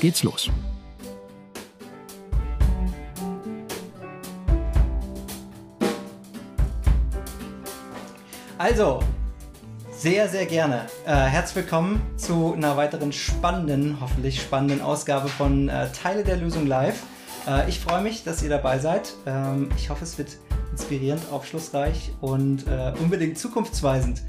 [0.00, 0.50] geht's los.
[8.58, 9.00] Also,
[9.90, 10.86] sehr, sehr gerne.
[11.06, 16.66] Äh, herzlich willkommen zu einer weiteren spannenden, hoffentlich spannenden Ausgabe von äh, Teile der Lösung
[16.66, 17.02] live.
[17.46, 19.14] Äh, ich freue mich, dass ihr dabei seid.
[19.26, 20.36] Ähm, ich hoffe, es wird
[20.72, 24.22] inspirierend, aufschlussreich und äh, unbedingt zukunftsweisend.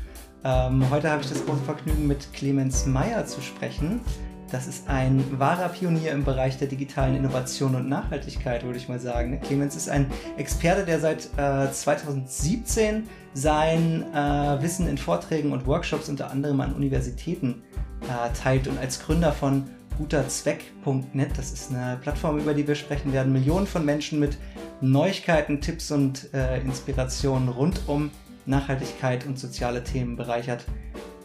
[0.43, 4.01] Ähm, heute habe ich das große Vergnügen, mit Clemens Meyer zu sprechen.
[4.51, 8.99] Das ist ein wahrer Pionier im Bereich der digitalen Innovation und Nachhaltigkeit, würde ich mal
[8.99, 9.39] sagen.
[9.39, 10.07] Clemens ist ein
[10.37, 16.73] Experte, der seit äh, 2017 sein äh, Wissen in Vorträgen und Workshops unter anderem an
[16.73, 17.63] Universitäten
[18.01, 23.13] äh, teilt und als Gründer von guterzweck.net, das ist eine Plattform, über die wir sprechen
[23.13, 24.37] werden, Millionen von Menschen mit
[24.81, 28.11] Neuigkeiten, Tipps und äh, Inspirationen rund um
[28.45, 30.65] Nachhaltigkeit und soziale Themen bereichert.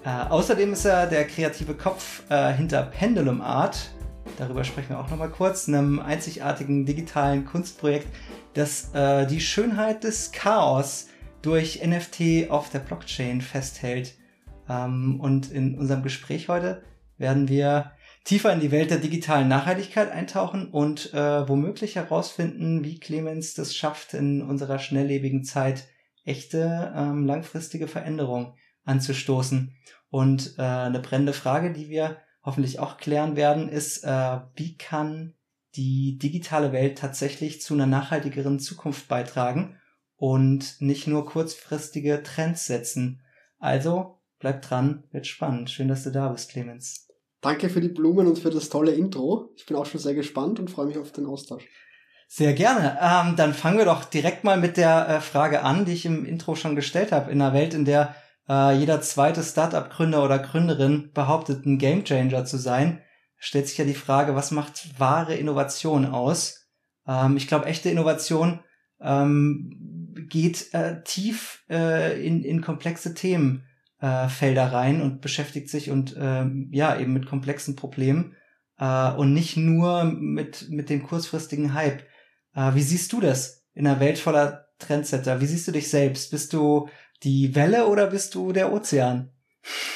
[0.06, 3.90] Äh, außerdem ist er der kreative Kopf äh, hinter Pendulum Art.
[4.38, 5.66] Darüber sprechen wir auch nochmal kurz.
[5.66, 8.06] Einem einzigartigen digitalen Kunstprojekt,
[8.54, 11.08] das äh, die Schönheit des Chaos
[11.42, 14.14] durch NFT auf der Blockchain festhält.
[14.68, 16.84] Ähm, und in unserem Gespräch heute
[17.18, 17.90] werden wir
[18.22, 23.74] tiefer in die Welt der digitalen Nachhaltigkeit eintauchen und äh, womöglich herausfinden, wie Clemens das
[23.74, 25.88] schafft, in unserer schnelllebigen Zeit
[26.24, 28.54] echte ähm, langfristige Veränderung
[28.86, 29.74] anzustoßen.
[30.08, 35.34] Und äh, eine brennende Frage, die wir hoffentlich auch klären werden, ist, äh, wie kann
[35.74, 39.76] die digitale Welt tatsächlich zu einer nachhaltigeren Zukunft beitragen
[40.16, 43.22] und nicht nur kurzfristige Trends setzen.
[43.58, 45.70] Also bleibt dran, wird spannend.
[45.70, 47.08] Schön, dass du da bist, Clemens.
[47.42, 49.50] Danke für die Blumen und für das tolle Intro.
[49.56, 51.64] Ich bin auch schon sehr gespannt und freue mich auf den Austausch.
[52.28, 52.98] Sehr gerne.
[53.00, 56.24] Ähm, dann fangen wir doch direkt mal mit der äh, Frage an, die ich im
[56.24, 57.30] Intro schon gestellt habe.
[57.30, 58.16] In einer Welt, in der
[58.48, 63.02] äh, jeder zweite Startup-Gründer oder Gründerin behauptet, ein Gamechanger zu sein,
[63.38, 66.68] stellt sich ja die Frage, was macht wahre Innovation aus?
[67.06, 68.60] Ähm, ich glaube, echte Innovation
[69.00, 76.16] ähm, geht äh, tief äh, in, in komplexe Themenfelder äh, rein und beschäftigt sich und
[76.18, 78.34] ähm, ja eben mit komplexen Problemen
[78.78, 82.02] äh, und nicht nur mit mit dem kurzfristigen Hype.
[82.54, 85.40] Äh, wie siehst du das in einer Welt voller Trendsetter?
[85.40, 86.30] Wie siehst du dich selbst?
[86.30, 86.88] Bist du
[87.22, 89.30] die Welle oder bist du der Ozean?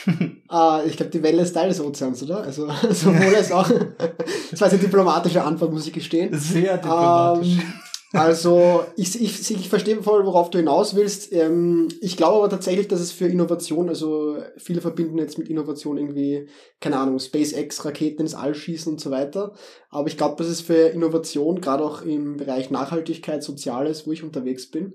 [0.49, 2.43] ah, ich glaube, die Welle ist Teil des Ozeans, oder?
[2.43, 3.71] Also sowohl als auch.
[4.51, 6.37] das war eine diplomatische Antwort, muss ich gestehen.
[6.39, 7.59] Sehr diplomatisch.
[7.59, 7.73] Ähm,
[8.13, 11.33] also ich, ich, ich verstehe voll, worauf du hinaus willst.
[11.33, 15.97] Ähm, ich glaube aber tatsächlich, dass es für Innovation, also viele verbinden jetzt mit Innovation
[15.97, 16.49] irgendwie,
[16.81, 19.55] keine Ahnung, SpaceX, Raketen ins All schießen und so weiter.
[19.91, 24.25] Aber ich glaube, dass es für Innovation, gerade auch im Bereich Nachhaltigkeit, Soziales, wo ich
[24.25, 24.95] unterwegs bin,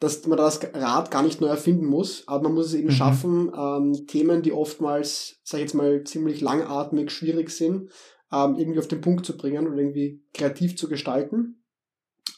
[0.00, 2.92] dass man das Rad gar nicht neu erfinden muss, aber man muss es eben mhm.
[2.92, 7.90] schaffen, ähm, Themen, die oftmals, sag ich jetzt mal, ziemlich langatmig, schwierig sind,
[8.32, 11.62] ähm, irgendwie auf den Punkt zu bringen und irgendwie kreativ zu gestalten.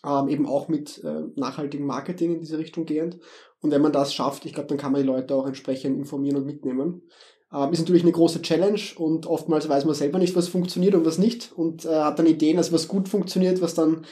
[0.06, 3.18] Ähm, eben auch mit äh, nachhaltigem Marketing in diese Richtung gehend.
[3.60, 6.38] Und wenn man das schafft, ich glaube, dann kann man die Leute auch entsprechend informieren
[6.38, 7.02] und mitnehmen.
[7.52, 11.04] Ähm, ist natürlich eine große Challenge und oftmals weiß man selber nicht, was funktioniert und
[11.04, 14.06] was nicht und äh, hat dann Ideen, dass was gut funktioniert, was dann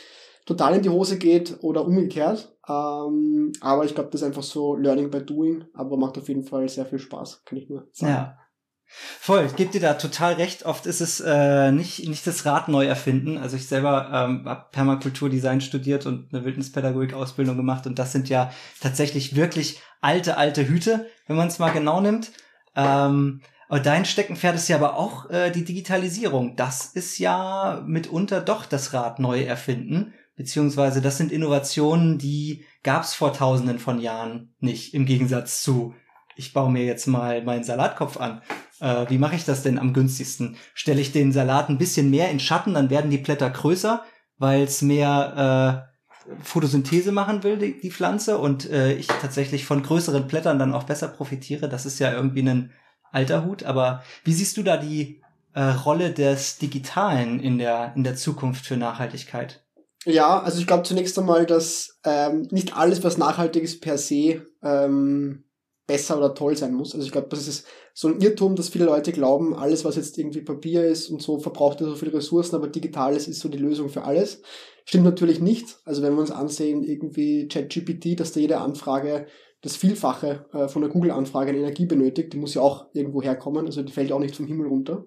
[0.49, 2.57] total in die Hose geht oder umgekehrt.
[2.67, 6.45] Ähm, aber ich glaube, das ist einfach so Learning by Doing, aber macht auf jeden
[6.45, 8.13] Fall sehr viel Spaß, kann ich nur sagen.
[8.13, 8.39] Ja.
[8.87, 10.65] Voll, ich gebe dir da total recht.
[10.65, 13.37] Oft ist es äh, nicht, nicht das Rad neu erfinden.
[13.37, 18.51] Also ich selber ähm, habe Permakulturdesign studiert und eine Wildnispädagogik-Ausbildung gemacht und das sind ja
[18.81, 22.31] tatsächlich wirklich alte, alte Hüte, wenn man es mal genau nimmt.
[22.75, 26.57] Ähm, aber dein Steckenpferd ist ja aber auch äh, die Digitalisierung.
[26.57, 33.03] Das ist ja mitunter doch das Rad neu erfinden beziehungsweise das sind Innovationen, die gab
[33.03, 35.95] es vor tausenden von Jahren nicht, im Gegensatz zu,
[36.37, 38.41] ich baue mir jetzt mal meinen Salatkopf an.
[38.81, 40.57] Äh, wie mache ich das denn am günstigsten?
[40.75, 44.05] Stelle ich den Salat ein bisschen mehr in Schatten, dann werden die Blätter größer,
[44.39, 45.85] weil es mehr
[46.31, 50.73] äh, Photosynthese machen will, die, die Pflanze, und äh, ich tatsächlich von größeren Blättern dann
[50.73, 51.69] auch besser profitiere.
[51.69, 52.73] Das ist ja irgendwie ein
[53.11, 55.21] alter Hut, aber wie siehst du da die
[55.55, 59.65] äh, Rolle des Digitalen in der, in der Zukunft für Nachhaltigkeit?
[60.07, 64.47] Ja, also ich glaube zunächst einmal, dass ähm, nicht alles, was nachhaltig ist, per se
[64.63, 65.45] ähm,
[65.87, 66.95] besser oder toll sein muss.
[66.95, 70.17] Also ich glaube, das ist so ein Irrtum, dass viele Leute glauben, alles, was jetzt
[70.19, 73.59] irgendwie Papier ist und so, verbraucht ja so viele Ressourcen, aber digitales ist so die
[73.59, 74.43] Lösung für alles.
[74.85, 75.79] Stimmt natürlich nicht.
[75.85, 79.27] Also wenn wir uns ansehen, irgendwie ChatGPT, dass da jede Anfrage
[79.63, 83.67] das Vielfache äh, von der Google-Anfrage an Energie benötigt, die muss ja auch irgendwo herkommen,
[83.67, 85.07] also die fällt auch nicht vom Himmel runter.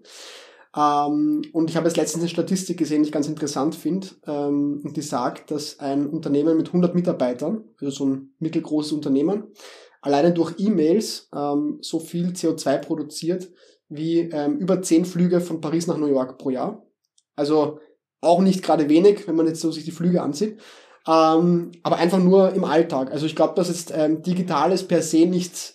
[0.76, 4.82] Ähm, und ich habe jetzt letztens eine Statistik gesehen, die ich ganz interessant finde, ähm,
[4.84, 9.52] und die sagt, dass ein Unternehmen mit 100 Mitarbeitern, also so ein mittelgroßes Unternehmen,
[10.02, 13.50] alleine durch E-Mails ähm, so viel CO2 produziert
[13.90, 16.86] wie ähm, über 10 Flüge von Paris nach New York pro Jahr.
[17.36, 17.80] Also
[18.22, 20.60] auch nicht gerade wenig, wenn man jetzt so sich die Flüge ansieht.
[21.08, 23.12] Ähm, aber einfach nur im Alltag.
[23.12, 25.74] Also ich glaube, dass jetzt ähm, Digitales per se nicht,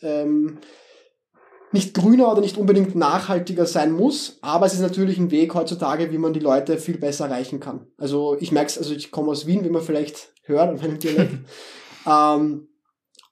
[1.77, 6.11] nicht grüner oder nicht unbedingt nachhaltiger sein muss, aber es ist natürlich ein Weg heutzutage,
[6.11, 7.87] wie man die Leute viel besser erreichen kann.
[7.99, 10.99] Also ich merke es, also ich komme aus Wien, wie man vielleicht hört an meinem
[10.99, 11.35] Dialekt.
[12.07, 12.69] ähm,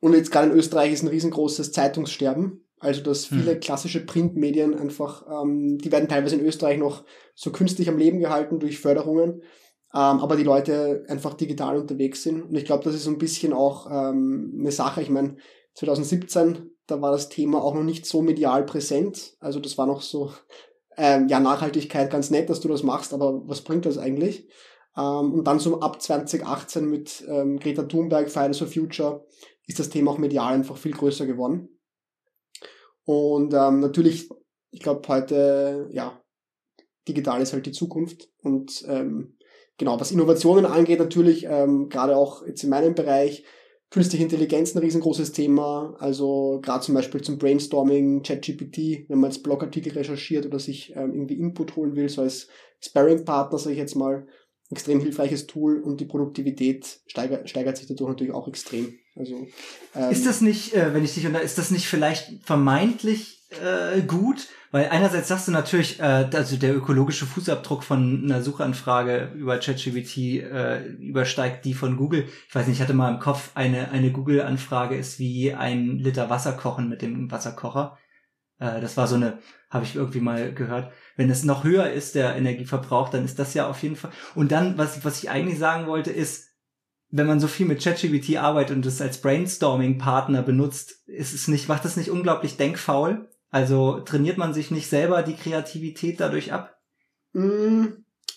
[0.01, 2.61] und jetzt gerade in Österreich ist ein riesengroßes Zeitungssterben.
[2.79, 3.39] Also dass hm.
[3.39, 7.05] viele klassische Printmedien einfach, ähm, die werden teilweise in Österreich noch
[7.35, 9.43] so künstlich am Leben gehalten durch Förderungen,
[9.95, 12.43] ähm, aber die Leute einfach digital unterwegs sind.
[12.43, 15.01] Und ich glaube, das ist so ein bisschen auch ähm, eine Sache.
[15.01, 15.37] Ich meine,
[15.77, 19.37] 2017, da war das Thema auch noch nicht so medial präsent.
[19.41, 20.33] Also das war noch so,
[20.97, 24.49] ähm, ja, Nachhaltigkeit ganz nett, dass du das machst, aber was bringt das eigentlich?
[24.97, 29.27] Ähm, und dann so ab 2018 mit ähm, Greta Thunberg, Fridays for Future,
[29.67, 31.69] ist das Thema auch medial einfach viel größer geworden.
[33.05, 34.31] Und ähm, natürlich,
[34.71, 36.21] ich glaube heute, ja,
[37.09, 38.31] digital ist halt die Zukunft.
[38.43, 39.37] Und ähm,
[39.79, 43.45] genau, was Innovationen angeht, natürlich, ähm, gerade auch jetzt in meinem Bereich,
[43.95, 45.95] künstliche Intelligenz ein riesengroßes Thema.
[46.01, 51.15] Also gerade zum Beispiel zum Brainstorming, ChatGPT, wenn man jetzt Blogartikel recherchiert oder sich ähm,
[51.15, 52.49] irgendwie Input holen will, so als
[52.81, 54.27] Sparring-Partner, sage ich jetzt mal,
[54.69, 58.99] extrem hilfreiches Tool und die Produktivität steigert, steigert sich dadurch natürlich auch extrem.
[59.15, 59.47] Also
[59.95, 64.01] ähm, ist das nicht, äh, wenn ich dich unter, ist das nicht vielleicht vermeintlich äh,
[64.01, 64.49] gut?
[64.75, 70.43] Weil einerseits sagst du natürlich, äh, also der ökologische Fußabdruck von einer Suchanfrage über ChatGPT
[70.43, 72.27] äh, übersteigt die von Google.
[72.49, 76.29] Ich weiß nicht, ich hatte mal im Kopf eine eine Google-Anfrage ist wie ein Liter
[76.29, 77.97] Wasser kochen mit dem Wasserkocher.
[78.59, 79.39] Äh, das war so eine,
[79.71, 80.93] habe ich irgendwie mal gehört.
[81.15, 84.11] Wenn es noch höher ist, der Energieverbrauch, dann ist das ja auf jeden Fall.
[84.35, 86.49] Und dann, was, was ich eigentlich sagen wollte, ist,
[87.11, 91.69] wenn man so viel mit ChatGPT arbeitet und es als Brainstorming-Partner benutzt, ist es nicht,
[91.69, 93.29] macht das nicht unglaublich denkfaul?
[93.55, 96.77] Also trainiert man sich nicht selber die Kreativität dadurch ab?
[97.35, 97.85] Mm,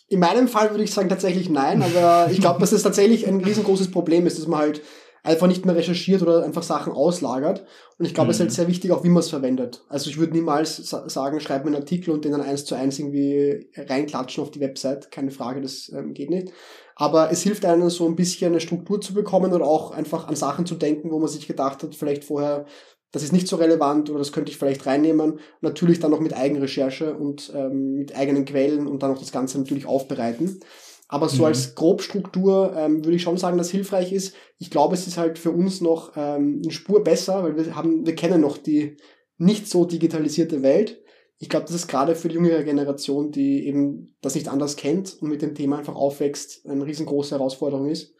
[0.09, 3.43] in meinem Fall würde ich sagen tatsächlich nein, aber ich glaube, dass es tatsächlich ein
[3.43, 4.83] riesengroßes Problem ist, dass man halt
[5.23, 7.65] einfach nicht mehr recherchiert oder einfach Sachen auslagert.
[7.97, 8.29] Und ich glaube, mhm.
[8.29, 8.55] es ist halt mhm.
[8.57, 9.83] sehr wichtig, auch wie man es verwendet.
[9.89, 12.99] Also ich würde niemals sagen, schreib mir einen Artikel und den dann eins zu eins
[12.99, 15.09] irgendwie reinklatschen auf die Website.
[15.09, 16.53] Keine Frage, das ähm, geht nicht.
[16.95, 20.35] Aber es hilft einem so ein bisschen eine Struktur zu bekommen oder auch einfach an
[20.35, 22.67] Sachen zu denken, wo man sich gedacht hat, vielleicht vorher,
[23.11, 25.39] das ist nicht so relevant oder das könnte ich vielleicht reinnehmen.
[25.61, 29.57] Natürlich dann noch mit Eigenrecherche und ähm, mit eigenen Quellen und dann auch das Ganze
[29.57, 30.59] natürlich aufbereiten.
[31.07, 31.45] Aber so mhm.
[31.45, 34.35] als Grobstruktur ähm, würde ich schon sagen, dass hilfreich ist.
[34.57, 38.05] Ich glaube, es ist halt für uns noch ähm, eine Spur besser, weil wir haben,
[38.05, 38.97] wir kennen noch die
[39.37, 41.01] nicht so digitalisierte Welt.
[41.37, 45.21] Ich glaube, das ist gerade für die jüngere Generation, die eben das nicht anders kennt
[45.21, 48.13] und mit dem Thema einfach aufwächst, eine riesengroße Herausforderung ist,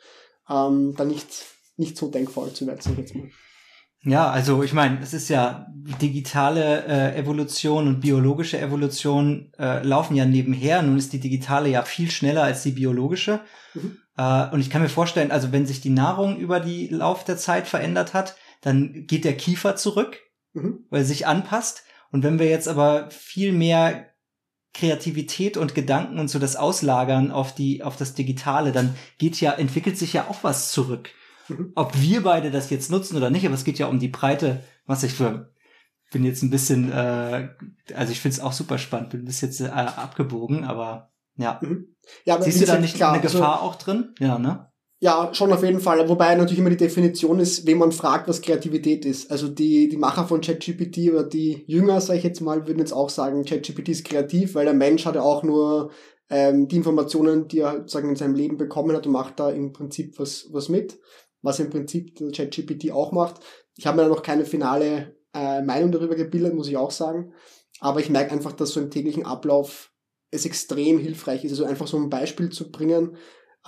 [0.50, 1.28] ähm, da nicht,
[1.76, 3.30] nicht so denkfaul zu werden, sag ich jetzt mal.
[4.08, 5.68] Ja, also ich meine, es ist ja
[6.02, 10.82] digitale äh, Evolution und biologische Evolution äh, laufen ja nebenher.
[10.82, 13.42] Nun ist die digitale ja viel schneller als die biologische.
[13.74, 13.98] Mhm.
[14.18, 17.38] Äh, und ich kann mir vorstellen, also wenn sich die Nahrung über die Lauf der
[17.38, 20.18] Zeit verändert hat, dann geht der Kiefer zurück,
[20.54, 20.86] mhm.
[20.90, 21.84] weil er sich anpasst.
[22.10, 24.08] Und wenn wir jetzt aber viel mehr
[24.74, 29.52] Kreativität und Gedanken und so das Auslagern auf die auf das Digitale, dann geht ja
[29.52, 31.10] entwickelt sich ja auch was zurück.
[31.50, 31.72] Mhm.
[31.76, 34.64] Ob wir beide das jetzt nutzen oder nicht, aber es geht ja um die breite
[34.86, 35.54] was Ich für,
[36.12, 37.50] bin jetzt ein bisschen, äh,
[37.94, 41.60] also ich finde es auch super spannend, bin bis jetzt äh, abgebogen, aber ja.
[41.62, 41.96] Mhm.
[42.26, 44.16] ja aber Siehst du da nicht klar, eine also Gefahr also, auch drin?
[44.20, 44.72] Ja, ne?
[45.00, 46.10] Ja, schon auf jeden Fall.
[46.10, 49.30] Wobei natürlich immer die Definition ist, wenn man fragt, was Kreativität ist.
[49.30, 52.94] Also die, die Macher von ChatGPT oder die Jünger, sage ich jetzt mal, würden jetzt
[52.94, 55.92] auch sagen, ChatGPT ist kreativ, weil der Mensch hat ja auch nur
[56.32, 59.72] ähm, die Informationen, die er sagen in seinem Leben bekommen hat und macht da im
[59.72, 60.98] Prinzip was, was mit
[61.42, 63.42] was im Prinzip ChatGPT auch macht.
[63.76, 67.34] Ich habe mir da noch keine finale äh, Meinung darüber gebildet, muss ich auch sagen.
[67.80, 69.92] Aber ich merke einfach, dass so im täglichen Ablauf
[70.32, 71.52] es extrem hilfreich ist.
[71.52, 73.18] Also einfach so ein Beispiel zu bringen.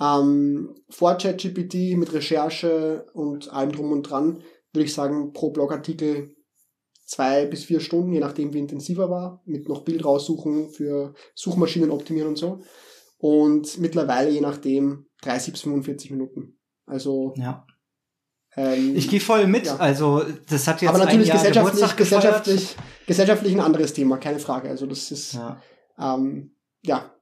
[0.00, 6.34] Ähm, vor ChatGPT mit Recherche und allem drum und dran würde ich sagen, pro Blogartikel
[7.04, 11.90] zwei bis vier Stunden, je nachdem wie intensiver war, mit noch Bild raussuchen für Suchmaschinen
[11.90, 12.60] optimieren und so.
[13.18, 16.59] Und mittlerweile je nachdem 30 bis 45 Minuten.
[16.90, 17.66] Also ja.
[18.56, 19.66] Ähm, ich gehe voll mit.
[19.66, 19.76] Ja.
[19.76, 24.40] Also das hat jetzt aber natürlich ein Jahr gesellschaftlich, gesellschaftlich, gesellschaftlich ein anderes Thema, keine
[24.40, 24.68] Frage.
[24.68, 25.60] Also das ist ja.
[25.98, 27.14] Ähm, ja.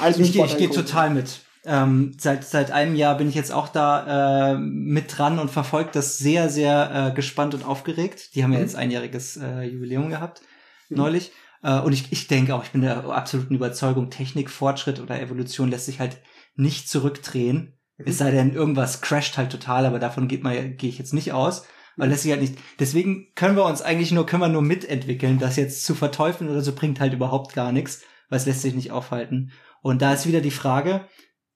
[0.00, 1.40] Also ich gehe geh total mit.
[1.64, 5.90] Ähm, seit seit einem Jahr bin ich jetzt auch da äh, mit dran und verfolge
[5.92, 8.34] das sehr sehr äh, gespannt und aufgeregt.
[8.34, 8.56] Die haben mhm.
[8.56, 10.40] ja jetzt einjähriges äh, Jubiläum gehabt
[10.88, 10.98] mhm.
[10.98, 11.32] neulich.
[11.62, 15.68] Äh, und ich, ich denke auch, ich bin der absoluten Überzeugung, Technik, Fortschritt oder Evolution
[15.68, 16.22] lässt sich halt
[16.54, 17.79] nicht zurückdrehen.
[18.06, 21.32] Es sei denn, irgendwas crasht halt total, aber davon geht man, gehe ich jetzt nicht
[21.32, 21.64] aus.
[21.96, 22.56] Weil lässt sich halt nicht.
[22.78, 25.38] Deswegen können wir uns eigentlich nur, können wir nur mitentwickeln.
[25.38, 28.74] Das jetzt zu verteufeln oder so bringt halt überhaupt gar nichts, weil es lässt sich
[28.74, 29.50] nicht aufhalten.
[29.82, 31.02] Und da ist wieder die Frage,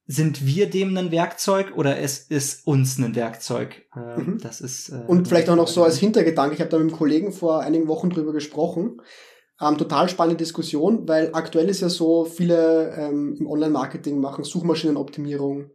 [0.06, 3.86] sind wir dem ein Werkzeug oder es ist uns ein Werkzeug?
[3.96, 4.38] Äh, mhm.
[4.42, 4.90] Das ist.
[4.90, 7.60] Äh, Und vielleicht auch noch so als Hintergedanke, ich habe da mit einem Kollegen vor
[7.60, 9.00] einigen Wochen drüber gesprochen.
[9.60, 15.70] Ähm, total spannende Diskussion, weil aktuell ist ja so, viele ähm, im Online-Marketing machen Suchmaschinenoptimierung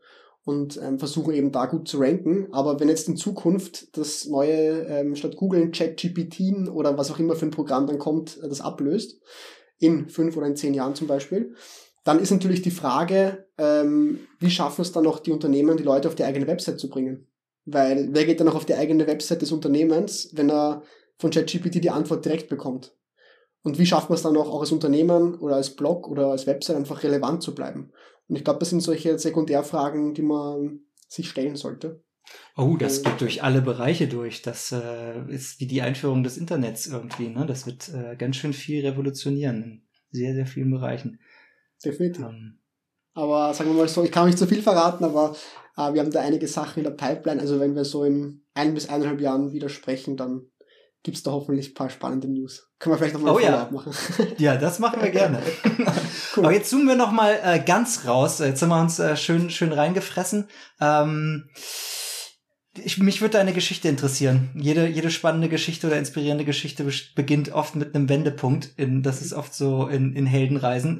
[0.45, 2.47] und ähm, versuchen eben da gut zu ranken.
[2.51, 7.35] Aber wenn jetzt in Zukunft das neue, ähm, statt Google ChatGPT oder was auch immer
[7.35, 9.21] für ein Programm dann kommt, äh, das ablöst,
[9.79, 11.55] in fünf oder in zehn Jahren zum Beispiel,
[12.03, 16.07] dann ist natürlich die Frage, ähm, wie schaffen es dann noch die Unternehmen, die Leute
[16.07, 17.27] auf die eigene Website zu bringen?
[17.65, 20.83] Weil wer geht dann noch auf die eigene Website des Unternehmens, wenn er
[21.17, 22.95] von ChatGPT die Antwort direkt bekommt?
[23.61, 26.47] Und wie schafft man es dann auch, auch als Unternehmen oder als Blog oder als
[26.47, 27.91] Website einfach relevant zu bleiben?
[28.29, 32.03] Und ich glaube, das sind solche Sekundärfragen, die man sich stellen sollte.
[32.55, 34.43] Oh, das geht durch alle Bereiche durch.
[34.43, 37.29] Das äh, ist wie die Einführung des Internets irgendwie.
[37.29, 37.47] Ne?
[37.47, 39.81] Das wird äh, ganz schön viel revolutionieren in
[40.11, 41.19] sehr, sehr vielen Bereichen.
[41.83, 42.25] Definitiv.
[42.25, 42.59] Ähm.
[43.13, 45.35] Aber sagen wir mal so, ich kann nicht zu viel verraten, aber
[45.75, 47.41] äh, wir haben da einige Sachen in der Pipeline.
[47.41, 50.51] Also wenn wir so in ein bis eineinhalb Jahren wieder sprechen, dann
[51.03, 52.69] gibt es da hoffentlich ein paar spannende News.
[52.77, 53.69] Können wir vielleicht nochmal oh, ja.
[53.71, 53.93] machen.
[54.37, 55.41] ja, das machen wir gerne.
[56.35, 56.45] cool.
[56.45, 58.39] Aber jetzt zoomen wir nochmal äh, ganz raus.
[58.39, 60.47] Jetzt haben wir uns äh, schön, schön reingefressen.
[60.81, 61.49] Ähm,
[62.83, 64.49] ich, mich würde deine Geschichte interessieren.
[64.55, 68.73] Jede, jede spannende Geschichte oder inspirierende Geschichte beginnt oft mit einem Wendepunkt.
[68.77, 70.99] In, das ist oft so in, in Heldenreisen.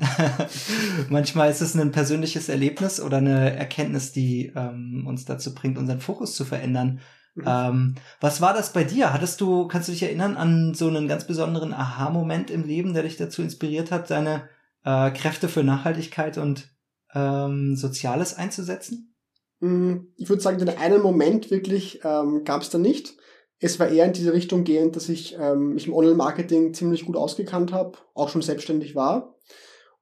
[1.09, 6.01] Manchmal ist es ein persönliches Erlebnis oder eine Erkenntnis, die ähm, uns dazu bringt, unseren
[6.01, 6.99] Fokus zu verändern.
[7.39, 7.45] Mhm.
[7.47, 9.13] Ähm, was war das bei dir?
[9.13, 13.03] Hattest du, kannst du dich erinnern an so einen ganz besonderen Aha-Moment im Leben, der
[13.03, 14.49] dich dazu inspiriert hat, deine
[14.83, 16.69] äh, Kräfte für Nachhaltigkeit und
[17.13, 19.15] ähm, Soziales einzusetzen?
[19.59, 20.13] Mhm.
[20.17, 23.15] Ich würde sagen, den einen Moment wirklich ähm, gab es da nicht.
[23.61, 27.17] Es war eher in diese Richtung gehend, dass ich ähm, mich im Online-Marketing ziemlich gut
[27.17, 29.35] ausgekannt habe, auch schon selbstständig war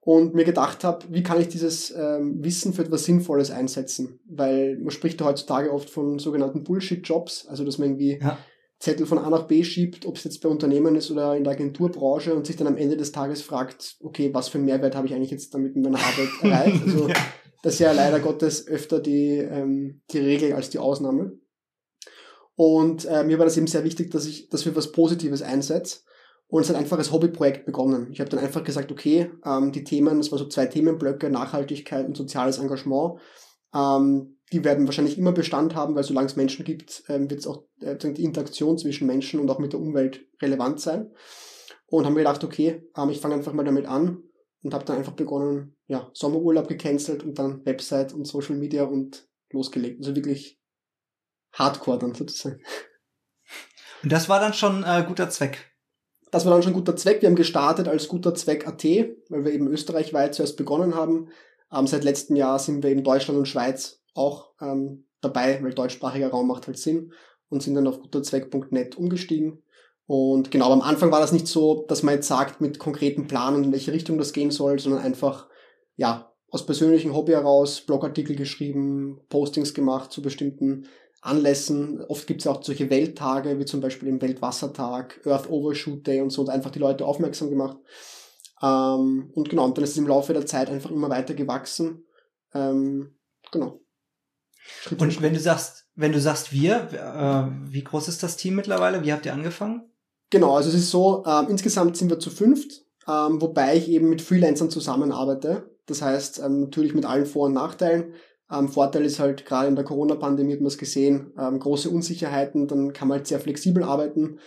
[0.07, 4.21] und mir gedacht habe, wie kann ich dieses ähm, Wissen für etwas Sinnvolles einsetzen?
[4.25, 8.37] Weil man spricht ja heutzutage oft von sogenannten Bullshit-Jobs, also dass man irgendwie ja.
[8.79, 11.51] Zettel von A nach B schiebt, ob es jetzt bei Unternehmen ist oder in der
[11.51, 15.07] Agenturbranche und sich dann am Ende des Tages fragt, okay, was für einen Mehrwert habe
[15.07, 16.83] ich eigentlich jetzt damit in meiner Arbeit erreicht?
[16.85, 17.15] Also ja.
[17.63, 21.33] das ist ja leider Gottes öfter die, ähm, die Regel als die Ausnahme.
[22.55, 25.97] Und äh, mir war das eben sehr wichtig, dass ich das für was Positives einsetze
[26.49, 28.09] und es hat einfach als Hobbyprojekt begonnen.
[28.11, 32.05] Ich habe dann einfach gesagt, okay, ähm, die Themen, das waren so zwei Themenblöcke, Nachhaltigkeit
[32.05, 33.19] und soziales Engagement,
[33.73, 37.47] ähm, die werden wahrscheinlich immer Bestand haben, weil solange es Menschen gibt, ähm, wird es
[37.47, 41.11] auch äh, die Interaktion zwischen Menschen und auch mit der Umwelt relevant sein.
[41.87, 44.23] Und haben mir gedacht, okay, ähm, ich fange einfach mal damit an
[44.63, 49.27] und habe dann einfach begonnen, ja, Sommerurlaub gecancelt und dann Website und Social Media und
[49.51, 49.99] losgelegt.
[49.99, 50.61] Also wirklich
[51.53, 52.61] Hardcore dann sozusagen.
[54.03, 55.76] Und das war dann schon äh, guter Zweck
[56.31, 57.21] das war dann schon guter Zweck.
[57.21, 61.29] Wir haben gestartet als guter Zweck AT, weil wir eben österreichweit zuerst begonnen haben.
[61.71, 66.29] Ähm, seit letztem Jahr sind wir in Deutschland und Schweiz auch ähm, dabei, weil deutschsprachiger
[66.29, 67.13] Raum macht halt Sinn
[67.49, 69.63] und sind dann auf guterzweck.net umgestiegen.
[70.05, 73.65] Und genau, am Anfang war das nicht so, dass man jetzt sagt mit konkreten Planen,
[73.65, 75.49] in welche Richtung das gehen soll, sondern einfach,
[75.97, 80.87] ja, aus persönlichem Hobby heraus Blogartikel geschrieben, Postings gemacht zu bestimmten
[81.21, 82.01] Anlässen.
[82.07, 86.29] Oft gibt es auch solche Welttage, wie zum Beispiel den Weltwassertag, Earth Overshoot Day und
[86.29, 87.77] so, und einfach die Leute aufmerksam gemacht.
[88.61, 92.05] Ähm, und genau, und dann ist es im Laufe der Zeit einfach immer weiter gewachsen.
[92.53, 93.17] Ähm,
[93.51, 93.81] genau.
[94.59, 98.55] Schritt und wenn du sagst, wenn du sagst wir, äh, wie groß ist das Team
[98.55, 99.03] mittlerweile?
[99.03, 99.89] Wie habt ihr angefangen?
[100.29, 104.09] Genau, also es ist so, äh, insgesamt sind wir zu fünft, ähm, wobei ich eben
[104.09, 105.71] mit Freelancern zusammenarbeite.
[105.85, 108.13] Das heißt, ähm, natürlich mit allen Vor- und Nachteilen.
[108.51, 112.67] Ähm, Vorteil ist halt, gerade in der Corona-Pandemie hat man es gesehen, ähm, große Unsicherheiten,
[112.67, 114.39] dann kann man halt sehr flexibel arbeiten.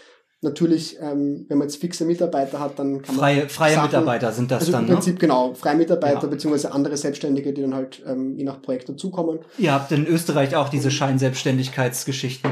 [0.42, 3.25] Natürlich, ähm, wenn man jetzt fixe Mitarbeiter hat, dann kann man.
[3.25, 4.87] Freie, freie Sachen, Mitarbeiter sind das also dann.
[4.87, 5.21] Im Prinzip, ne?
[5.21, 6.28] genau, freie Mitarbeiter ja.
[6.28, 9.40] beziehungsweise andere Selbstständige, die dann halt ähm, je nach Projekt dazukommen.
[9.59, 12.50] Ihr habt in Österreich auch diese Scheinselbstständigkeitsgeschichten.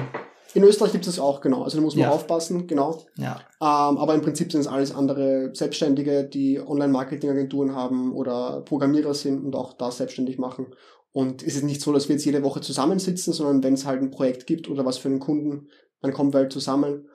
[0.55, 1.63] In Österreich gibt es das auch, genau.
[1.63, 2.11] Also da muss man ja.
[2.11, 3.03] aufpassen, genau.
[3.17, 3.41] Ja.
[3.61, 9.45] Ähm, aber im Prinzip sind es alles andere Selbstständige, die Online-Marketing-Agenturen haben oder Programmierer sind
[9.45, 10.67] und auch da selbstständig machen.
[11.13, 14.03] Und es ist nicht so, dass wir jetzt jede Woche zusammensitzen, sondern wenn es halt
[14.03, 15.69] ein Projekt gibt oder was für einen Kunden,
[16.01, 17.09] dann kommen wir halt zusammen.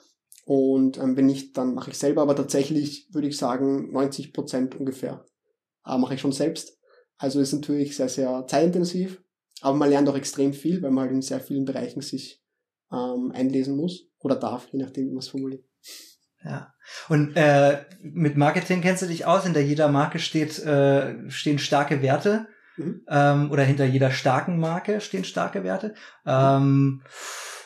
[0.45, 2.21] Und ähm, wenn nicht, dann mache ich selber.
[2.21, 5.25] Aber tatsächlich würde ich sagen, 90 Prozent ungefähr
[5.85, 6.77] äh, mache ich schon selbst.
[7.17, 9.21] Also ist natürlich sehr, sehr zeitintensiv.
[9.62, 12.41] Aber man lernt auch extrem viel, weil man halt in sehr vielen Bereichen sich
[12.91, 15.63] ähm, einlesen muss oder darf, je nachdem, wie man es formuliert.
[16.43, 16.73] Ja.
[17.07, 19.43] Und äh, mit Marketing kennst du dich aus?
[19.43, 22.47] Hinter jeder Marke steht, äh, stehen starke Werte.
[22.77, 23.01] Mhm.
[23.08, 25.94] Ähm, oder hinter jeder starken Marke stehen starke Werte.
[26.25, 27.01] Ähm,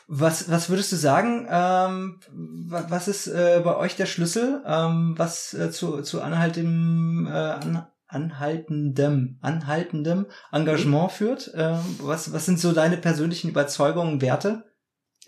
[0.07, 1.47] was, was würdest du sagen?
[1.49, 7.31] Ähm, was ist äh, bei euch der Schlüssel, ähm, was äh, zu, zu anhaltendem, äh,
[7.31, 11.15] an, anhaltendem, anhaltendem Engagement mhm.
[11.15, 11.51] führt?
[11.55, 14.63] Ähm, was, was sind so deine persönlichen Überzeugungen, Werte?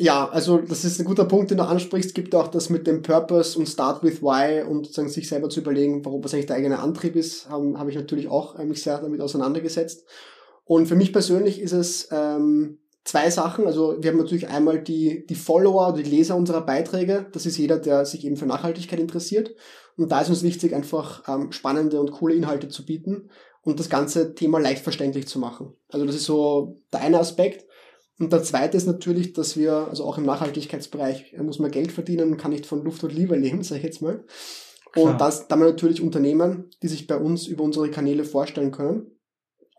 [0.01, 2.11] Ja, also das ist ein guter Punkt, den du ansprichst.
[2.11, 5.49] Es gibt auch das mit dem Purpose und Start with Why und sozusagen sich selber
[5.49, 8.63] zu überlegen, warum was eigentlich der eigene Antrieb ist, habe hab ich natürlich auch äh,
[8.63, 10.05] mich sehr damit auseinandergesetzt.
[10.63, 13.67] Und für mich persönlich ist es ähm, zwei Sachen.
[13.67, 17.27] Also wir haben natürlich einmal die, die Follower, die Leser unserer Beiträge.
[17.33, 19.53] Das ist jeder, der sich eben für Nachhaltigkeit interessiert.
[19.97, 23.29] Und da ist uns wichtig, einfach ähm, spannende und coole Inhalte zu bieten
[23.63, 25.73] und das ganze Thema leicht verständlich zu machen.
[25.89, 27.65] Also das ist so der eine Aspekt.
[28.19, 32.35] Und der zweite ist natürlich, dass wir, also auch im Nachhaltigkeitsbereich, muss man Geld verdienen,
[32.37, 34.23] kann nicht von Luft und Liebe leben, sage ich jetzt mal.
[34.91, 35.05] Klar.
[35.05, 38.71] Und das, da haben wir natürlich Unternehmen, die sich bei uns über unsere Kanäle vorstellen
[38.71, 39.07] können.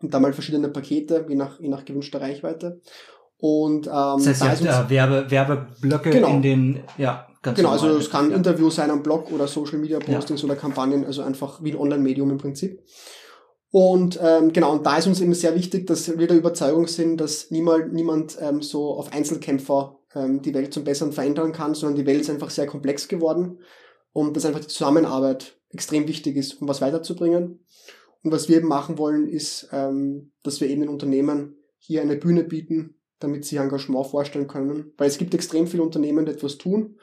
[0.01, 2.81] Und da mal verschiedene Pakete, je nach, je nach gewünschter Reichweite.
[3.37, 6.29] Und ähm, das heißt, da ihr habt, äh, Werbe, Werbeblöcke genau.
[6.29, 8.37] in den, ja, ganz Genau, also es kann ein ja.
[8.37, 10.45] Interview sein am Blog oder Social Media Postings ja.
[10.45, 12.81] oder Kampagnen, also einfach wie ein Online-Medium im Prinzip.
[13.71, 17.17] Und ähm, genau, und da ist uns eben sehr wichtig, dass wir der Überzeugung sind,
[17.17, 21.95] dass niemand, niemand ähm, so auf Einzelkämpfer ähm, die Welt zum Besseren verändern kann, sondern
[21.97, 23.59] die Welt ist einfach sehr komplex geworden
[24.11, 27.65] und dass einfach die Zusammenarbeit extrem wichtig ist, um was weiterzubringen.
[28.23, 32.17] Und was wir eben machen wollen, ist, ähm, dass wir eben den Unternehmen hier eine
[32.17, 34.93] Bühne bieten, damit sie Engagement vorstellen können.
[34.97, 36.99] Weil es gibt extrem viele Unternehmen, die etwas tun,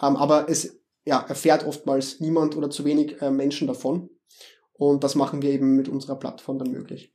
[0.00, 4.08] ähm, aber es ja, erfährt oftmals niemand oder zu wenig äh, Menschen davon.
[4.78, 7.12] Und das machen wir eben mit unserer Plattform dann möglich.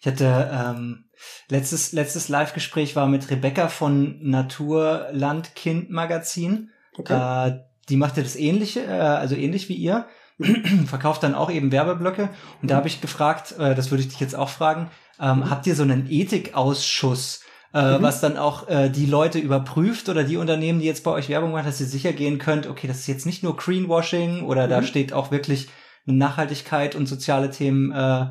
[0.00, 1.10] Ich hatte ähm,
[1.48, 6.70] letztes letztes Live-Gespräch war mit Rebecca von Natur Land Kind Magazin.
[6.96, 7.48] Okay.
[7.48, 10.06] Äh, die macht ja das ähnliche, äh, also ähnlich wie ihr,
[10.86, 12.30] verkauft dann auch eben Werbeblöcke.
[12.62, 15.50] Und da habe ich gefragt, äh, das würde ich dich jetzt auch fragen, ähm, mhm.
[15.50, 17.42] habt ihr so einen Ethikausschuss?
[17.74, 18.02] Äh, mhm.
[18.02, 21.52] was dann auch äh, die Leute überprüft oder die Unternehmen, die jetzt bei euch Werbung
[21.52, 24.70] machen, dass ihr sicher gehen könnt, okay, das ist jetzt nicht nur Greenwashing oder mhm.
[24.70, 25.68] da steht auch wirklich
[26.16, 28.26] Nachhaltigkeit und soziale Themen äh,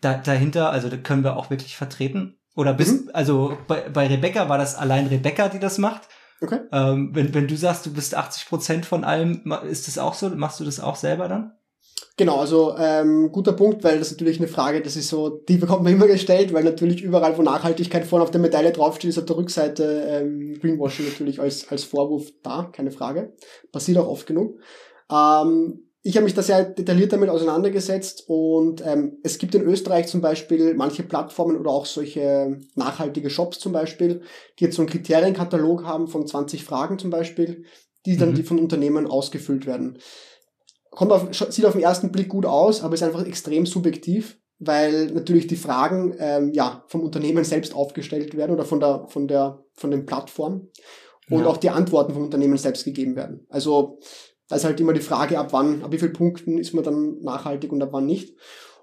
[0.00, 2.38] da, dahinter, also da können wir auch wirklich vertreten.
[2.54, 3.10] Oder bist, mhm.
[3.12, 6.02] also bei, bei Rebecca war das allein Rebecca, die das macht.
[6.40, 6.60] Okay.
[6.72, 10.28] Ähm, wenn, wenn du sagst, du bist 80 Prozent von allem, ist das auch so?
[10.30, 11.52] Machst du das auch selber dann?
[12.18, 15.58] Genau, also ähm, guter Punkt, weil das ist natürlich eine Frage, das ist so, die
[15.58, 19.18] bekommt man immer gestellt, weil natürlich überall, wo Nachhaltigkeit vorne auf der Medaille draufsteht, ist
[19.18, 23.34] auf der Rückseite ähm, Greenwashing natürlich als, als Vorwurf da, keine Frage.
[23.70, 24.58] Passiert auch oft genug.
[25.10, 30.06] Ähm, ich habe mich da sehr detailliert damit auseinandergesetzt und ähm, es gibt in Österreich
[30.06, 34.22] zum Beispiel manche Plattformen oder auch solche nachhaltige Shops zum Beispiel,
[34.56, 37.64] die jetzt so einen Kriterienkatalog haben von 20 Fragen zum Beispiel,
[38.06, 38.34] die dann mhm.
[38.36, 39.98] die von Unternehmen ausgefüllt werden.
[40.90, 45.06] Kommt auf, sieht auf den ersten Blick gut aus, aber ist einfach extrem subjektiv, weil
[45.06, 49.64] natürlich die Fragen ähm, ja vom Unternehmen selbst aufgestellt werden oder von der von der
[49.74, 50.70] von den Plattformen
[51.28, 51.46] und ja.
[51.46, 53.44] auch die Antworten vom Unternehmen selbst gegeben werden.
[53.48, 53.98] Also
[54.48, 57.22] da ist halt immer die Frage, ab wann, ab wie vielen Punkten ist man dann
[57.22, 58.36] nachhaltig und ab wann nicht.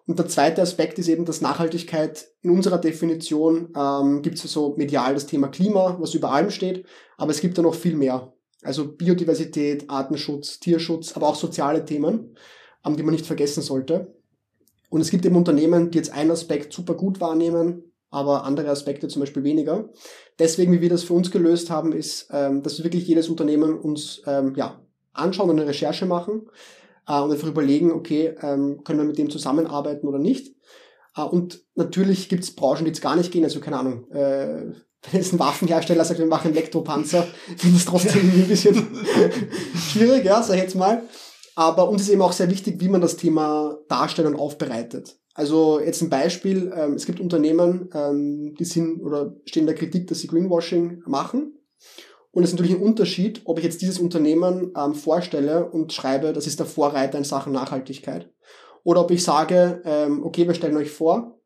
[0.06, 4.76] Und der zweite Aspekt ist eben, dass Nachhaltigkeit in unserer Definition ähm, gibt es so
[4.76, 6.86] medial das Thema Klima, was über allem steht,
[7.18, 8.34] aber es gibt da noch viel mehr.
[8.64, 12.36] Also Biodiversität, Artenschutz, Tierschutz, aber auch soziale Themen,
[12.86, 14.14] ähm, die man nicht vergessen sollte.
[14.90, 19.08] Und es gibt eben Unternehmen, die jetzt einen Aspekt super gut wahrnehmen, aber andere Aspekte
[19.08, 19.90] zum Beispiel weniger.
[20.38, 24.22] Deswegen, wie wir das für uns gelöst haben, ist, ähm, dass wirklich jedes Unternehmen uns
[24.28, 24.83] ähm, ja,
[25.14, 26.48] anschauen und eine Recherche machen
[27.08, 30.56] äh, und einfach überlegen, okay, ähm, können wir mit dem zusammenarbeiten oder nicht.
[31.16, 34.74] Äh, und natürlich gibt es Branchen, die jetzt gar nicht gehen, also keine Ahnung, äh,
[35.12, 37.24] wenn jetzt ein Waffenhersteller sagt, wir machen Elektropanzer,
[37.58, 38.88] finde ich es trotzdem ein bisschen
[39.92, 41.04] schwierig, ja, sag ich jetzt mal.
[41.56, 45.20] Aber uns ist eben auch sehr wichtig, wie man das Thema darstellt und aufbereitet.
[45.36, 50.08] Also jetzt ein Beispiel, ähm, es gibt Unternehmen, ähm, die sind oder stehen der Kritik,
[50.08, 51.54] dass sie Greenwashing machen.
[52.34, 56.34] Und es ist natürlich ein Unterschied, ob ich jetzt dieses Unternehmen ähm, vorstelle und schreibe,
[56.34, 58.30] das ist der Vorreiter in Sachen Nachhaltigkeit.
[58.84, 61.40] Oder ob ich sage, ähm, okay, wir stellen euch vor.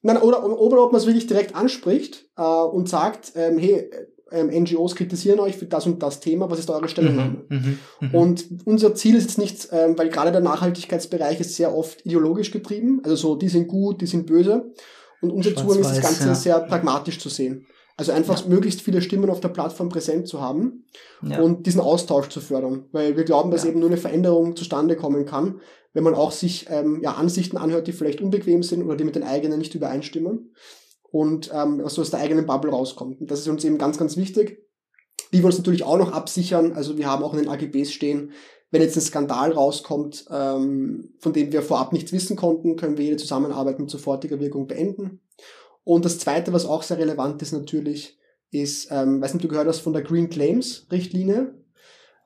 [0.00, 3.90] Nein, oder, oder ob man es wirklich direkt anspricht äh, und sagt, ähm, hey,
[4.32, 7.44] ähm, NGOs kritisieren euch für das und das Thema, was ist eure Stellungnahme?
[7.48, 11.54] Mhm, mhm, mhm, und unser Ziel ist jetzt nicht, ähm, weil gerade der Nachhaltigkeitsbereich ist
[11.56, 14.72] sehr oft ideologisch getrieben, also so, die sind gut, die sind böse.
[15.20, 16.34] Und unser Zugang ist das Ganze ja.
[16.34, 17.66] sehr pragmatisch zu sehen.
[17.96, 18.48] Also einfach ja.
[18.48, 20.84] möglichst viele Stimmen auf der Plattform präsent zu haben
[21.22, 21.40] ja.
[21.40, 22.86] und diesen Austausch zu fördern.
[22.92, 23.70] Weil wir glauben, dass ja.
[23.70, 25.60] eben nur eine Veränderung zustande kommen kann,
[25.92, 29.14] wenn man auch sich ähm, ja, Ansichten anhört, die vielleicht unbequem sind oder die mit
[29.14, 30.54] den eigenen nicht übereinstimmen.
[31.10, 33.20] Und ähm, was so aus der eigenen Bubble rauskommt.
[33.20, 34.64] Und das ist uns eben ganz, ganz wichtig.
[35.34, 36.72] Die wir uns natürlich auch noch absichern.
[36.72, 38.32] Also wir haben auch in den AGBs stehen,
[38.70, 43.04] wenn jetzt ein Skandal rauskommt, ähm, von dem wir vorab nichts wissen konnten, können wir
[43.04, 45.20] jede Zusammenarbeit mit sofortiger Wirkung beenden.
[45.84, 48.18] Und das Zweite, was auch sehr relevant ist natürlich,
[48.50, 51.54] ist, ähm, weiß nicht, du gehört hast von der Green Claims Richtlinie.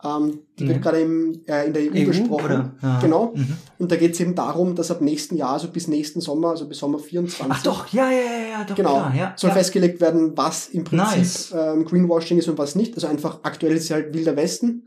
[0.04, 0.68] Ähm, die mhm.
[0.68, 2.72] wird gerade im, äh, in der EU, EU besprochen.
[2.82, 3.00] Ja.
[3.00, 3.32] Genau.
[3.34, 3.56] Mhm.
[3.78, 6.68] Und da geht es eben darum, dass ab nächsten Jahr, also bis nächsten Sommer, also
[6.68, 7.46] bis Sommer 24.
[7.48, 9.56] Ach doch, ja, ja, ja, ja doch, genau, klar, ja, soll ja.
[9.56, 11.54] festgelegt werden, was im Prinzip nice.
[11.56, 12.94] ähm, Greenwashing ist und was nicht.
[12.94, 14.86] Also einfach aktuell ist es halt Wilder Westen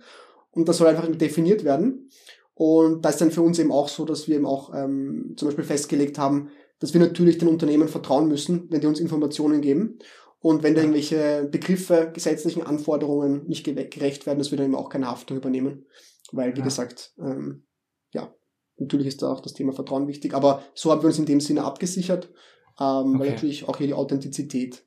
[0.51, 2.09] und das soll einfach definiert werden.
[2.53, 5.47] Und da ist dann für uns eben auch so, dass wir eben auch ähm, zum
[5.47, 6.49] Beispiel festgelegt haben,
[6.79, 9.99] dass wir natürlich den Unternehmen vertrauen müssen, wenn die uns Informationen geben.
[10.41, 14.89] Und wenn da irgendwelche Begriffe, gesetzlichen Anforderungen nicht gerecht werden, dass wir dann eben auch
[14.89, 15.85] keine Haftung übernehmen.
[16.31, 16.63] Weil, wie ja.
[16.63, 17.65] gesagt, ähm,
[18.13, 18.33] ja,
[18.77, 20.33] natürlich ist da auch das Thema Vertrauen wichtig.
[20.33, 22.31] Aber so haben wir uns in dem Sinne abgesichert,
[22.79, 23.19] ähm, okay.
[23.19, 24.85] weil natürlich auch hier die Authentizität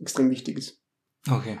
[0.00, 0.82] extrem wichtig ist.
[1.30, 1.58] Okay.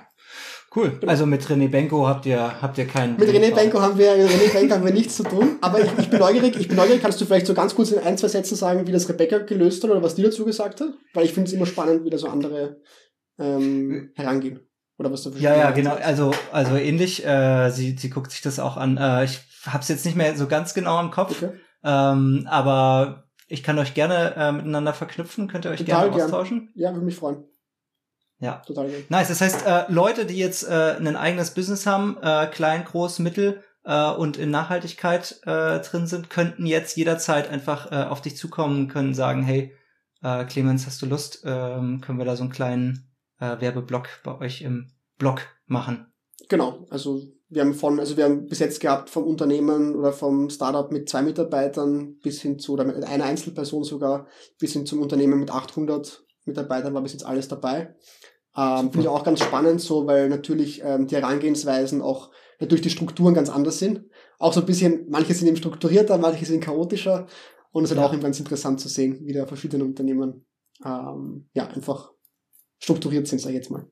[0.74, 0.90] Cool.
[1.00, 1.10] Genau.
[1.10, 3.16] Also mit René Benko habt ihr, habt ihr keinen.
[3.16, 5.56] Mit René Benko haben wir, René Benko haben wir nichts zu tun.
[5.62, 8.00] Aber ich, ich bin neugierig, ich bin neugierig, kannst du vielleicht so ganz kurz in
[8.00, 10.90] ein, zwei Sätzen sagen, wie das Rebecca gelöst hat oder was die dazu gesagt hat?
[11.14, 12.80] Weil ich finde es immer spannend, wie da so andere
[13.38, 14.60] ähm, herangehen.
[14.98, 15.94] Oder was du Ja, ja, genau.
[15.94, 17.24] Also, also ähnlich.
[17.24, 18.96] Äh, sie, sie guckt sich das auch an.
[18.96, 21.40] Äh, ich habe es jetzt nicht mehr so ganz genau im Kopf.
[21.42, 21.52] Okay.
[21.84, 25.48] Ähm, aber ich kann euch gerne äh, miteinander verknüpfen.
[25.48, 26.70] Könnt ihr euch Total gerne austauschen?
[26.74, 26.84] Gern.
[26.84, 27.44] Ja, würde mich freuen.
[28.40, 29.10] Ja, total gut.
[29.10, 29.28] Nice.
[29.28, 33.62] Das heißt, äh, Leute, die jetzt äh, ein eigenes Business haben, äh, klein, groß, mittel
[33.84, 38.88] äh, und in Nachhaltigkeit äh, drin sind, könnten jetzt jederzeit einfach äh, auf dich zukommen,
[38.88, 39.74] können sagen, hey,
[40.22, 41.42] äh, Clemens, hast du Lust?
[41.44, 46.12] Ähm, können wir da so einen kleinen äh, Werbeblock bei euch im Blog machen?
[46.48, 46.86] Genau.
[46.90, 50.90] Also wir haben von, also wir haben bis jetzt gehabt vom Unternehmen oder vom Startup
[50.92, 54.26] mit zwei Mitarbeitern bis hin zu, oder mit einer Einzelperson sogar,
[54.58, 57.94] bis hin zum Unternehmen mit 800 Mitarbeitern war bis jetzt alles dabei.
[58.58, 62.90] Ähm, Finde ich auch ganz spannend, so, weil natürlich ähm, die Herangehensweisen auch natürlich die
[62.90, 64.04] Strukturen ganz anders sind.
[64.40, 67.28] Auch so ein bisschen, manche sind eben strukturierter, manche sind chaotischer.
[67.70, 68.08] Und es ist halt ja.
[68.08, 70.44] auch eben ganz interessant zu sehen, wie da verschiedene Unternehmen
[70.84, 72.10] ähm, ja einfach
[72.80, 73.86] strukturiert sind, sag ich jetzt mal.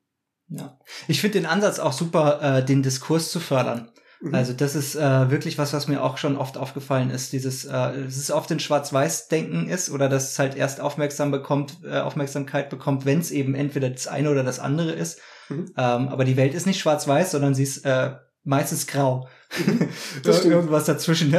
[0.48, 0.80] Ja.
[1.06, 3.92] Ich finde den Ansatz auch super, äh, den Diskurs zu fördern.
[4.20, 4.34] Mhm.
[4.34, 7.32] Also das ist äh, wirklich was, was mir auch schon oft aufgefallen ist.
[7.32, 11.78] Dieses, äh, es ist oft ein Schwarz-Weiß-Denken ist oder dass es halt erst aufmerksam bekommt,
[11.84, 15.20] äh, Aufmerksamkeit bekommt, wenn es eben entweder das eine oder das andere ist.
[15.48, 15.66] Mhm.
[15.76, 19.28] Ähm, aber die Welt ist nicht schwarz-weiß, sondern sie ist äh, meistens grau.
[19.58, 19.88] Mhm.
[20.24, 21.36] Irgendwas dazwischen.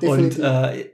[0.00, 0.90] Und äh,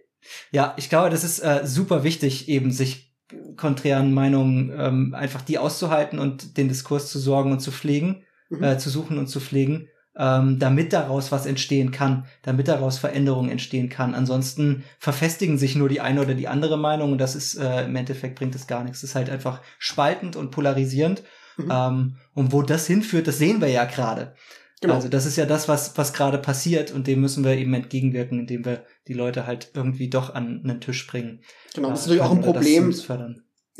[0.50, 3.14] ja, ich glaube, das ist äh, super wichtig, eben sich
[3.56, 8.62] konträren Meinungen ähm, einfach die auszuhalten und den Diskurs zu sorgen und zu pflegen, mhm.
[8.62, 13.50] äh, zu suchen und zu pflegen ähm, damit daraus was entstehen kann, damit daraus Veränderungen
[13.50, 14.14] entstehen kann.
[14.14, 17.96] Ansonsten verfestigen sich nur die eine oder die andere Meinung und das ist äh, im
[17.96, 18.98] Endeffekt bringt es gar nichts.
[18.98, 21.22] Es ist halt einfach spaltend und polarisierend.
[21.56, 21.70] Mhm.
[21.70, 24.34] Ähm, und wo das hinführt, das sehen wir ja gerade.
[24.80, 24.94] Genau.
[24.94, 28.40] Also das ist ja das, was, was gerade passiert und dem müssen wir eben entgegenwirken,
[28.40, 31.40] indem wir die Leute halt irgendwie doch an einen Tisch bringen.
[31.74, 32.90] Genau, das ist natürlich auch ein Problem.
[32.90, 33.08] Ist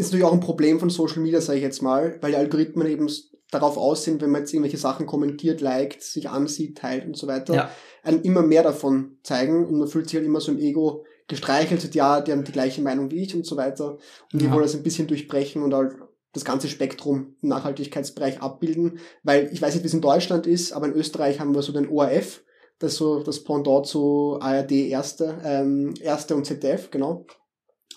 [0.07, 3.07] natürlich auch ein Problem von Social Media, sage ich jetzt mal, weil die Algorithmen eben
[3.55, 7.27] darauf aus sind, wenn man jetzt irgendwelche Sachen kommentiert, liked, sich ansieht, teilt und so
[7.27, 7.71] weiter, ja.
[8.03, 11.95] einem immer mehr davon zeigen und man fühlt sich halt immer so im Ego gestreichelt,
[11.95, 13.99] ja, die haben die gleiche Meinung wie ich und so weiter
[14.33, 15.97] und die wollen das ein bisschen durchbrechen und halt
[16.35, 20.73] das ganze Spektrum im Nachhaltigkeitsbereich abbilden, weil ich weiß nicht, wie es in Deutschland ist,
[20.73, 22.43] aber in Österreich haben wir so den ORF,
[22.79, 27.25] das ist so das Pendant zu ARD Erste, ähm, Erste und ZDF, genau.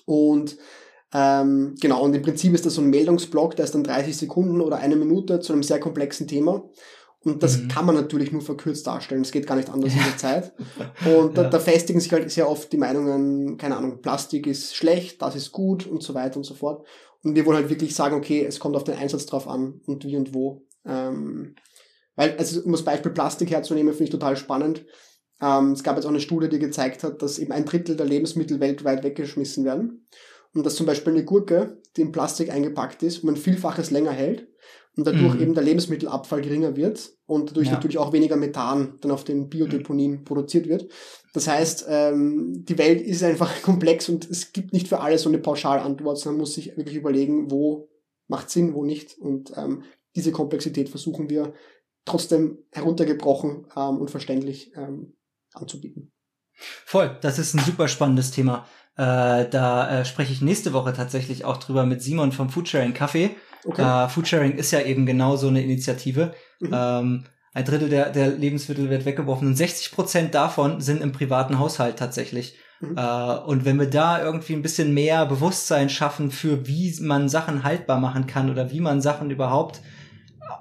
[0.06, 0.58] Und
[1.13, 4.62] ähm, genau, und im Prinzip ist das so ein Meldungsblock, der ist dann 30 Sekunden
[4.62, 6.70] oder eine Minute zu einem sehr komplexen Thema.
[7.22, 7.67] Und das mhm.
[7.70, 9.22] kann man natürlich nur verkürzt darstellen.
[9.22, 10.02] Es geht gar nicht anders ja.
[10.04, 10.54] in der Zeit.
[11.06, 11.50] Und da, ja.
[11.50, 15.52] da, festigen sich halt sehr oft die Meinungen, keine Ahnung, Plastik ist schlecht, das ist
[15.52, 16.86] gut und so weiter und so fort.
[17.24, 20.06] Und wir wollen halt wirklich sagen, okay, es kommt auf den Einsatz drauf an und
[20.06, 20.63] wie und wo.
[20.86, 21.56] Ähm,
[22.15, 24.86] weil, also um das Beispiel Plastik herzunehmen, finde ich total spannend.
[25.41, 28.06] Ähm, es gab jetzt auch eine Studie, die gezeigt hat, dass eben ein Drittel der
[28.06, 30.08] Lebensmittel weltweit weggeschmissen werden
[30.58, 34.12] und dass zum Beispiel eine Gurke, die in Plastik eingepackt ist, um ein Vielfaches länger
[34.12, 34.48] hält
[34.96, 35.41] und dadurch mhm.
[35.41, 37.74] eben der Lebensmittelabfall geringer wird und dadurch ja.
[37.74, 40.24] natürlich auch weniger Methan dann auf den Biodeponien mhm.
[40.24, 40.91] produziert wird.
[41.34, 45.30] Das heißt, ähm, die Welt ist einfach komplex und es gibt nicht für alles so
[45.30, 47.88] eine Pauschalantwort, sondern man muss sich wirklich überlegen, wo
[48.28, 49.15] macht Sinn, wo nicht.
[49.20, 49.84] Und ähm,
[50.15, 51.54] diese Komplexität versuchen wir
[52.06, 55.13] trotzdem heruntergebrochen ähm, und verständlich ähm,
[55.54, 56.12] anzubieten.
[56.56, 58.65] Voll, das ist ein super spannendes Thema.
[58.98, 63.30] Äh, da äh, spreche ich nächste Woche tatsächlich auch drüber mit Simon vom Foodsharing Café.
[63.64, 63.82] Okay.
[64.06, 66.34] Äh, Foodsharing ist ja eben genau so eine Initiative.
[66.60, 66.70] Mhm.
[66.74, 71.60] Ähm, ein Drittel der, der Lebensmittel wird weggeworfen und 60 Prozent davon sind im privaten
[71.60, 72.56] Haushalt tatsächlich.
[72.80, 72.98] Mhm.
[72.98, 77.64] Äh, und wenn wir da irgendwie ein bisschen mehr Bewusstsein schaffen für, wie man Sachen
[77.64, 79.82] haltbar machen kann oder wie man Sachen überhaupt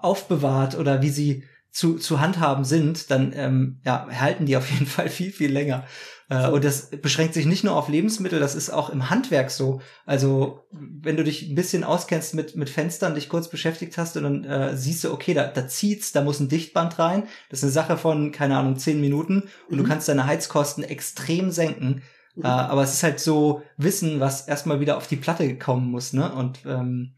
[0.03, 4.87] aufbewahrt oder wie sie zu, zu handhaben sind, dann ähm, ja, halten die auf jeden
[4.87, 5.85] Fall viel, viel länger.
[6.29, 9.81] Äh, und das beschränkt sich nicht nur auf Lebensmittel, das ist auch im Handwerk so.
[10.05, 14.25] Also, wenn du dich ein bisschen auskennst mit, mit Fenstern, dich kurz beschäftigt hast und
[14.25, 17.25] dann äh, siehst du, okay, da, da zieht's, da muss ein Dichtband rein.
[17.49, 19.83] Das ist eine Sache von, keine Ahnung, zehn Minuten und mhm.
[19.83, 22.03] du kannst deine Heizkosten extrem senken.
[22.35, 22.45] Mhm.
[22.45, 26.13] Äh, aber es ist halt so Wissen, was erstmal wieder auf die Platte kommen muss,
[26.13, 26.33] ne?
[26.33, 27.15] Und ähm,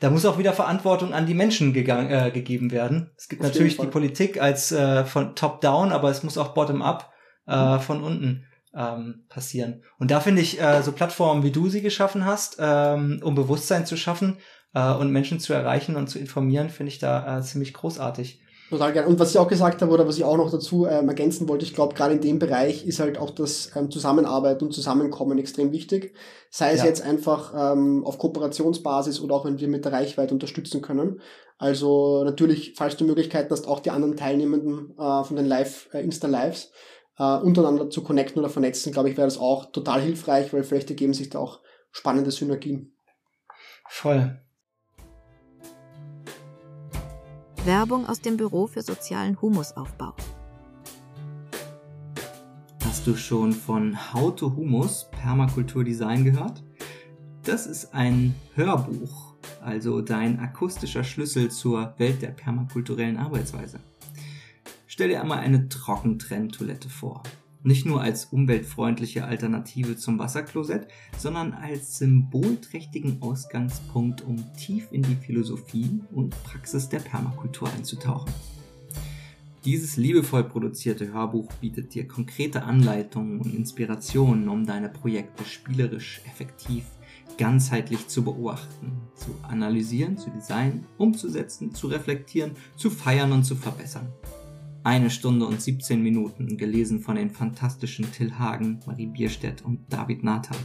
[0.00, 3.10] da muss auch wieder Verantwortung an die Menschen gegangen, äh, gegeben werden.
[3.16, 7.13] Es gibt Auf natürlich die Politik als äh, von top-down, aber es muss auch bottom-up
[7.46, 9.82] äh, von unten ähm, passieren.
[9.98, 13.86] Und da finde ich äh, so Plattformen, wie du sie geschaffen hast, ähm, um Bewusstsein
[13.86, 14.38] zu schaffen
[14.74, 18.40] äh, und Menschen zu erreichen und zu informieren, finde ich da äh, ziemlich großartig.
[18.70, 19.08] Total gerne.
[19.08, 21.64] Und was ich auch gesagt habe oder was ich auch noch dazu ähm, ergänzen wollte,
[21.64, 25.70] ich glaube, gerade in dem Bereich ist halt auch das ähm, Zusammenarbeiten und Zusammenkommen extrem
[25.70, 26.14] wichtig.
[26.50, 26.86] Sei es ja.
[26.86, 31.20] jetzt einfach ähm, auf Kooperationsbasis oder auch wenn wir mit der Reichweite unterstützen können.
[31.58, 36.02] Also natürlich, falls du Möglichkeiten hast, auch die anderen Teilnehmenden äh, von den Live, äh,
[36.02, 36.72] Insta-Lives
[37.18, 40.90] äh, untereinander zu connecten oder vernetzen, glaube ich, wäre das auch total hilfreich, weil vielleicht
[40.90, 41.60] ergeben sich da auch
[41.92, 42.96] spannende Synergien.
[43.88, 44.40] Voll.
[47.64, 50.14] Werbung aus dem Büro für sozialen Humusaufbau.
[52.84, 56.62] Hast du schon von How to Humus Permakulturdesign gehört?
[57.44, 63.80] Das ist ein Hörbuch, also dein akustischer Schlüssel zur Welt der permakulturellen Arbeitsweise.
[64.94, 67.24] Stell dir einmal eine Trockentrenntoilette vor.
[67.64, 70.86] Nicht nur als umweltfreundliche Alternative zum Wasserklosett,
[71.18, 78.32] sondern als symbolträchtigen Ausgangspunkt, um tief in die Philosophie und Praxis der Permakultur einzutauchen.
[79.64, 86.84] Dieses liebevoll produzierte Hörbuch bietet dir konkrete Anleitungen und Inspirationen, um deine Projekte spielerisch, effektiv,
[87.36, 94.06] ganzheitlich zu beobachten, zu analysieren, zu designen, umzusetzen, zu reflektieren, zu feiern und zu verbessern.
[94.84, 100.22] Eine Stunde und 17 Minuten, gelesen von den fantastischen Till Hagen, Marie Bierstedt und David
[100.22, 100.58] Nathan.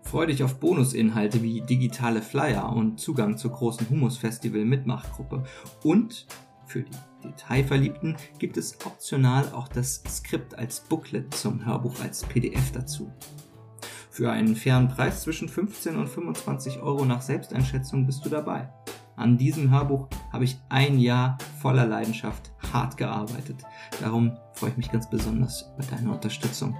[0.00, 5.44] Freu dich auf Bonusinhalte wie digitale Flyer und Zugang zur großen Humus-Festival Mitmachgruppe.
[5.84, 6.26] Und
[6.66, 12.72] für die Detailverliebten gibt es optional auch das Skript als Booklet zum Hörbuch als PDF
[12.72, 13.12] dazu.
[14.10, 18.72] Für einen fairen Preis zwischen 15 und 25 Euro nach Selbsteinschätzung bist du dabei.
[19.22, 23.62] An diesem Hörbuch habe ich ein Jahr voller Leidenschaft hart gearbeitet.
[24.00, 26.76] Darum freue ich mich ganz besonders über deine Unterstützung.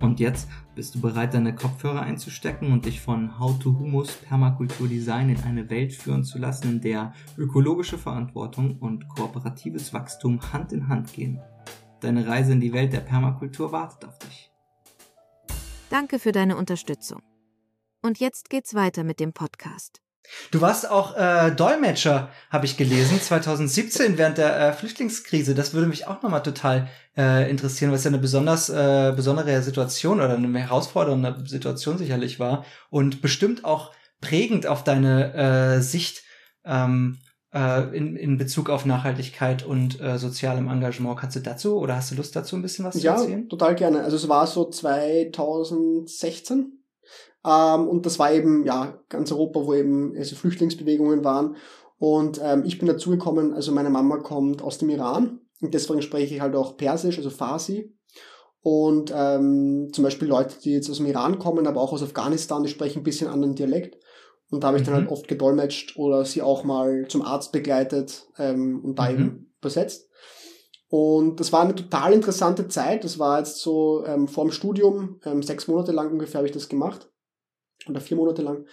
[0.00, 4.86] Und jetzt bist du bereit, deine Kopfhörer einzustecken und dich von How to Humus Permakultur
[4.86, 10.72] Design in eine Welt führen zu lassen, in der ökologische Verantwortung und kooperatives Wachstum Hand
[10.72, 11.40] in Hand gehen.
[11.98, 14.52] Deine Reise in die Welt der Permakultur wartet auf dich.
[15.90, 17.20] Danke für deine Unterstützung.
[18.00, 20.00] Und jetzt geht's weiter mit dem Podcast.
[20.50, 25.54] Du warst auch äh, Dolmetscher, habe ich gelesen, 2017 während der äh, Flüchtlingskrise.
[25.54, 30.20] Das würde mich auch nochmal total äh, interessieren, was ja eine besonders äh, besondere Situation
[30.20, 36.22] oder eine herausfordernde Situation sicherlich war und bestimmt auch prägend auf deine äh, Sicht
[36.64, 37.18] ähm,
[37.52, 41.18] äh, in, in Bezug auf Nachhaltigkeit und äh, sozialem Engagement.
[41.18, 43.42] Kannst du dazu oder hast du Lust dazu ein bisschen was ja, zu erzählen?
[43.42, 44.04] Ja, total gerne.
[44.04, 46.79] Also es war so 2016
[47.44, 51.56] ähm, und das war eben, ja, ganz Europa, wo eben also Flüchtlingsbewegungen waren.
[51.98, 56.34] Und ähm, ich bin dazugekommen, also meine Mama kommt aus dem Iran und deswegen spreche
[56.34, 57.94] ich halt auch Persisch, also Farsi.
[58.62, 62.62] Und ähm, zum Beispiel Leute, die jetzt aus dem Iran kommen, aber auch aus Afghanistan,
[62.62, 63.98] die sprechen ein bisschen anderen Dialekt.
[64.50, 65.12] Und da habe ich dann halt mhm.
[65.12, 69.10] oft gedolmetscht oder sie auch mal zum Arzt begleitet ähm, und da mhm.
[69.10, 70.08] eben übersetzt.
[70.88, 73.04] Und das war eine total interessante Zeit.
[73.04, 76.52] Das war jetzt so ähm, vor dem Studium, ähm, sechs Monate lang ungefähr habe ich
[76.52, 77.10] das gemacht
[77.88, 78.66] oder vier Monate lang.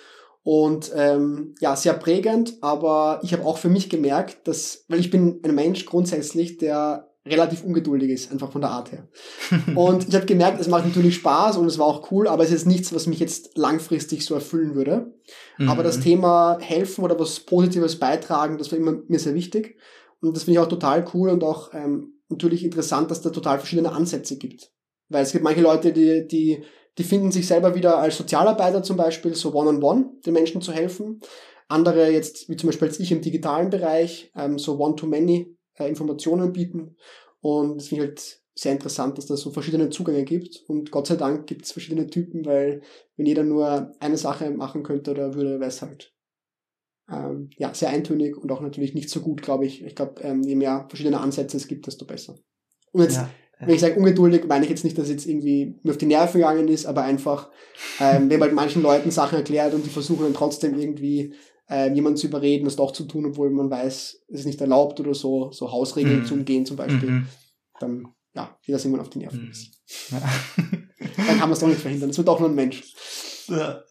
[0.44, 5.12] Und ähm, ja, sehr prägend, aber ich habe auch für mich gemerkt, dass, weil ich
[5.12, 9.08] bin ein Mensch grundsätzlich, der relativ ungeduldig ist, einfach von der Art her.
[9.76, 12.52] Und ich habe gemerkt, es macht natürlich Spaß und es war auch cool, aber es
[12.52, 15.14] ist nichts, was mich jetzt langfristig so erfüllen würde.
[15.58, 15.68] Mhm.
[15.68, 19.78] Aber das Thema helfen oder was Positives beitragen, das war immer mir sehr wichtig.
[20.22, 23.60] Und das finde ich auch total cool und auch ähm, natürlich interessant, dass da total
[23.60, 24.72] verschiedene Ansätze gibt.
[25.10, 26.64] Weil es gibt manche Leute, die, die
[26.98, 30.62] die finden sich selber wieder als Sozialarbeiter zum Beispiel, so one-on-one, -on -one, den Menschen
[30.62, 31.22] zu helfen.
[31.68, 36.54] Andere jetzt, wie zum Beispiel jetzt ich im digitalen Bereich, ähm, so one-to-many äh, Informationen
[36.54, 36.96] bieten.
[37.42, 40.64] Und das finde ich halt sehr interessant, dass das so verschiedene Zugänge gibt.
[40.68, 42.82] Und Gott sei Dank gibt es verschiedene Typen, weil
[43.16, 46.14] wenn jeder nur eine Sache machen könnte oder würde, wäre es halt
[47.10, 49.84] ähm, ja, sehr eintönig und auch natürlich nicht so gut, glaube ich.
[49.84, 52.38] Ich glaube, ähm, je mehr verschiedene Ansätze es gibt, desto besser.
[52.92, 53.30] Und jetzt, ja.
[53.60, 56.06] Wenn ich sage ungeduldig, meine ich jetzt nicht, dass es jetzt irgendwie mir auf die
[56.06, 57.50] Nerven gegangen ist, aber einfach,
[58.00, 61.34] ähm, wenn man halt manchen Leuten Sachen erklärt und die versuchen dann trotzdem irgendwie
[61.70, 65.00] ähm, jemanden zu überreden, das doch zu tun, obwohl man weiß, es ist nicht erlaubt
[65.00, 66.26] oder so, so Hausregeln mhm.
[66.26, 67.28] zu umgehen zum Beispiel, mhm.
[67.80, 69.42] dann ja, geht das irgendwann auf die Nerven.
[69.42, 69.54] Mhm.
[70.12, 70.22] Ja.
[71.18, 72.12] dann kann man es doch nicht verhindern.
[72.12, 72.84] Es wird auch nur ein Mensch.
[73.48, 73.82] Ja.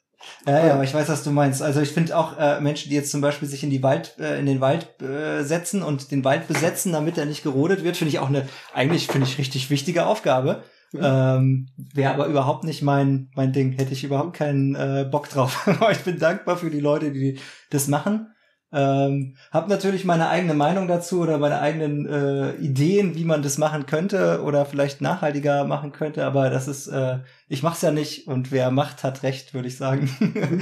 [0.47, 1.63] Ja, ja, aber ich weiß, was du meinst.
[1.63, 4.39] Also ich finde auch äh, Menschen, die jetzt zum Beispiel sich in die Wald, äh,
[4.39, 8.11] in den Wald äh, setzen und den Wald besetzen, damit er nicht gerodet wird, finde
[8.11, 10.63] ich auch eine, eigentlich finde ich richtig wichtige Aufgabe.
[10.93, 11.01] Mhm.
[11.03, 13.73] Ähm, Wäre aber überhaupt nicht mein mein Ding.
[13.73, 15.67] Hätte ich überhaupt keinen äh, Bock drauf.
[15.81, 17.39] aber ich bin dankbar für die Leute, die
[17.71, 18.29] das machen.
[18.73, 23.59] Ähm, hab natürlich meine eigene Meinung dazu oder meine eigenen äh, Ideen, wie man das
[23.59, 28.27] machen könnte oder vielleicht nachhaltiger machen könnte, aber das ist, äh, ich mach's ja nicht
[28.27, 30.11] und wer macht, hat recht, würde ich sagen.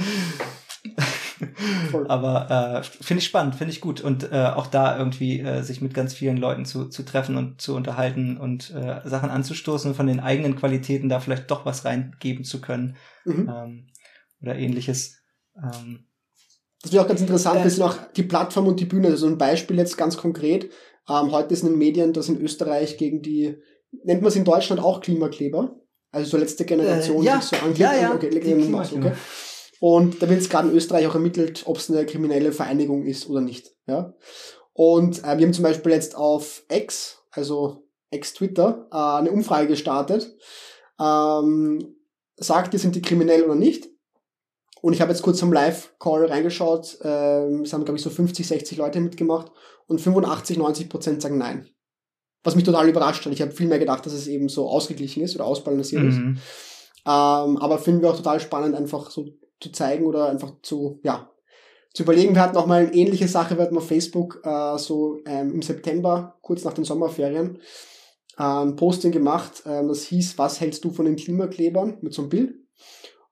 [2.07, 5.81] aber äh, finde ich spannend, finde ich gut und äh, auch da irgendwie äh, sich
[5.81, 9.97] mit ganz vielen Leuten zu, zu treffen und zu unterhalten und äh, Sachen anzustoßen und
[9.97, 13.51] von den eigenen Qualitäten da vielleicht doch was reingeben zu können mhm.
[13.53, 13.87] ähm,
[14.41, 15.17] oder ähnliches.
[15.57, 16.05] Ähm,
[16.85, 19.07] das wäre auch ganz interessant, äh, ist noch die Plattform und die Bühne.
[19.07, 20.69] Also ein Beispiel jetzt ganz konkret.
[21.09, 23.57] Ähm, heute ist in den Medien, dass in Österreich gegen die,
[24.03, 25.79] nennt man es in Deutschland auch Klimakleber?
[26.11, 27.79] Also so letzte Generation äh, ja, sich so angeht.
[27.79, 29.11] Ja, ja, okay, okay.
[29.79, 33.27] Und da wird jetzt gerade in Österreich auch ermittelt, ob es eine kriminelle Vereinigung ist
[33.27, 33.71] oder nicht.
[33.87, 34.13] Ja?
[34.73, 40.37] Und äh, wir haben zum Beispiel jetzt auf X, also X-Twitter, äh, eine Umfrage gestartet.
[40.99, 41.95] Ähm,
[42.35, 43.89] sagt ihr, sind die kriminell oder nicht?
[44.81, 46.99] Und ich habe jetzt kurz zum Live-Call reingeschaut.
[47.03, 49.51] Ähm, es haben, glaube ich, so 50, 60 Leute mitgemacht
[49.87, 51.67] und 85, 90 Prozent sagen nein.
[52.43, 53.33] Was mich total überrascht hat.
[53.33, 56.09] Ich habe viel mehr gedacht, dass es eben so ausgeglichen ist oder ausbalanciert mhm.
[56.09, 56.17] ist.
[57.07, 59.25] Ähm, aber finden wir auch total spannend, einfach so
[59.59, 61.31] zu zeigen oder einfach zu, ja,
[61.93, 62.35] zu überlegen.
[62.35, 65.61] Wir hatten auch mal eine ähnliche Sache, wir hatten auf Facebook äh, so ähm, im
[65.61, 67.59] September, kurz nach den Sommerferien,
[68.37, 72.23] äh, ein Posting gemacht, äh, das hieß, was hältst du von den Klimaklebern mit so
[72.23, 72.55] einem Bild?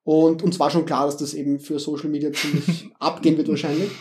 [0.04, 3.92] Und uns war schon klar, dass das eben für Social Media ziemlich abgehen wird wahrscheinlich.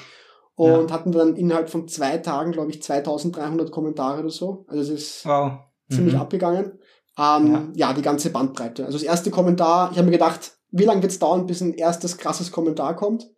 [0.55, 0.91] Und ja.
[0.91, 4.65] hatten dann innerhalb von zwei Tagen, glaube ich, 2300 Kommentare oder so.
[4.69, 5.53] Also es ist wow.
[5.91, 6.21] ziemlich mhm.
[6.21, 6.79] abgegangen.
[7.19, 7.88] Ähm, ja.
[7.88, 7.93] ja.
[7.93, 8.85] die ganze Bandbreite.
[8.85, 11.75] Also das erste Kommentar, ich habe mir gedacht, wie lange wird es dauern, bis ein
[11.75, 13.31] erstes krasses Kommentar kommt?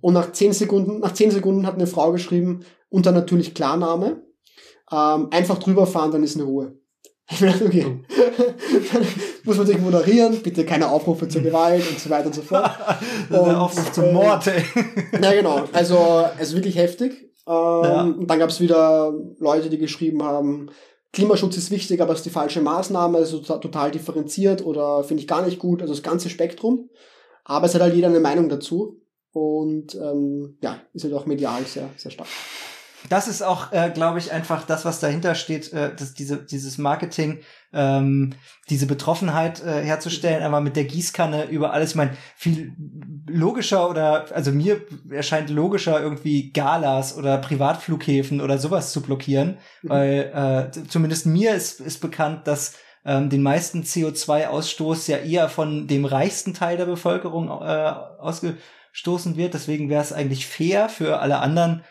[0.00, 4.22] Und nach zehn Sekunden, nach zehn Sekunden hat eine Frau geschrieben, unter natürlich Klarname,
[4.92, 6.78] ähm, einfach drüber fahren, dann ist eine Ruhe.
[7.30, 7.86] Ich bin okay.
[7.86, 8.98] Oh.
[9.44, 12.70] Muss man sich moderieren, bitte keine Aufrufe zur Gewalt und so weiter und so fort.
[13.30, 14.62] ist ein Aufruf zum Mord, ey.
[15.20, 15.64] Ja, genau.
[15.72, 17.32] Also, es ist wirklich heftig.
[17.46, 18.02] Ähm, ja.
[18.02, 20.70] Und dann gab es wieder Leute, die geschrieben haben,
[21.12, 25.28] Klimaschutz ist wichtig, aber es ist die falsche Maßnahme, also total differenziert oder finde ich
[25.28, 26.90] gar nicht gut, also das ganze Spektrum.
[27.44, 29.00] Aber es hat halt jeder eine Meinung dazu.
[29.32, 32.28] Und ähm, ja, ist halt auch medial sehr, sehr stark
[33.08, 36.78] das ist auch, äh, glaube ich, einfach das, was dahinter steht, äh, dass diese, dieses
[36.78, 37.40] Marketing,
[37.72, 38.34] ähm,
[38.68, 41.90] diese Betroffenheit äh, herzustellen, aber mit der Gießkanne über alles.
[41.90, 42.72] Ich meine, viel
[43.28, 49.88] logischer oder, also mir erscheint logischer, irgendwie Galas oder Privatflughäfen oder sowas zu blockieren, mhm.
[49.88, 55.86] weil äh, zumindest mir ist, ist bekannt, dass ähm, den meisten CO2-Ausstoß ja eher von
[55.86, 59.54] dem reichsten Teil der Bevölkerung äh, ausgestoßen wird.
[59.54, 61.84] Deswegen wäre es eigentlich fair für alle anderen,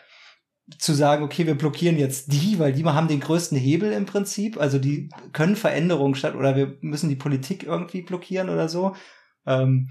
[0.78, 4.58] zu sagen, okay, wir blockieren jetzt die, weil die haben den größten Hebel im Prinzip.
[4.58, 8.96] Also die können Veränderungen statt oder wir müssen die Politik irgendwie blockieren oder so.
[9.46, 9.90] Ähm,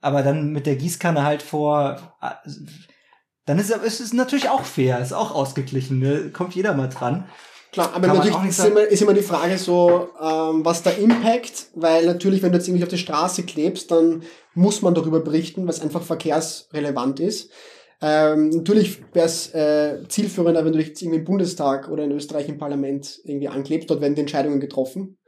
[0.00, 2.16] aber dann mit der Gießkanne halt vor,
[3.46, 6.30] dann ist es ist natürlich auch fair, ist auch ausgeglichen, ne?
[6.30, 7.28] kommt jeder mal dran.
[7.72, 11.68] Klar, aber Kann natürlich ist immer, ist immer die Frage so, ähm, was der Impact,
[11.74, 15.68] weil natürlich, wenn du jetzt irgendwie auf die Straße klebst, dann muss man darüber berichten,
[15.68, 17.50] was einfach verkehrsrelevant ist.
[18.02, 22.12] Ähm, natürlich wäre es äh, zielführender, wenn du dich jetzt irgendwie im Bundestag oder in
[22.12, 23.90] Österreich im Parlament irgendwie anklebst.
[23.90, 25.18] Dort werden die Entscheidungen getroffen.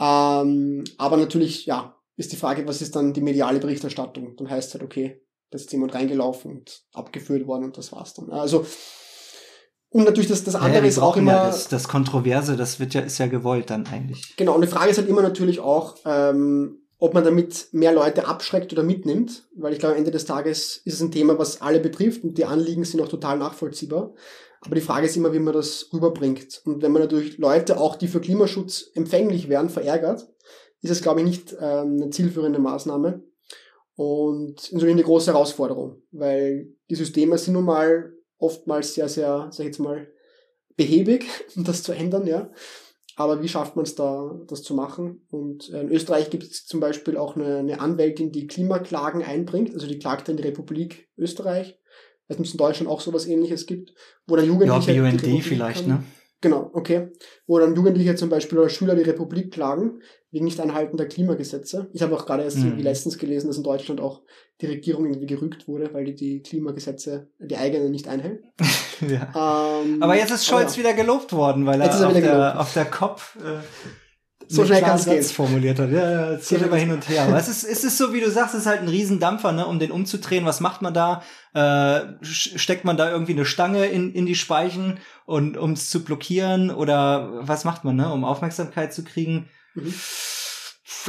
[0.00, 4.36] Ähm, aber natürlich, ja, ist die Frage, was ist dann die mediale Berichterstattung?
[4.36, 8.14] Dann heißt es halt, okay, da ist jemand reingelaufen und abgeführt worden und das war's
[8.14, 8.30] dann.
[8.30, 8.66] Also,
[9.90, 11.32] und natürlich das, das andere ja, ist auch immer.
[11.32, 14.36] Ja das, das Kontroverse, das wird ja, ist ja gewollt dann eigentlich.
[14.36, 18.26] Genau, und die Frage ist halt immer natürlich auch, ähm, ob man damit mehr Leute
[18.26, 21.60] abschreckt oder mitnimmt, weil ich glaube, am Ende des Tages ist es ein Thema, was
[21.60, 24.14] alle betrifft und die Anliegen sind auch total nachvollziehbar.
[24.62, 26.62] Aber die Frage ist immer, wie man das rüberbringt.
[26.64, 30.26] Und wenn man natürlich Leute, auch die für Klimaschutz empfänglich wären, verärgert,
[30.80, 33.22] ist es, glaube ich, nicht ähm, eine zielführende Maßnahme.
[33.94, 39.60] Und insofern eine große Herausforderung, weil die Systeme sind nun mal oftmals sehr, sehr, sag
[39.60, 40.08] ich jetzt mal,
[40.76, 41.24] behäbig,
[41.56, 42.50] um das zu ändern, ja.
[43.16, 45.26] Aber wie schafft man es da, das zu machen?
[45.30, 49.72] Und äh, in Österreich gibt es zum Beispiel auch eine, eine Anwältin, die Klimaklagen einbringt,
[49.74, 51.78] also die klagt in die Republik Österreich.
[52.28, 53.94] Es muss in Deutschland auch sowas ähnliches gibt,
[54.26, 54.92] wo dann Jugendliche.
[54.92, 55.88] Ja, BUND vielleicht, kann.
[55.88, 56.04] ne?
[56.40, 57.12] Genau, okay.
[57.46, 61.88] Wo dann Jugendliche zum Beispiel oder Schüler die Republik klagen, wegen Nicht-Einhalten der Klimagesetze.
[61.92, 62.64] Ich habe auch gerade erst mhm.
[62.66, 64.22] irgendwie letztens gelesen, dass in Deutschland auch
[64.60, 68.42] die Regierung irgendwie gerügt wurde, weil die die Klimagesetze, die eigenen nicht einhält.
[69.00, 69.80] ja.
[69.82, 70.82] ähm, aber jetzt ist Scholz ja.
[70.82, 73.60] wieder gelobt worden, weil er, er auf, der, auf der Kopf äh,
[74.48, 75.22] so schnell kann es gehen.
[75.22, 75.90] formuliert hat.
[75.90, 77.24] Ja, es geht immer hin und her.
[77.24, 79.66] Aber es ist, es ist so, wie du sagst, es ist halt ein Riesendampfer, ne,
[79.66, 80.44] um den umzudrehen.
[80.44, 81.22] Was macht man da?
[81.54, 86.04] Äh, steckt man da irgendwie eine Stange in, in die Speichen und um es zu
[86.04, 86.70] blockieren?
[86.70, 89.48] Oder was macht man, ne, um Aufmerksamkeit zu kriegen?
[89.74, 89.94] Mhm.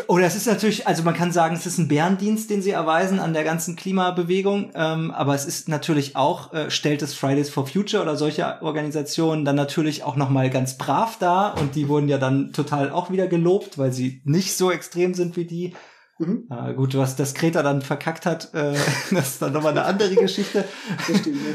[0.08, 3.20] Oder es ist natürlich, also man kann sagen, es ist ein Bärendienst, den sie erweisen
[3.20, 7.68] an der ganzen Klimabewegung, ähm, aber es ist natürlich auch, äh, stellt es Fridays for
[7.68, 12.18] Future oder solche Organisationen dann natürlich auch nochmal ganz brav da und die wurden ja
[12.18, 15.76] dann total auch wieder gelobt, weil sie nicht so extrem sind wie die.
[16.18, 16.48] Mhm.
[16.50, 18.74] Äh, gut, was das Kreta dann verkackt hat, äh,
[19.12, 20.66] das ist dann nochmal eine andere Geschichte.
[21.08, 21.54] Das stimmt, ja.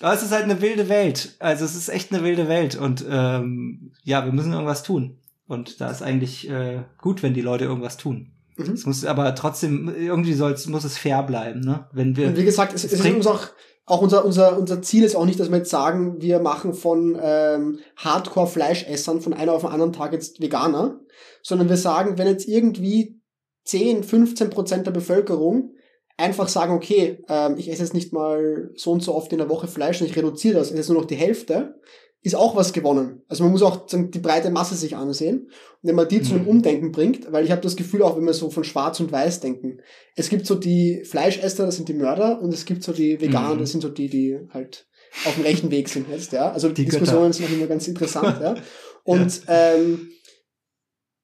[0.00, 1.36] Aber es ist halt eine wilde Welt.
[1.38, 5.18] Also es ist echt eine wilde Welt und ähm, ja, wir müssen irgendwas tun.
[5.48, 8.32] Und da ist eigentlich äh, gut, wenn die Leute irgendwas tun.
[8.56, 8.72] Mhm.
[8.72, 11.86] Es muss aber trotzdem, irgendwie soll's, muss es fair bleiben, ne?
[11.92, 12.28] Wenn wir.
[12.28, 13.48] Und wie gesagt, es, es ist uns auch,
[13.84, 17.18] auch unser, unser, unser Ziel ist auch nicht, dass wir jetzt sagen, wir machen von
[17.20, 21.00] ähm, Hardcore-Fleischessern von einem auf den anderen Tag jetzt Veganer,
[21.42, 23.20] sondern wir sagen, wenn jetzt irgendwie
[23.64, 25.72] 10, 15 Prozent der Bevölkerung
[26.16, 29.50] einfach sagen, okay, ähm, ich esse jetzt nicht mal so und so oft in der
[29.50, 31.80] Woche Fleisch und ich reduziere das, es ist nur noch die Hälfte,
[32.26, 33.22] ist auch was gewonnen.
[33.28, 35.44] Also man muss auch die breite Masse sich ansehen.
[35.44, 36.24] Und wenn man die mhm.
[36.24, 36.48] zu einem mhm.
[36.48, 39.38] Umdenken bringt, weil ich habe das Gefühl, auch wenn wir so von Schwarz und Weiß
[39.38, 39.78] denken,
[40.16, 43.54] es gibt so die Fleischesser, das sind die Mörder, und es gibt so die Veganer,
[43.54, 43.60] mhm.
[43.60, 44.88] das sind so die, die halt
[45.24, 46.50] auf dem rechten Weg sind jetzt, ja.
[46.50, 47.32] Also die Diskussionen Götter.
[47.34, 48.56] sind auch immer ganz interessant, ja.
[49.04, 49.74] Und ja.
[49.74, 50.10] ähm,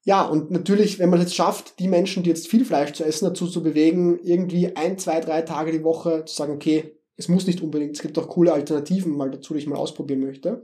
[0.05, 3.05] ja, und natürlich, wenn man es jetzt schafft, die Menschen, die jetzt viel Fleisch zu
[3.05, 7.29] essen, dazu zu bewegen, irgendwie ein, zwei, drei Tage die Woche zu sagen, okay, es
[7.29, 10.63] muss nicht unbedingt, es gibt auch coole Alternativen mal dazu, die ich mal ausprobieren möchte,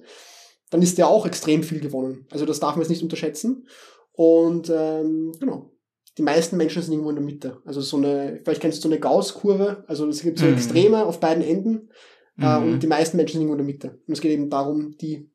[0.71, 2.27] dann ist der auch extrem viel gewonnen.
[2.31, 3.69] Also das darf man jetzt nicht unterschätzen.
[4.13, 5.73] Und ähm, genau,
[6.19, 7.63] die meisten Menschen sind irgendwo in der Mitte.
[7.65, 10.55] Also so eine, vielleicht kennst du so eine Gauss-Kurve, also es gibt so mhm.
[10.55, 11.91] Extreme auf beiden Enden
[12.39, 12.73] äh, mhm.
[12.73, 14.03] und die meisten Menschen sind irgendwo in der Mitte.
[14.07, 15.31] Und es geht eben darum, die,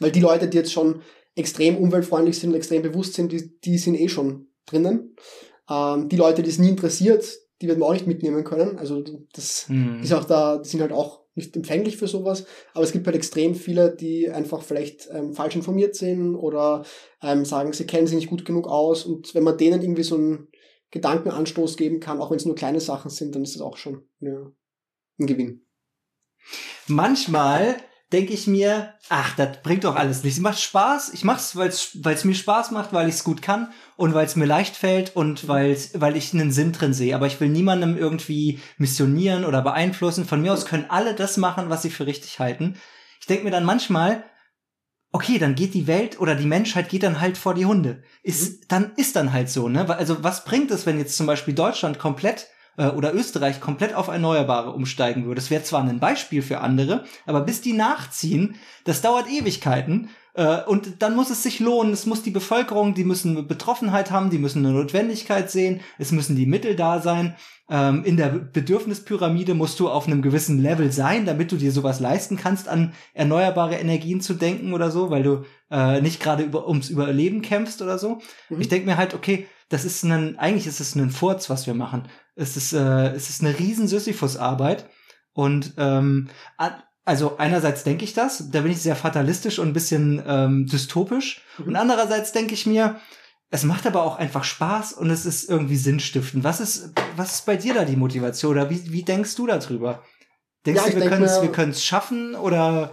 [0.00, 1.02] weil die Leute, die jetzt schon
[1.34, 5.14] extrem umweltfreundlich sind und extrem bewusst sind, die, die sind eh schon drinnen.
[5.68, 8.76] Ähm, die Leute, die es nie interessiert, die werden wir auch nicht mitnehmen können.
[8.78, 9.02] Also
[9.32, 10.00] das mhm.
[10.02, 12.44] ist auch da, die sind halt auch nicht empfänglich für sowas,
[12.74, 16.84] aber es gibt halt extrem viele, die einfach vielleicht ähm, falsch informiert sind oder
[17.22, 20.16] ähm, sagen, sie kennen sich nicht gut genug aus und wenn man denen irgendwie so
[20.16, 20.48] einen
[20.90, 24.02] Gedankenanstoß geben kann, auch wenn es nur kleine Sachen sind, dann ist das auch schon
[24.20, 24.52] ja,
[25.18, 25.64] ein Gewinn.
[26.86, 27.76] Manchmal
[28.12, 30.38] denke ich mir, ach, das bringt doch alles nichts.
[30.38, 31.12] Es macht Spaß.
[31.14, 34.36] Ich mach's, weil es mir Spaß macht, weil ich es gut kann und weil es
[34.36, 37.14] mir leicht fällt und weil's, weil ich einen Sinn drin sehe.
[37.14, 40.26] Aber ich will niemandem irgendwie missionieren oder beeinflussen.
[40.26, 42.76] Von mir aus können alle das machen, was sie für richtig halten.
[43.20, 44.24] Ich denke mir dann manchmal,
[45.12, 48.02] okay, dann geht die Welt oder die Menschheit geht dann halt vor die Hunde.
[48.22, 48.64] Ist, mhm.
[48.68, 49.88] dann ist dann halt so, ne?
[49.88, 54.08] Also was bringt es, wenn jetzt zum Beispiel Deutschland komplett äh, oder Österreich komplett auf
[54.08, 55.40] Erneuerbare umsteigen würde.
[55.40, 60.10] Das wäre zwar ein Beispiel für andere, aber bis die nachziehen, das dauert Ewigkeiten.
[60.34, 61.92] Äh, und dann muss es sich lohnen.
[61.92, 66.36] Es muss die Bevölkerung, die müssen Betroffenheit haben, die müssen eine Notwendigkeit sehen, es müssen
[66.36, 67.36] die Mittel da sein.
[67.70, 72.00] Ähm, in der Bedürfnispyramide musst du auf einem gewissen Level sein, damit du dir sowas
[72.00, 76.66] leisten kannst, an erneuerbare Energien zu denken oder so, weil du äh, nicht gerade über,
[76.66, 78.20] ums Überleben kämpfst oder so.
[78.48, 78.60] Mhm.
[78.60, 81.72] Ich denke mir halt, okay, das ist ein, eigentlich ist es ein Furz, was wir
[81.72, 82.08] machen.
[82.34, 84.88] Es ist, äh, es ist eine riesen Sisyphus-Arbeit.
[85.32, 86.28] Und ähm,
[87.04, 91.42] also einerseits denke ich das, da bin ich sehr fatalistisch und ein bisschen ähm, dystopisch.
[91.58, 91.68] Mhm.
[91.68, 93.00] Und andererseits denke ich mir,
[93.50, 96.42] es macht aber auch einfach Spaß und es ist irgendwie sinnstiftend.
[96.42, 100.02] Was ist, was ist bei dir da die Motivation oder wie, wie denkst du darüber?
[100.64, 102.92] Denkst ja, du, wir können es wir können's schaffen oder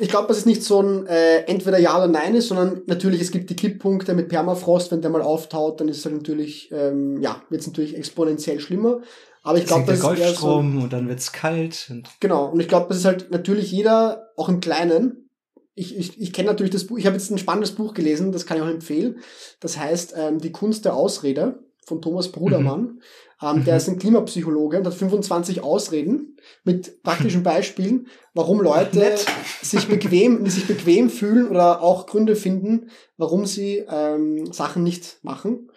[0.00, 3.20] ich glaube, dass es nicht so ein äh, entweder Ja oder Nein ist, sondern natürlich,
[3.20, 7.20] es gibt die Kipppunkte mit Permafrost, wenn der mal auftaut, dann ist es natürlich, ähm,
[7.20, 9.00] ja, wird es natürlich exponentiell schlimmer.
[9.42, 11.88] Aber ich glaube, das ist Golfstrom so, und dann wird's kalt.
[11.90, 15.30] Und genau, und ich glaube, das ist halt natürlich jeder, auch im Kleinen.
[15.74, 18.46] Ich, ich, ich kenne natürlich das Buch, ich habe jetzt ein spannendes Buch gelesen, das
[18.46, 19.18] kann ich auch empfehlen.
[19.60, 22.80] Das heißt ähm, Die Kunst der Ausrede von Thomas Brudermann.
[22.80, 23.00] Mhm.
[23.42, 23.78] Ähm, der mhm.
[23.78, 29.14] ist ein Klimapsychologe und hat 25 Ausreden mit praktischen Beispielen, warum Leute
[29.62, 35.70] sich bequem, sich bequem fühlen oder auch Gründe finden, warum sie ähm, Sachen nicht machen.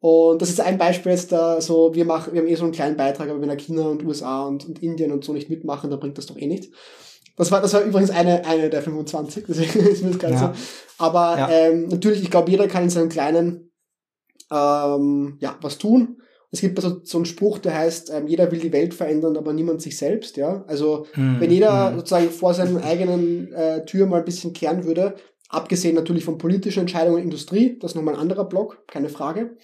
[0.00, 2.72] Und das ist ein Beispiel jetzt da so, wir machen, wir haben eh so einen
[2.72, 5.90] kleinen Beitrag, aber wenn da China und USA und, und Indien und so nicht mitmachen,
[5.90, 6.72] dann bringt das doch eh nicht.
[7.36, 10.54] Das war, das war übrigens eine, eine der 25, deswegen ist mir das gerade Ja.
[10.54, 10.62] so.
[10.98, 11.48] Aber Ja.
[11.48, 13.70] ähm, natürlich, ich glaube, jeder kann in seinem Kleinen
[14.50, 16.18] ähm, ja, was tun.
[16.54, 19.52] Es gibt so, so einen Spruch, der heißt, ähm, jeder will die Welt verändern, aber
[19.52, 20.36] niemand sich selbst.
[20.36, 21.96] Ja, Also Hm, wenn jeder hm.
[21.96, 25.16] sozusagen vor seinen eigenen äh, Tür mal ein bisschen kehren würde,
[25.48, 29.56] abgesehen natürlich von politischen Entscheidungen der Industrie, das ist nochmal ein anderer Block, keine Frage.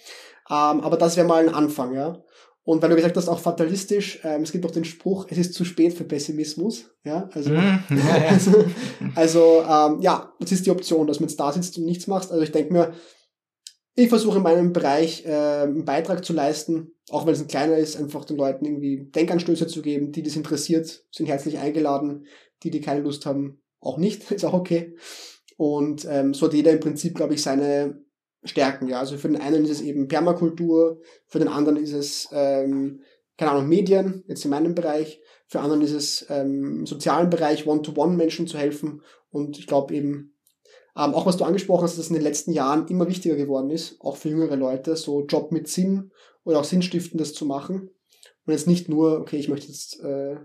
[0.49, 2.23] Ähm, aber das wäre mal ein Anfang, ja.
[2.63, 5.53] Und weil du gesagt hast, auch fatalistisch, ähm, es gibt auch den Spruch, es ist
[5.53, 7.29] zu spät für Pessimismus, ja.
[7.33, 8.27] Also, ja, ja.
[8.29, 8.65] also,
[9.15, 12.31] also ähm, ja, das ist die Option, dass man jetzt da sitzt und nichts machst.
[12.31, 12.93] Also ich denke mir,
[13.93, 17.77] ich versuche in meinem Bereich äh, einen Beitrag zu leisten, auch wenn es ein kleiner
[17.77, 20.11] ist, einfach den Leuten irgendwie Denkanstöße zu geben.
[20.11, 22.25] Die, es interessiert, sind herzlich eingeladen.
[22.63, 24.95] Die, die keine Lust haben, auch nicht, ist auch okay.
[25.57, 28.03] Und ähm, so hat jeder im Prinzip, glaube ich, seine
[28.43, 28.87] Stärken.
[28.87, 33.01] Ja, also für den einen ist es eben Permakultur, für den anderen ist es ähm,
[33.37, 35.19] keine Ahnung Medien, jetzt in meinem Bereich.
[35.47, 39.01] Für anderen ist es ähm, im sozialen Bereich One-to-One Menschen zu helfen.
[39.29, 40.30] Und ich glaube eben
[40.97, 43.69] ähm, auch was du angesprochen hast, dass das in den letzten Jahren immer wichtiger geworden
[43.69, 46.11] ist, auch für jüngere Leute, so Job mit Sinn
[46.43, 47.89] oder auch Sinnstiftendes zu machen.
[48.45, 50.37] Und jetzt nicht nur, okay, ich möchte jetzt äh,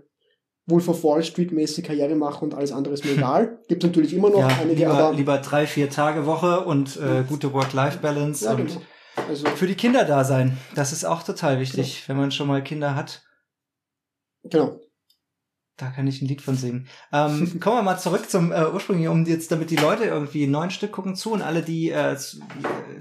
[0.67, 3.59] Wolf of Wall Street mäßig Karriere machen und alles andere ist mir egal.
[3.67, 7.23] Gibt natürlich immer noch ja, einige, lieber, aber lieber drei, vier Tage Woche und äh,
[7.27, 8.81] gute Work-Life-Balance ja, und genau.
[9.27, 10.57] Also für die Kinder da sein.
[10.75, 13.23] Das ist auch total wichtig, wenn man schon mal Kinder hat.
[14.43, 14.79] genau.
[15.77, 16.87] Da kann ich ein Lied von singen.
[17.13, 20.71] Ähm, kommen wir mal zurück zum äh, ursprünglichen, um jetzt, damit die Leute irgendwie neun
[20.71, 22.39] Stück gucken zu und alle, die äh, s-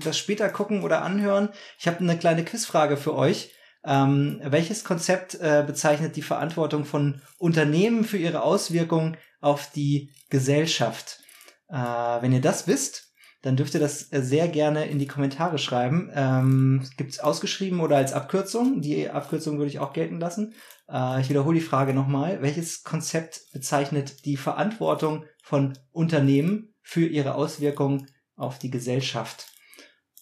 [0.05, 1.49] das später gucken oder anhören.
[1.79, 3.53] Ich habe eine kleine Quizfrage für euch.
[3.85, 11.20] Ähm, welches Konzept äh, bezeichnet die Verantwortung von Unternehmen für ihre Auswirkungen auf die Gesellschaft?
[11.68, 13.06] Äh, wenn ihr das wisst,
[13.43, 16.11] dann dürft ihr das äh, sehr gerne in die Kommentare schreiben.
[16.14, 18.80] Ähm, Gibt es ausgeschrieben oder als Abkürzung?
[18.80, 20.55] Die Abkürzung würde ich auch gelten lassen.
[20.89, 22.43] Äh, ich wiederhole die Frage nochmal.
[22.43, 28.07] Welches Konzept bezeichnet die Verantwortung von Unternehmen für ihre Auswirkungen
[28.37, 29.47] auf die Gesellschaft?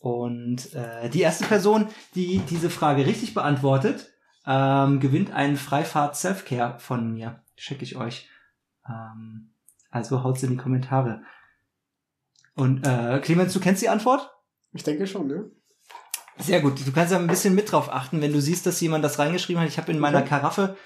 [0.00, 4.12] Und äh, die erste Person, die diese Frage richtig beantwortet,
[4.46, 7.42] ähm, gewinnt einen Freifahrt Selfcare von mir.
[7.56, 8.28] Schicke ich euch.
[8.86, 9.54] Ähm,
[9.90, 11.22] also haut's in die Kommentare.
[12.54, 14.30] Und äh, Clemens, du kennst die Antwort?
[14.72, 15.50] Ich denke schon, ne?
[16.38, 16.84] Sehr gut.
[16.84, 19.62] Du kannst ja ein bisschen mit drauf achten, wenn du siehst, dass jemand das reingeschrieben
[19.62, 19.68] hat.
[19.68, 20.22] Ich habe in meiner.
[20.22, 20.76] Karaffe,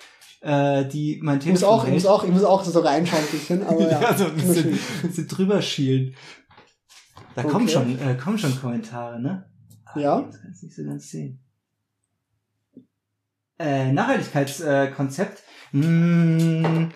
[0.40, 3.30] äh, die mein Ich muss auch, ich muss auch, ich muss auch so reinschauen ein
[3.30, 4.00] bisschen, aber ja.
[4.00, 6.14] ja, so ein bisschen, bisschen drüber schielen.
[7.34, 7.72] Da kommen Okay.
[7.72, 9.48] schon, äh, kommen schon Kommentare, ne?
[9.86, 10.20] Ah, Ja.
[10.22, 11.40] Das kannst du nicht so ganz sehen.
[13.58, 15.42] Äh, Nachhaltigkeitskonzept.
[15.72, 16.90] Hm,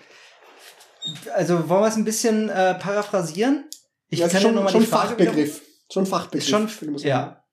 [1.35, 3.65] also wollen wir es ein bisschen äh, paraphrasieren?
[4.13, 5.61] Ich ja, kann ja schon, noch mal schon Fachbegriff.
[5.91, 6.47] Schon Fachbegriff.
[6.47, 7.43] Schon, ja.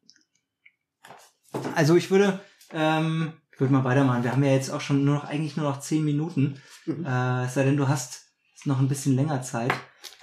[1.75, 2.41] Also ich würde,
[2.71, 4.25] ähm, ich würde mal weitermachen.
[4.25, 6.61] Wir haben ja jetzt auch schon nur noch, eigentlich nur noch zehn Minuten.
[6.85, 7.07] Mhm.
[7.07, 8.27] Äh, es sei denn, du hast
[8.67, 9.73] noch ein bisschen länger Zeit.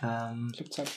[0.03, 0.91] Ähm, Ich hab Zeit.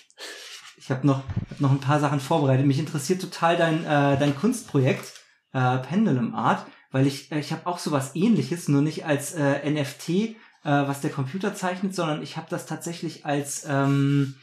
[0.77, 2.67] ich habe noch, hab noch ein paar Sachen vorbereitet.
[2.67, 5.11] Mich interessiert total dein, äh, dein Kunstprojekt,
[5.55, 9.71] äh, Pendulum Art, weil ich, äh, ich habe auch sowas ähnliches, nur nicht als äh,
[9.71, 10.35] NFT, äh,
[10.65, 14.35] was der Computer zeichnet, sondern ich habe das tatsächlich als, ähm,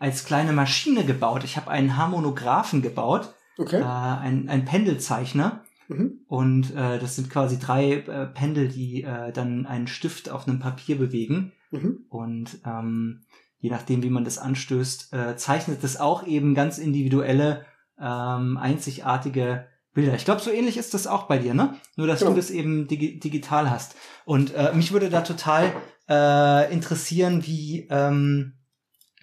[0.00, 1.44] als kleine Maschine gebaut.
[1.44, 3.82] Ich habe einen Harmonographen gebaut, äh, Okay.
[3.82, 5.62] ein, ein Pendelzeichner.
[5.88, 6.20] Mhm.
[6.26, 10.58] Und äh, das sind quasi drei äh, Pendel, die äh, dann einen Stift auf einem
[10.58, 11.52] Papier bewegen.
[11.70, 12.06] Mhm.
[12.08, 13.22] Und ähm,
[13.58, 17.66] je nachdem, wie man das anstößt, äh, zeichnet das auch eben ganz individuelle,
[18.00, 20.14] ähm, einzigartige Bilder.
[20.14, 21.74] Ich glaube, so ähnlich ist das auch bei dir, ne?
[21.96, 22.30] Nur, dass Genau.
[22.30, 23.96] du das eben digi digital hast.
[24.24, 25.72] Und äh, mich würde da total
[26.08, 28.54] äh, interessieren, wie ähm,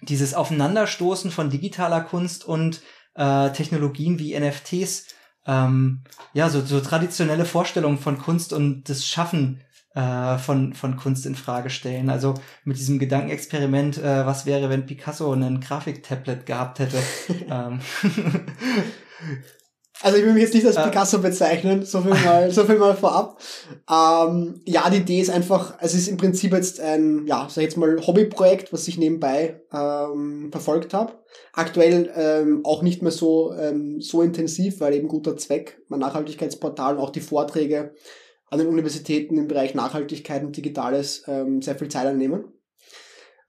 [0.00, 2.82] dieses Aufeinanderstoßen von digitaler Kunst und
[3.14, 5.06] äh, Technologien wie NFTs,
[5.46, 9.62] ähm, ja, so, so traditionelle Vorstellungen von Kunst und das Schaffen
[9.94, 12.10] äh, von, von Kunst in Frage stellen.
[12.10, 12.34] Also
[12.64, 16.98] mit diesem Gedankenexperiment, äh, was wäre, wenn Picasso ein Grafiktablet gehabt hätte.
[17.50, 17.80] ähm,
[20.02, 20.76] Also ich will mich jetzt nicht als.
[20.76, 23.40] Picasso bezeichnen, so viel mal, so viel mal vorab.
[23.90, 27.64] Ähm, ja, die Idee ist einfach, es ist im Prinzip jetzt ein, ja, sag ich
[27.64, 31.14] jetzt mal Hobbyprojekt, was ich nebenbei ähm, verfolgt habe.
[31.52, 36.96] Aktuell ähm, auch nicht mehr so ähm, so intensiv, weil eben guter Zweck, mein Nachhaltigkeitsportal
[36.96, 37.92] und auch die Vorträge
[38.50, 42.44] an den Universitäten im Bereich Nachhaltigkeit und Digitales ähm, sehr viel Zeit einnehmen.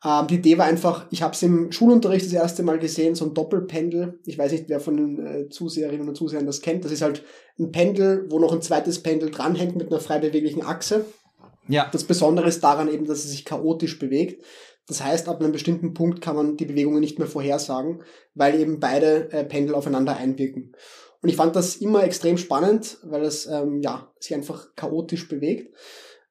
[0.03, 3.25] Ähm, die Idee war einfach, ich habe es im Schulunterricht das erste Mal gesehen, so
[3.25, 4.19] ein Doppelpendel.
[4.25, 6.85] Ich weiß nicht, wer von den äh, Zuseherinnen und Zusehern das kennt.
[6.85, 7.23] Das ist halt
[7.57, 11.05] ein Pendel, wo noch ein zweites Pendel dranhängt mit einer frei beweglichen Achse.
[11.67, 14.43] ja, Das Besondere ist daran eben, dass es sich chaotisch bewegt.
[14.87, 18.01] Das heißt, ab einem bestimmten Punkt kann man die Bewegungen nicht mehr vorhersagen,
[18.33, 20.73] weil eben beide äh, Pendel aufeinander einwirken.
[21.21, 25.75] Und ich fand das immer extrem spannend, weil es ähm, ja, sich einfach chaotisch bewegt.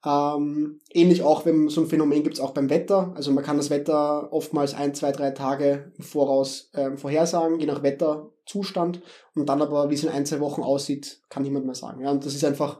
[0.04, 3.12] Ähm, ähnlich auch, wenn so ein Phänomen gibt es auch beim Wetter.
[3.16, 7.66] Also man kann das Wetter oftmals ein, zwei, drei Tage im Voraus ähm, vorhersagen, je
[7.66, 9.02] nach Wetterzustand.
[9.34, 12.02] Und dann aber, wie es in ein, zwei Wochen aussieht, kann niemand mehr sagen.
[12.02, 12.78] Ja, und das ist einfach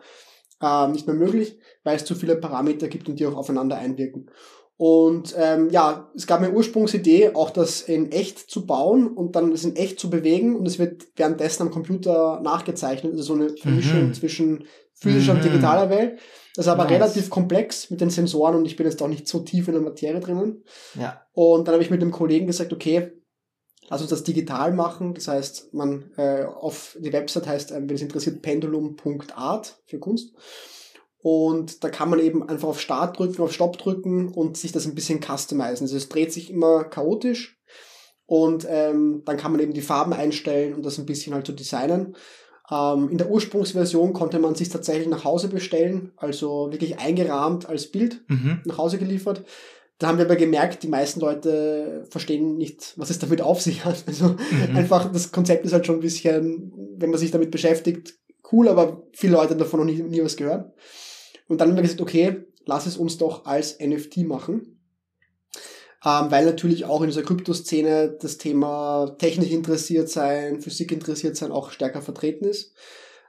[0.63, 4.31] ähm, nicht mehr möglich, weil es zu viele Parameter gibt und die auch aufeinander einwirken.
[4.77, 9.51] Und ähm, ja, es gab eine Ursprungsidee, auch das in echt zu bauen und dann
[9.51, 13.57] das in echt zu bewegen und es wird währenddessen am Computer nachgezeichnet, also so eine
[13.57, 14.15] Vermischung mhm.
[14.15, 14.65] zwischen
[14.95, 15.41] physischer mhm.
[15.41, 16.21] und digitaler Welt.
[16.55, 16.93] Das ist aber nice.
[16.93, 19.83] relativ komplex mit den Sensoren und ich bin jetzt auch nicht so tief in der
[19.83, 20.65] Materie drinnen.
[20.99, 21.23] Ja.
[21.33, 23.13] Und dann habe ich mit dem Kollegen gesagt, okay,
[23.89, 25.15] lass uns das digital machen.
[25.15, 30.35] Das heißt, man äh, auf die Website heißt, äh, wenn es interessiert, pendulum.art für Kunst.
[31.21, 34.87] Und da kann man eben einfach auf Start drücken, auf Stopp drücken und sich das
[34.87, 35.85] ein bisschen customizen.
[35.85, 37.59] Also es dreht sich immer chaotisch
[38.27, 41.53] und ähm, dann kann man eben die Farben einstellen und das ein bisschen halt so
[41.53, 42.15] designen.
[42.71, 47.91] Ähm, in der Ursprungsversion konnte man sich tatsächlich nach Hause bestellen, also wirklich eingerahmt als
[47.91, 48.61] Bild mhm.
[48.65, 49.45] nach Hause geliefert.
[49.99, 53.85] Da haben wir aber gemerkt, die meisten Leute verstehen nicht, was es damit auf sich
[53.85, 54.05] hat.
[54.07, 54.77] Also mhm.
[54.77, 58.15] einfach, das Konzept ist halt schon ein bisschen, wenn man sich damit beschäftigt,
[58.53, 60.73] cool, aber viele Leute haben davon noch nie, nie was gehört.
[61.49, 64.78] Und dann haben wir gesagt, okay, lass es uns doch als NFT machen.
[66.09, 71.53] Ähm, weil natürlich auch in dieser Kryptoszene das Thema Technik interessiert sein, Physik interessiert sein
[71.53, 72.73] auch stärker vertreten ist.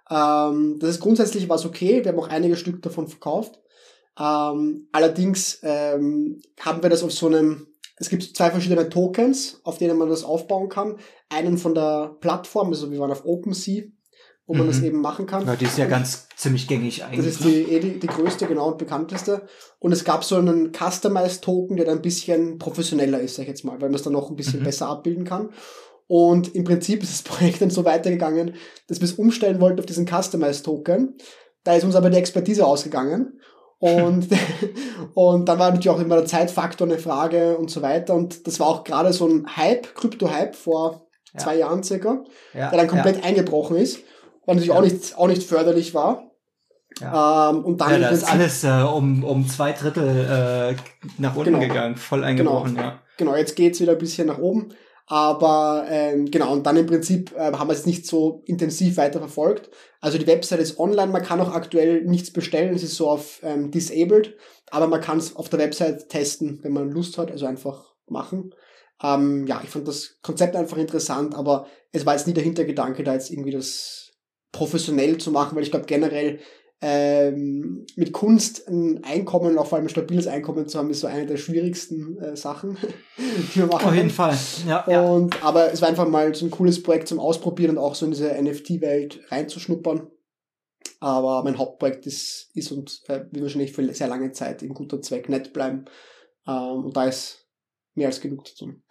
[0.09, 2.03] Ähm, das ist grundsätzlich was okay.
[2.03, 3.59] Wir haben auch einige Stück davon verkauft.
[4.17, 7.67] Ähm, allerdings ähm, haben wir das auf so einem,
[7.97, 10.97] es gibt zwei verschiedene Tokens, auf denen man das aufbauen kann.
[11.27, 13.87] Einen von der Plattform, also wir waren auf OpenSea,
[14.49, 14.85] wo man das mhm.
[14.85, 15.45] eben machen kann.
[15.45, 17.23] Ja, die ist ja und ganz ziemlich gängig eigentlich.
[17.23, 19.43] Das ist die, eh die, die größte, genau, und bekannteste.
[19.77, 23.63] Und es gab so einen Customized-Token, der dann ein bisschen professioneller ist, sag ich jetzt
[23.63, 24.63] mal, weil man es dann noch ein bisschen mhm.
[24.63, 25.49] besser abbilden kann.
[26.07, 28.55] Und im Prinzip ist das Projekt dann so weitergegangen,
[28.87, 31.15] dass wir es umstellen wollten auf diesen Customized-Token.
[31.63, 33.39] Da ist uns aber die Expertise ausgegangen.
[33.77, 34.29] Und,
[35.13, 38.15] und dann war natürlich auch immer der Zeitfaktor eine Frage und so weiter.
[38.15, 41.39] Und das war auch gerade so ein Hype, Krypto-Hype vor ja.
[41.39, 42.23] zwei Jahren circa,
[42.55, 43.25] ja, der dann komplett ja.
[43.25, 43.99] eingebrochen ist
[44.49, 46.31] was natürlich auch, nicht, auch nicht förderlich war.
[46.99, 47.51] Ja.
[47.51, 50.75] Ähm, und dann ja, ist alles äh, um, um zwei Drittel äh,
[51.17, 51.67] nach unten genau.
[51.67, 52.87] gegangen, voll eingebrochen, genau.
[52.87, 53.01] ja.
[53.17, 54.73] Genau, jetzt geht's wieder ein bisschen nach oben.
[55.11, 59.19] Aber ähm, genau, und dann im Prinzip äh, haben wir es nicht so intensiv weiter
[59.19, 59.71] verfolgt.
[60.01, 63.39] Also die Website ist online, man kann auch aktuell nichts bestellen, es ist so auf
[63.41, 64.35] ähm, disabled,
[64.69, 68.53] aber man kann es auf der Website testen, wenn man Lust hat, also einfach machen.
[69.01, 73.03] Ähm, ja, ich fand das Konzept einfach interessant, aber es war jetzt nie der Hintergedanke,
[73.03, 74.08] da jetzt irgendwie das
[74.51, 76.39] professionell zu machen, weil ich glaube generell
[76.81, 81.07] ähm, mit Kunst ein Einkommen, auch vor allem ein stabiles Einkommen zu haben, ist so
[81.07, 82.77] eine der schwierigsten äh, Sachen,
[83.53, 85.41] die man machen Auf jeden Fall, ja, und, ja.
[85.43, 88.11] Aber es war einfach mal so ein cooles Projekt zum Ausprobieren und auch so in
[88.11, 90.07] diese NFT-Welt reinzuschnuppern.
[91.01, 95.01] Aber mein Hauptprojekt ist, ist und äh, wird wahrscheinlich für sehr lange Zeit in guter
[95.01, 95.85] Zweck nett bleiben.
[96.47, 97.47] Ähm, und da ist
[97.95, 98.83] mehr als genug zu tun.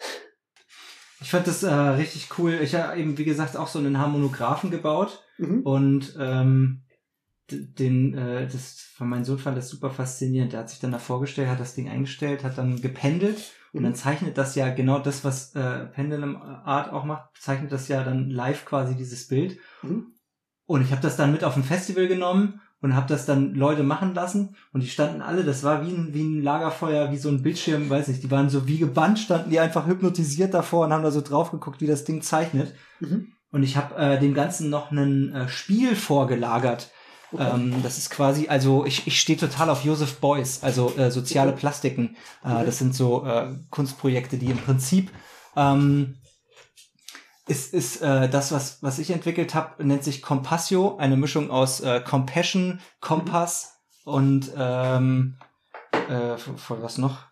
[1.20, 2.60] Ich fand das äh, richtig cool.
[2.62, 5.62] Ich habe eben, wie gesagt, auch so einen Harmonographen gebaut Mhm.
[5.62, 6.82] Und ähm,
[7.50, 10.52] den, äh, das von meinem Sohn fand das super faszinierend.
[10.52, 13.78] Der hat sich dann da vorgestellt, hat das Ding eingestellt, hat dann gependelt mhm.
[13.78, 17.88] und dann zeichnet das ja genau das, was äh, Pendulum Art auch macht, zeichnet das
[17.88, 19.58] ja dann live quasi dieses Bild.
[19.82, 20.12] Mhm.
[20.66, 23.82] Und ich habe das dann mit auf ein Festival genommen und habe das dann Leute
[23.82, 27.28] machen lassen und die standen alle, das war wie ein, wie ein Lagerfeuer, wie so
[27.28, 30.92] ein Bildschirm, weiß nicht, die waren so wie gebannt, standen die einfach hypnotisiert davor und
[30.92, 32.74] haben da so drauf geguckt, wie das Ding zeichnet.
[33.00, 33.32] Mhm.
[33.50, 36.90] Und ich habe äh, dem Ganzen noch ein äh, Spiel vorgelagert.
[37.32, 37.50] Okay.
[37.54, 41.52] Ähm, das ist quasi, also ich, ich stehe total auf Joseph Beuys, also äh, soziale.
[41.52, 42.16] Plastiken.
[42.44, 42.66] Äh, okay.
[42.66, 45.10] Das sind so äh, Kunstprojekte, die im Prinzip
[45.56, 46.16] ähm,
[47.48, 51.80] ist, ist äh, das, was, was ich entwickelt habe, nennt sich Compassio, eine Mischung aus
[51.80, 54.12] äh, Compassion, Kompass mhm.
[54.12, 55.36] und ähm,
[55.92, 57.26] äh, von was noch?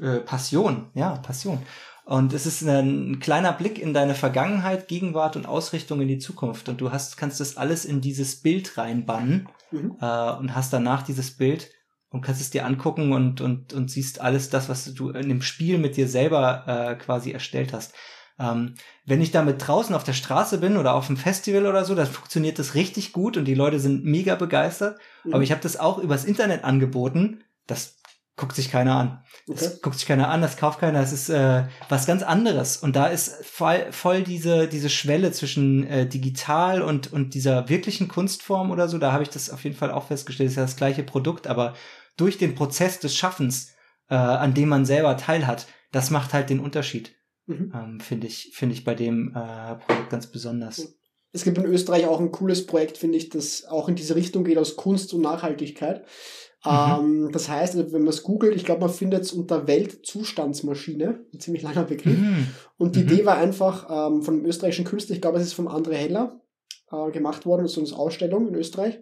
[0.00, 1.62] Äh, Passion, ja, Passion.
[2.04, 6.68] Und es ist ein kleiner Blick in deine Vergangenheit, Gegenwart und Ausrichtung in die Zukunft.
[6.68, 9.96] Und du hast, kannst das alles in dieses Bild reinbannen mhm.
[10.00, 11.70] äh, und hast danach dieses Bild
[12.10, 15.42] und kannst es dir angucken und, und, und siehst alles das, was du in dem
[15.42, 17.94] Spiel mit dir selber äh, quasi erstellt hast.
[18.42, 18.74] Ähm,
[19.06, 22.06] wenn ich damit draußen auf der Straße bin oder auf einem Festival oder so, dann
[22.06, 24.98] funktioniert das richtig gut und die Leute sind mega begeistert.
[25.24, 25.34] Mhm.
[25.34, 27.44] Aber ich habe das auch übers Internet angeboten.
[27.66, 27.98] Das
[28.36, 29.24] guckt sich keiner an.
[29.48, 29.58] Okay.
[29.60, 32.76] Das guckt sich keiner an, das kauft keiner, das ist äh, was ganz anderes.
[32.76, 38.08] Und da ist voll, voll diese, diese Schwelle zwischen äh, digital und, und dieser wirklichen
[38.08, 40.62] Kunstform oder so, da habe ich das auf jeden Fall auch festgestellt, das ist ja
[40.62, 41.74] das gleiche Produkt, aber
[42.16, 43.74] durch den Prozess des Schaffens,
[44.08, 47.14] äh, an dem man selber teilhat, das macht halt den Unterschied.
[47.46, 47.72] Mhm.
[47.74, 50.96] Ähm, finde ich, finde ich bei dem äh, Projekt ganz besonders.
[51.32, 54.44] es gibt in Österreich auch ein cooles Projekt, finde ich, das auch in diese Richtung
[54.44, 56.04] geht aus Kunst und Nachhaltigkeit.
[56.64, 56.70] Mhm.
[56.70, 61.24] Ähm, das heißt, also wenn man es googelt, ich glaube, man findet es unter Weltzustandsmaschine,
[61.32, 62.18] ein ziemlich langer Begriff.
[62.18, 62.46] Mhm.
[62.78, 63.10] Und die mhm.
[63.10, 66.40] Idee war einfach ähm, von einem österreichischen Künstler, ich glaube, es ist von André Heller
[66.92, 69.00] äh, gemacht worden, so eine Ausstellung in Österreich.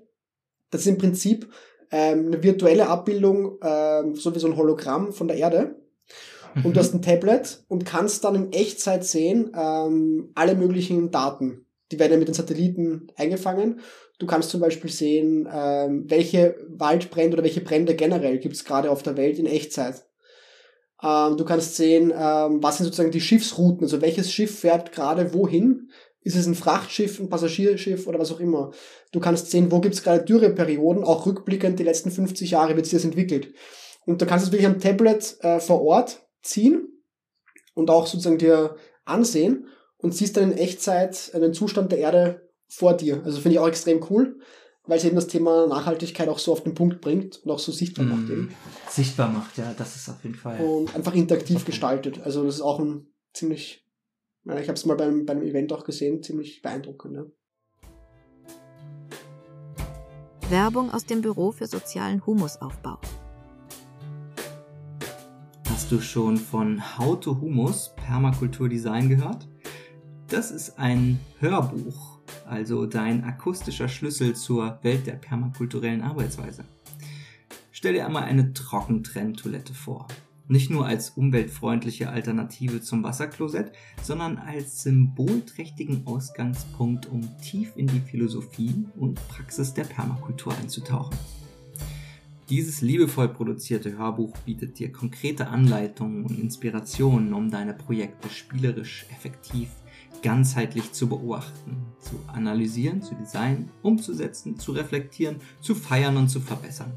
[0.70, 1.52] Das ist im Prinzip
[1.90, 5.79] ähm, eine virtuelle Abbildung, ähm, so wie so ein Hologramm von der Erde.
[6.54, 6.66] Mhm.
[6.66, 11.66] Und du hast ein Tablet und kannst dann in Echtzeit sehen ähm, alle möglichen Daten.
[11.92, 13.80] Die werden ja mit den Satelliten eingefangen
[14.20, 18.90] Du kannst zum Beispiel sehen, ähm, welche Waldbrände oder welche Brände generell gibt es gerade
[18.90, 20.04] auf der Welt in Echtzeit.
[21.02, 25.32] Ähm, du kannst sehen, ähm, was sind sozusagen die Schiffsrouten, also welches Schiff fährt gerade
[25.32, 25.88] wohin.
[26.22, 28.72] Ist es ein Frachtschiff, ein Passagierschiff oder was auch immer.
[29.10, 32.84] Du kannst sehen, wo gibt es gerade Dürreperioden, auch rückblickend die letzten 50 Jahre wird
[32.84, 33.54] sich das entwickelt.
[34.04, 36.88] Und du kannst es wirklich am Tablet äh, vor Ort ziehen
[37.74, 39.66] und auch sozusagen dir ansehen
[39.98, 43.22] und siehst dann in Echtzeit den Zustand der Erde vor dir.
[43.24, 44.38] Also finde ich auch extrem cool,
[44.84, 47.72] weil es eben das Thema Nachhaltigkeit auch so auf den Punkt bringt und auch so
[47.72, 48.28] sichtbar macht.
[48.28, 48.54] Mm, eben.
[48.88, 50.60] Sichtbar macht, ja, das ist auf jeden Fall.
[50.60, 52.20] Und einfach interaktiv gestaltet.
[52.22, 53.86] Also das ist auch ein ziemlich,
[54.44, 57.16] ich habe es mal beim, beim Event auch gesehen, ziemlich beeindruckend.
[57.16, 57.24] Ja.
[60.50, 62.98] Werbung aus dem Büro für sozialen Humusaufbau.
[65.70, 69.48] Hast du schon von How to Humus Permakultur Design gehört?
[70.28, 76.64] Das ist ein Hörbuch also dein akustischer Schlüssel zur Welt der permakulturellen Arbeitsweise.
[77.70, 80.08] Stell dir einmal eine Trockentrenntoilette vor.
[80.48, 88.00] Nicht nur als umweltfreundliche Alternative zum Wasserklosett, sondern als symbolträchtigen Ausgangspunkt, um tief in die
[88.00, 91.16] Philosophie und Praxis der Permakultur einzutauchen.
[92.50, 99.68] Dieses liebevoll produzierte Hörbuch bietet dir konkrete Anleitungen und Inspirationen, um deine Projekte spielerisch, effektiv
[100.20, 106.92] ganzheitlich zu beobachten, zu analysieren, zu designen, umzusetzen, zu reflektieren, zu feiern und zu verbessern.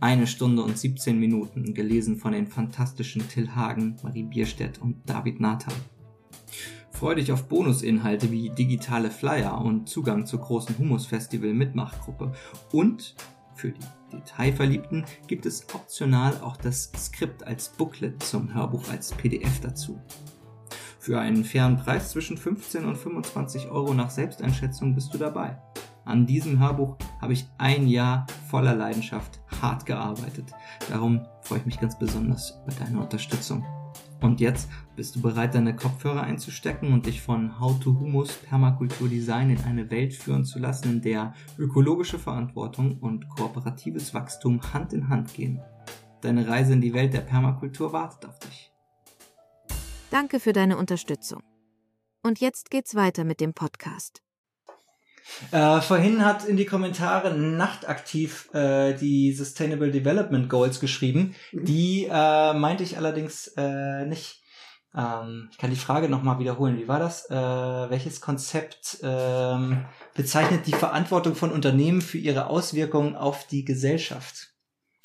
[0.00, 5.38] Eine Stunde und 17 Minuten, gelesen von den fantastischen Till Hagen, Marie Bierstedt und David
[5.38, 5.74] Nathan.
[6.90, 12.32] Freu dich auf Bonusinhalte wie digitale Flyer und Zugang zur großen Humus-Festival Mitmachgruppe.
[12.72, 13.14] Und
[13.54, 19.60] für die Detailverliebten gibt es optional auch das Skript als Booklet zum Hörbuch als PDF
[19.60, 20.00] dazu.
[20.98, 25.60] Für einen fairen Preis zwischen 15 und 25 Euro nach Selbsteinschätzung bist du dabei.
[26.04, 30.52] An diesem Hörbuch habe ich ein Jahr voller Leidenschaft hart gearbeitet.
[30.88, 33.64] Darum freue ich mich ganz besonders über deine Unterstützung.
[34.22, 39.08] Und jetzt bist du bereit, deine Kopfhörer einzustecken und dich von How to Humus Permakultur
[39.08, 44.92] Design in eine Welt führen zu lassen, in der ökologische Verantwortung und kooperatives Wachstum Hand
[44.92, 45.60] in Hand gehen.
[46.20, 48.72] Deine Reise in die Welt der Permakultur wartet auf dich.
[50.10, 51.42] Danke für deine Unterstützung.
[52.22, 54.22] Und jetzt geht's weiter mit dem Podcast.
[55.50, 61.34] Äh, vorhin hat in die Kommentare nachtaktiv äh, die Sustainable Development Goals geschrieben.
[61.52, 61.64] Mhm.
[61.64, 64.42] Die äh, meinte ich allerdings äh, nicht.
[64.94, 66.78] Ähm, ich kann die Frage nochmal wiederholen.
[66.78, 67.30] Wie war das?
[67.30, 74.52] Äh, welches Konzept ähm, bezeichnet die Verantwortung von Unternehmen für ihre Auswirkungen auf die Gesellschaft?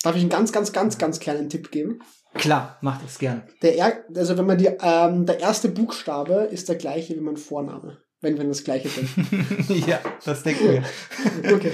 [0.03, 1.99] Darf ich einen ganz, ganz, ganz, ganz kleinen Tipp geben?
[2.33, 3.43] Klar, macht es gern.
[3.61, 7.37] Der er also wenn man die, ähm, der erste Buchstabe ist der gleiche wie mein
[7.37, 7.97] Vorname.
[8.21, 9.83] Wenn wir das gleiche denken.
[9.87, 11.53] ja, das denken wir.
[11.55, 11.71] okay.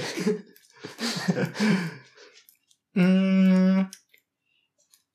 [3.00, 3.86] mm,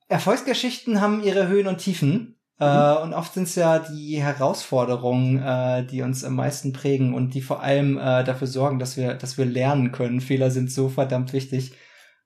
[0.07, 2.39] Erfolgsgeschichten haben ihre Höhen und Tiefen.
[2.59, 2.97] Äh, mhm.
[2.97, 7.35] Äh, und oft sind es ja die Herausforderungen, äh, die uns am meisten prägen und
[7.35, 10.21] die vor allem äh, dafür sorgen, dass wir, dass wir lernen können.
[10.21, 11.73] Fehler sind so verdammt wichtig.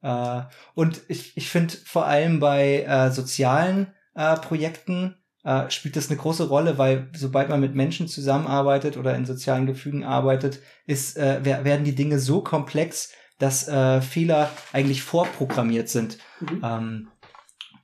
[0.02, 0.42] Äh,
[0.76, 6.48] und ich, ich finde vor allem bei äh, sozialen Projekten äh, spielt das eine große
[6.48, 11.86] Rolle, weil sobald man mit Menschen zusammenarbeitet oder in sozialen Gefügen arbeitet, ist, äh, werden
[11.86, 16.18] die Dinge so komplex, dass äh, Fehler eigentlich vorprogrammiert sind.
[16.40, 16.62] Mhm.
[16.64, 17.08] Ähm,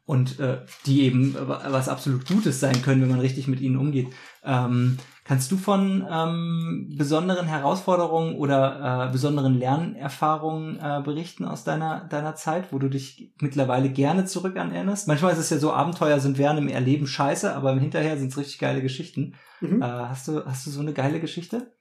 [0.05, 4.07] und äh, die eben was absolut Gutes sein können, wenn man richtig mit ihnen umgeht.
[4.43, 4.97] Ähm,
[5.29, 12.33] Kannst du von ähm, besonderen Herausforderungen oder äh, besonderen Lernerfahrungen äh, berichten aus deiner, deiner
[12.33, 15.07] Zeit, wo du dich mittlerweile gerne zurück an erinnerst?
[15.07, 18.39] Manchmal ist es ja so, Abenteuer sind während im Erleben scheiße, aber Hinterher sind es
[18.39, 19.35] richtig geile Geschichten.
[19.61, 19.83] Mhm.
[19.83, 21.73] Äh, hast, du, hast du so eine geile Geschichte?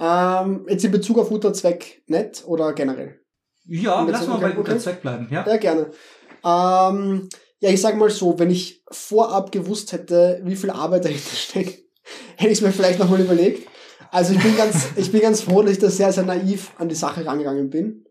[0.00, 3.20] Ähm, jetzt in Bezug auf guter Zweck nett oder generell?
[3.64, 5.28] Ja, lass mal bei guter Zweck bleiben.
[5.30, 5.92] Ja, ja gerne.
[6.44, 7.28] Ähm,
[7.60, 11.85] ja, ich sag mal so, wenn ich vorab gewusst hätte, wie viel Arbeit dahinter steckt,
[12.36, 13.68] hätte ich es mir vielleicht nochmal überlegt.
[14.10, 16.88] Also ich bin ganz, ich bin ganz froh, dass ich da sehr, sehr naiv an
[16.88, 18.04] die Sache rangegangen bin.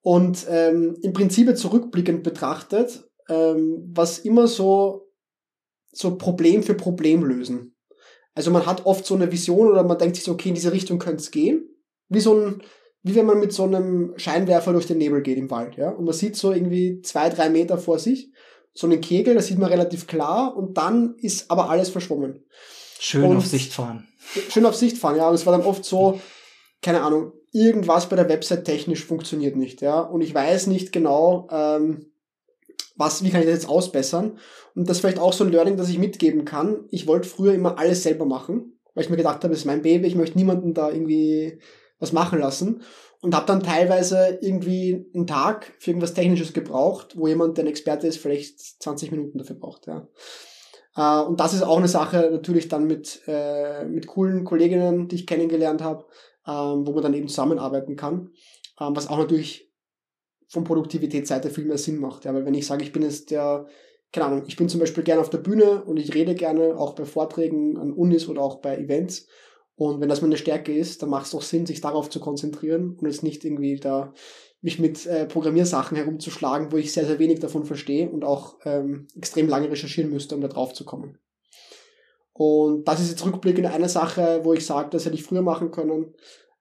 [0.00, 5.08] Und ähm, im Prinzip zurückblickend betrachtet, ähm, was immer so,
[5.92, 7.74] so Problem für Problem lösen.
[8.34, 10.72] Also man hat oft so eine Vision oder man denkt sich so, okay, in diese
[10.72, 11.68] Richtung könnte es gehen.
[12.08, 12.62] Wie so ein,
[13.02, 15.90] wie wenn man mit so einem Scheinwerfer durch den Nebel geht im Wald, ja.
[15.90, 18.30] Und man sieht so irgendwie zwei, drei Meter vor sich,
[18.74, 22.44] so einen Kegel, das sieht man relativ klar und dann ist aber alles verschwommen.
[22.98, 24.08] Schön Und- auf Sicht fahren.
[24.50, 25.28] Schön auf Sicht fahren, ja.
[25.28, 26.20] Und es war dann oft so,
[26.82, 30.00] keine Ahnung, irgendwas bei der Website technisch funktioniert nicht, ja.
[30.00, 32.12] Und ich weiß nicht genau, ähm,
[32.96, 34.38] was, wie kann ich das jetzt ausbessern?
[34.74, 36.84] Und das ist vielleicht auch so ein Learning, das ich mitgeben kann.
[36.90, 39.82] Ich wollte früher immer alles selber machen, weil ich mir gedacht habe, es ist mein
[39.82, 41.60] Baby, ich möchte niemanden da irgendwie
[42.00, 42.82] was machen lassen.
[43.20, 47.68] Und habe dann teilweise irgendwie einen Tag für irgendwas Technisches gebraucht, wo jemand, der ein
[47.68, 50.06] Experte ist, vielleicht 20 Minuten dafür braucht, ja.
[50.98, 55.14] Äh, und das ist auch eine Sache natürlich dann mit, äh, mit coolen Kolleginnen, die
[55.14, 56.04] ich kennengelernt habe,
[56.46, 58.32] ähm, wo man dann eben zusammenarbeiten kann,
[58.80, 59.72] ähm, was auch natürlich
[60.48, 62.24] von Produktivitätsseite viel mehr Sinn macht.
[62.24, 63.66] Ja, weil wenn ich sage, ich bin jetzt der,
[64.12, 66.94] keine Ahnung, ich bin zum Beispiel gerne auf der Bühne und ich rede gerne auch
[66.94, 69.28] bei Vorträgen an Unis oder auch bei Events.
[69.76, 72.96] Und wenn das meine Stärke ist, dann macht es doch Sinn, sich darauf zu konzentrieren
[72.98, 74.12] und jetzt nicht irgendwie da
[74.60, 79.06] mich mit äh, Programmiersachen herumzuschlagen, wo ich sehr, sehr wenig davon verstehe und auch ähm,
[79.16, 81.18] extrem lange recherchieren müsste, um da drauf zu kommen.
[82.32, 85.70] Und das ist jetzt rückblickend eine Sache, wo ich sage, das hätte ich früher machen
[85.70, 86.14] können.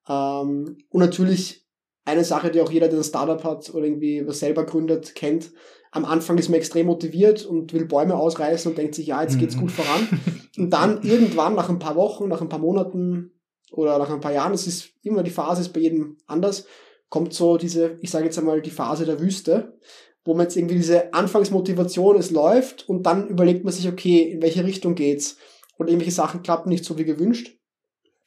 [0.08, 1.66] Ähm, und natürlich
[2.06, 5.52] eine Sache, die auch jeder, der ein Startup hat oder irgendwie was selber gründet, kennt.
[5.92, 9.40] Am Anfang ist man extrem motiviert und will Bäume ausreißen und denkt sich, ja, jetzt
[9.40, 9.62] geht's Mhm.
[9.62, 10.08] gut voran.
[10.58, 13.32] Und dann irgendwann nach ein paar Wochen, nach ein paar Monaten
[13.72, 16.66] oder nach ein paar Jahren, es ist immer die Phase ist bei jedem anders,
[17.10, 19.78] kommt so diese, ich sage jetzt einmal, die Phase der Wüste,
[20.26, 24.42] wo man jetzt irgendwie diese Anfangsmotivation, es läuft und dann überlegt man sich, okay, in
[24.42, 25.38] welche Richtung geht's?
[25.78, 27.58] Und irgendwelche Sachen klappen nicht so wie gewünscht.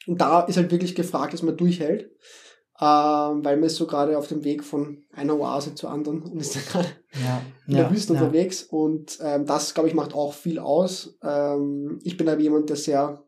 [0.07, 2.11] Und da ist halt wirklich gefragt, dass man durchhält.
[2.79, 6.39] Ähm, weil man ist so gerade auf dem Weg von einer Oase zur anderen und
[6.39, 6.87] ist dann gerade
[7.23, 7.41] Ja.
[7.67, 8.63] in der Wüste unterwegs.
[8.63, 11.15] Und ähm, das, glaube ich, macht auch viel aus.
[11.21, 13.23] Ähm, ich bin aber jemand, der sehr,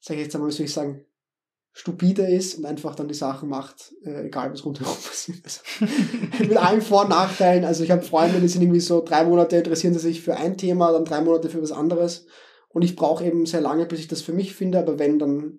[0.00, 1.06] sag ich jetzt einmal, wie soll ich sagen,
[1.76, 5.44] stupide ist und einfach dann die Sachen macht, äh, egal was rundherum passiert.
[5.44, 5.60] Also,
[6.42, 7.66] mit allen Vor- und Nachteilen.
[7.66, 10.56] Also ich habe Freunde, die sind irgendwie so drei Monate interessieren sie sich für ein
[10.56, 12.26] Thema, dann drei Monate für was anderes.
[12.70, 15.58] Und ich brauche eben sehr lange, bis ich das für mich finde, aber wenn, dann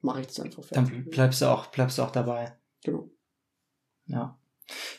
[0.00, 0.92] mache ich das einfach fertig.
[0.92, 2.56] Dann bleibst du auch, bleibst du auch dabei.
[2.82, 3.08] Genau.
[4.06, 4.36] Ja.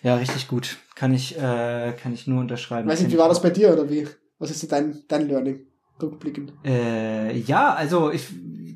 [0.02, 0.78] Ja, richtig gut.
[0.96, 2.88] Kann ich, äh, kann ich nur unterschreiben.
[2.88, 4.08] Weiß nicht, wie war das bei dir oder wie?
[4.40, 5.68] Was ist so dein, dein Learning?
[6.02, 6.54] Rückblickend.
[6.64, 8.28] Äh, ja, also ich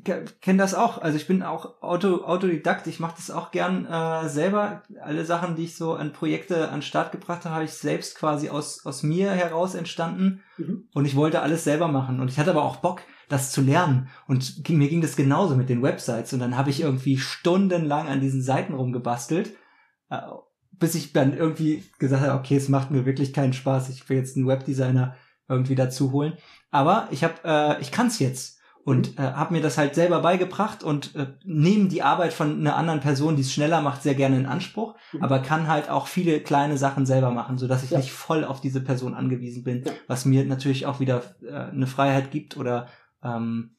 [0.06, 1.02] kenne das auch.
[1.02, 2.86] Also ich bin auch Auto, Autodidakt.
[2.86, 4.82] Ich mache das auch gern äh, selber.
[5.02, 8.48] Alle Sachen, die ich so an Projekte an Start gebracht habe, habe ich selbst quasi
[8.48, 10.42] aus, aus mir heraus entstanden.
[10.56, 10.88] Mhm.
[10.94, 12.20] Und ich wollte alles selber machen.
[12.20, 14.08] Und ich hatte aber auch Bock, das zu lernen.
[14.26, 16.32] Und mir ging das genauso mit den Websites.
[16.32, 19.54] Und dann habe ich irgendwie stundenlang an diesen Seiten rumgebastelt.
[20.10, 20.20] Äh,
[20.78, 23.88] bis ich dann irgendwie gesagt habe, okay, es macht mir wirklich keinen Spaß.
[23.88, 25.16] Ich will jetzt einen Webdesigner
[25.48, 26.34] irgendwie dazu holen.
[26.70, 28.55] Aber ich habe, äh, ich kann's jetzt
[28.86, 32.76] und äh, habe mir das halt selber beigebracht und äh, nehme die Arbeit von einer
[32.76, 35.24] anderen Person, die es schneller macht, sehr gerne in Anspruch, Mhm.
[35.24, 37.98] aber kann halt auch viele kleine Sachen selber machen, so dass ich Ja.
[37.98, 39.92] nicht voll auf diese Person angewiesen bin, Ja.
[40.06, 42.86] was mir natürlich auch wieder äh, eine Freiheit gibt oder
[43.24, 43.72] ähm,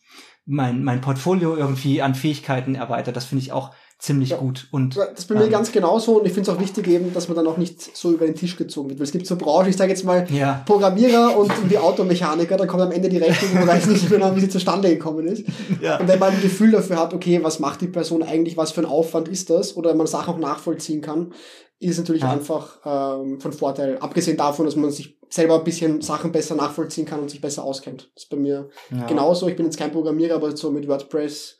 [0.45, 3.16] mein mein Portfolio irgendwie an Fähigkeiten erweitert.
[3.16, 4.38] Das finde ich auch ziemlich Ja.
[4.38, 5.50] gut und Das ist bei mir Ähm.
[5.52, 8.12] ganz genauso und ich finde es auch wichtig eben, dass man dann auch nicht so
[8.12, 9.00] über den Tisch gezogen wird.
[9.00, 12.68] Weil es gibt so Branchen, ich sage jetzt mal ja, Programmierer und die Automechaniker, dann
[12.68, 15.43] kommt am Ende die Rechnung und man weiß nicht genau, wie sie zustande gekommen ist.
[15.82, 16.00] ja.
[16.00, 18.82] Und wenn man ein Gefühl dafür hat, okay, was macht die Person eigentlich, was für
[18.82, 21.34] ein Aufwand ist das, oder man Sachen auch nachvollziehen kann,
[21.80, 22.32] ist natürlich Ja.
[22.32, 23.98] einfach ähm, von Vorteil.
[24.00, 27.64] Abgesehen davon, dass man sich selber ein bisschen Sachen besser nachvollziehen kann und sich besser
[27.64, 28.10] auskennt.
[28.16, 29.06] Das ist bei mir ja.
[29.08, 29.48] genauso.
[29.48, 31.58] Ich bin jetzt kein Programmierer, aber so mit WordPress,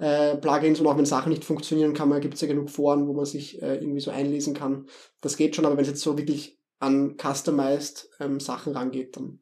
[0.00, 3.12] äh, Plugins und auch wenn Sachen nicht funktionieren kann, gibt es ja genug Foren, wo
[3.12, 4.86] man sich äh, irgendwie so einlesen kann.
[5.20, 9.40] Das geht schon, aber wenn es jetzt so wirklich an customized ähm, Sachen rangeht, dann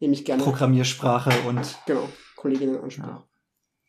[0.00, 3.06] nehme ich gerne Programmiersprache und genau, Kolleginnen in Anspruch.
[3.06, 3.28] Ja,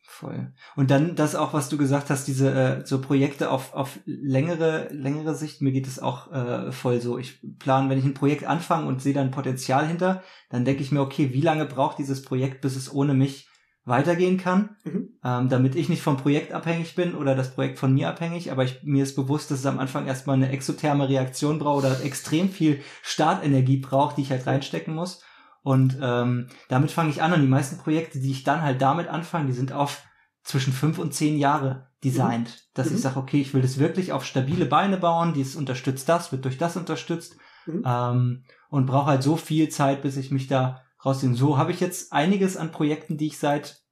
[0.03, 0.53] voll.
[0.75, 4.87] Und dann das auch, was du gesagt hast, diese äh, so Projekte auf, auf längere,
[4.91, 7.17] längere Sicht, mir geht es auch äh, voll so.
[7.17, 10.91] Ich plane, wenn ich ein Projekt anfange und sehe dann Potenzial hinter, dann denke ich
[10.91, 13.49] mir, okay, wie lange braucht dieses Projekt, bis es ohne mich
[13.86, 15.09] weitergehen kann, Mhm.
[15.23, 18.63] ähm, damit ich nicht vom Projekt abhängig bin oder das Projekt von mir abhängig, aber
[18.63, 22.49] ich, mir ist bewusst, dass es am Anfang erstmal eine exotherme Reaktion braucht oder extrem
[22.49, 25.23] viel Startenergie braucht, die ich halt reinstecken muss.
[25.61, 29.07] Und ähm, damit fange ich an und die meisten Projekte, die ich dann halt damit
[29.07, 30.03] anfange, die sind auf
[30.43, 32.67] zwischen fünf und zehn Jahre designt.
[32.75, 32.95] Dass Mhm.
[32.97, 36.45] ich sage, okay, ich will das wirklich auf stabile Beine bauen, dies unterstützt das, wird
[36.45, 37.83] durch das unterstützt Mhm.
[37.83, 41.33] ähm, und brauche halt so viel Zeit, bis ich mich da rausziehe.
[41.35, 43.83] So habe ich jetzt einiges an Projekten, die ich seit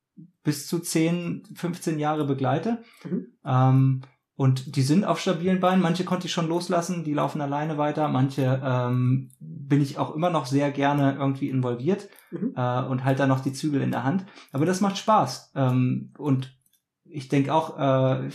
[0.44, 2.84] bis zu 10, 15 Jahre begleite.
[3.04, 3.28] Mhm.
[3.46, 4.02] Ähm,
[4.36, 5.82] und die sind auf stabilen Beinen.
[5.82, 8.08] Manche konnte ich schon loslassen, die laufen alleine weiter.
[8.08, 12.54] Manche ähm, bin ich auch immer noch sehr gerne irgendwie involviert Mhm.
[12.56, 14.26] äh, und halt da noch die Zügel in der Hand.
[14.52, 15.52] Aber das macht Spaß.
[15.56, 16.58] Ähm, und
[17.06, 18.30] ich denke auch, äh,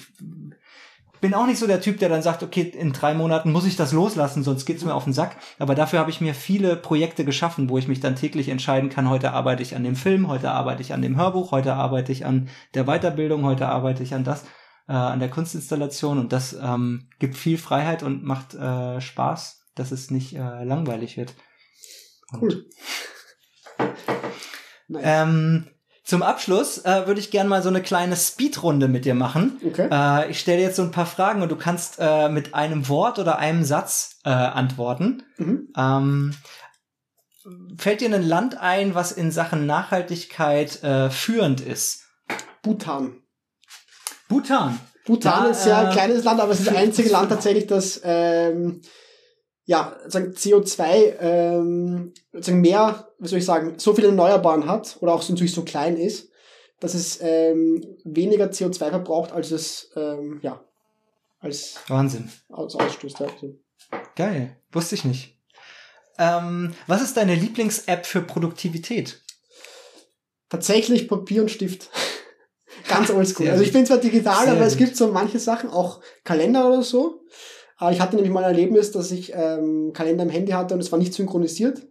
[1.21, 3.77] bin auch nicht so der Typ, der dann sagt, okay, in drei Monaten muss ich
[3.77, 5.37] das loslassen, sonst geht's mir auf den Sack.
[5.59, 9.09] Aber dafür habe ich mir viele Projekte geschaffen, wo ich mich dann täglich entscheiden kann,
[9.09, 12.27] heute arbeite ich an dem Film, heute arbeite ich an dem Hörbuch, heute arbeite ich
[12.27, 14.45] an der Weiterbildung, heute arbeite ich an das,
[14.89, 19.93] äh, an der Kunstinstallation und das ähm, gibt viel Freiheit und macht äh, Spaß, dass
[19.93, 21.35] es nicht äh, langweilig wird.
[22.33, 22.67] Und Cool.
[24.91, 25.03] Nice.
[25.05, 25.67] ähm,
[26.09, 29.61] zum Abschluss äh, würde ich gerne mal so eine kleine Speedrunde mit dir machen.
[29.63, 29.89] okay.
[29.93, 33.19] Äh, ich stelle jetzt so ein paar Fragen und du kannst äh, mit einem Wort
[33.19, 35.23] oder einem Satz äh, antworten.
[35.37, 35.69] Mhm.
[35.77, 36.35] Ähm,
[37.77, 42.05] fällt dir ein Land ein, was in Sachen Nachhaltigkeit äh, führend ist?
[42.63, 43.19] Bhutan.
[44.31, 44.81] Bhutan.
[45.05, 47.67] Bhutan Da, ist ja ein äh, kleines Land, aber es ist das einzige Land tatsächlich,
[47.67, 48.81] das ähm,
[49.69, 55.13] ja, sagen CO2 ähm, sagen mehr, wie soll ich sagen, so viele Erneuerbaren hat oder
[55.13, 56.31] auch so natürlich so klein ist,
[56.81, 60.65] dass es ähm, weniger CO2 verbraucht, als es ähm, ja
[61.41, 62.31] als Wahnsinn.
[62.49, 63.21] aus ausstößt.
[63.21, 63.29] Ja.
[64.17, 64.57] Geil.
[64.73, 65.39] Wusste ich nicht.
[66.19, 69.23] Ähm, was ist deine Lieblings-App für Produktivität?
[70.49, 71.91] tatsächlich Papier und Stift.
[72.89, 73.49] Ganz oldschool.
[73.49, 76.83] Also ich bin zwar digital, Sehr aber es gibt so manche Sachen, auch Kalender oder
[76.83, 77.23] so.
[77.79, 80.81] Aber ich hatte nämlich mal ein Erlebnis, dass ich ähm, Kalender im Handy hatte und
[80.81, 81.87] es war nicht synchronisiert.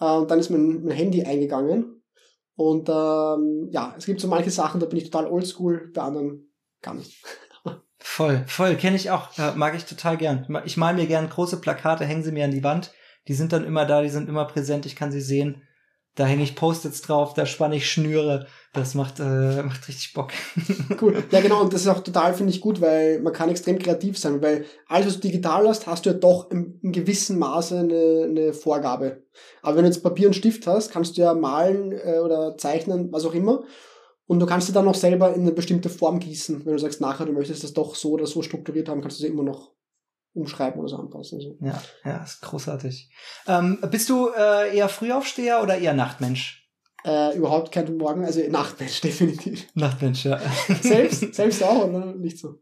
[0.00, 2.02] Äh, und dann ist mein, mein Handy eingegangen.
[2.56, 6.52] Und ähm, ja, es gibt so manche Sachen, da bin ich total oldschool, bei anderen
[6.82, 7.24] gar nicht.
[8.04, 10.44] Voll, voll, kenne ich auch, äh, mag ich total gern.
[10.64, 12.92] Ich mal mir gern große Plakate, hänge sie mir an die Wand.
[13.28, 15.62] Die sind dann immer da, die sind immer präsent, ich kann sie sehen.
[16.14, 18.46] Da hänge ich Post-its drauf, da spanne ich Schnüre.
[18.74, 20.30] Das macht, äh, macht richtig Bock.
[21.00, 21.24] Cool.
[21.30, 24.18] Ja, genau, und das ist auch total, finde ich, gut, weil man kann extrem kreativ
[24.18, 27.78] sein, weil alles, was du digital hast, hast du ja doch im, in gewissem Maße
[27.78, 29.22] eine, eine Vorgabe.
[29.62, 33.10] Aber wenn du jetzt Papier und Stift hast, kannst du ja malen äh, oder zeichnen,
[33.10, 33.64] was auch immer.
[34.26, 36.64] Und du kannst dir dann noch selber in eine bestimmte Form gießen.
[36.64, 39.22] Wenn du sagst, nachher, du möchtest das doch so oder so strukturiert haben, kannst du
[39.22, 39.72] sie immer noch
[40.34, 41.38] umschreiben oder so anpassen.
[41.38, 41.56] Also.
[41.60, 43.10] Ja, ja, ist großartig.
[43.46, 46.68] Ähm, bist du äh, eher Frühaufsteher oder eher Nachtmensch?
[47.04, 49.66] Äh, überhaupt kein Morgen, also Nachtmensch, definitiv.
[49.74, 50.40] Nachtmensch, ja.
[50.80, 52.60] Selbst, selbst auch, oder nicht so?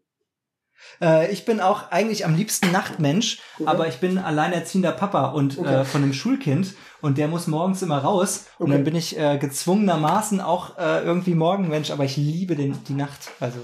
[1.03, 3.69] Äh, ich bin auch eigentlich am liebsten Nachtmensch, Okay.
[3.69, 5.81] aber ich bin alleinerziehender Papa und Okay.
[5.81, 8.77] äh, von einem Schulkind und der muss morgens immer raus und Okay.
[8.77, 13.31] dann bin ich äh, gezwungenermaßen auch äh, irgendwie Morgenmensch, aber ich liebe den, die Nacht.
[13.41, 13.59] Also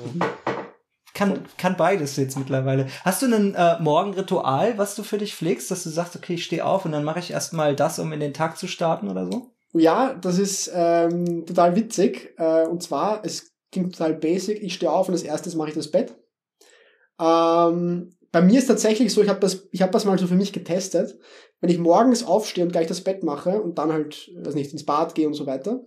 [1.16, 2.86] kann, kann beides jetzt mittlerweile.
[3.02, 6.44] Hast du ein äh, Morgenritual, was du für dich pflegst, dass du sagst, okay, ich
[6.44, 9.26] stehe auf und dann mache ich erstmal das, um in den Tag zu starten oder
[9.26, 9.50] so?
[9.72, 12.34] Ja, das ist ähm, total witzig.
[12.36, 14.62] Äh, und zwar, es klingt total basic.
[14.62, 16.14] Ich stehe auf und als erstes mache ich das Bett.
[17.18, 20.34] Ähm, bei mir ist tatsächlich so, ich habe das, ich habe das mal so für
[20.34, 21.18] mich getestet.
[21.60, 24.84] Wenn ich morgens aufstehe und gleich das Bett mache und dann halt, weiß nicht, ins
[24.84, 25.80] Bad gehe und so weiter,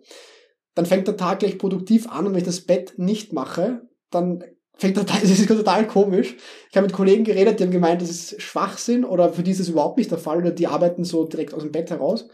[0.74, 4.44] dann fängt der Tag gleich produktiv an und wenn ich das Bett nicht mache, dann
[4.80, 6.36] fängt Tag, das ist total komisch.
[6.70, 9.60] Ich habe mit Kollegen geredet, die haben gemeint, das ist Schwachsinn oder für die ist
[9.60, 12.28] das überhaupt nicht der Fall oder die arbeiten so direkt aus dem Bett heraus.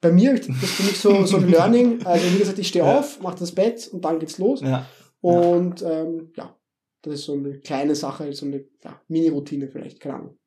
[0.00, 2.04] Bei mir, das ist für mich so, so ein Learning.
[2.04, 2.98] Also wie gesagt, ich stehe Ja.
[2.98, 4.60] auf, mache das Bett und dann geht's los.
[4.60, 4.86] Ja.
[5.20, 6.54] Und ähm, ja,
[7.02, 10.38] das ist so eine kleine Sache, so eine ja, Mini-Routine vielleicht, keine Ahnung.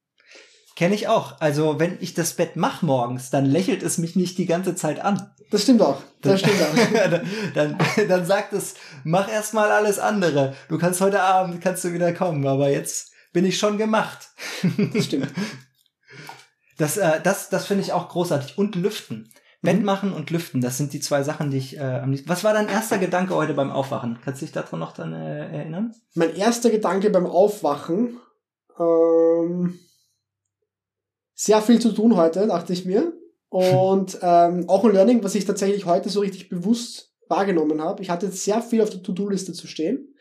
[0.76, 1.42] Kenne ich auch.
[1.42, 5.04] Also wenn ich das Bett mache morgens, dann lächelt es mich nicht die ganze Zeit
[5.04, 5.32] an.
[5.50, 6.02] Das stimmt auch.
[6.22, 7.22] Das stimmt auch.
[7.56, 7.78] dann,
[8.08, 10.54] dann, sagt es, mach erstmal alles andere.
[10.68, 14.30] Du kannst heute Abend, kannst du wieder kommen, aber jetzt bin ich schon gemacht.
[14.94, 15.32] Das stimmt.
[16.78, 18.58] Das, äh, das, das finde ich auch großartig.
[18.58, 19.32] Und lüften.
[19.62, 19.86] Bett Mhm.
[19.86, 22.30] machen und lüften, das sind die zwei Sachen, die ich äh, am liebsten.
[22.30, 24.18] Was war dein erster Gedanke heute beim Aufwachen?
[24.24, 25.94] Kannst du dich daran noch dann äh, erinnern?
[26.16, 28.18] Mein erster Gedanke beim Aufwachen,
[28.80, 29.78] ähm,
[31.36, 33.12] sehr viel zu tun heute, dachte ich mir.
[33.50, 38.02] Und ähm, auch ein Learning, was ich tatsächlich heute so richtig bewusst wahrgenommen habe.
[38.02, 40.16] Ich hatte sehr viel auf der To-Do-Liste zu stehen.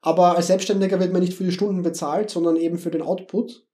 [0.00, 3.66] Aber als Selbstständiger wird man nicht für die Stunden bezahlt, sondern eben für den Output.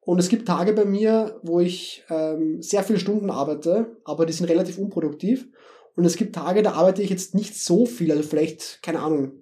[0.00, 4.32] Und es gibt Tage bei mir, wo ich ähm, sehr viele Stunden arbeite, aber die
[4.32, 5.48] sind relativ unproduktiv.
[5.94, 9.32] Und es gibt Tage, da arbeite ich jetzt nicht so viel, also vielleicht, keine Ahnung,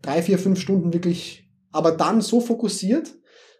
[0.00, 3.14] drei, vier, fünf Stunden wirklich, aber dann so fokussiert,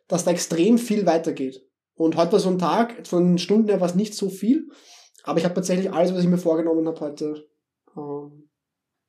[0.09, 1.66] dass da extrem viel weitergeht.
[1.97, 4.69] Und heute war so ein Tag, von den Stunden her war es nicht so viel,
[5.25, 7.49] aber ich habe tatsächlich alles, was ich mir vorgenommen habe, heute
[7.97, 8.49] ähm,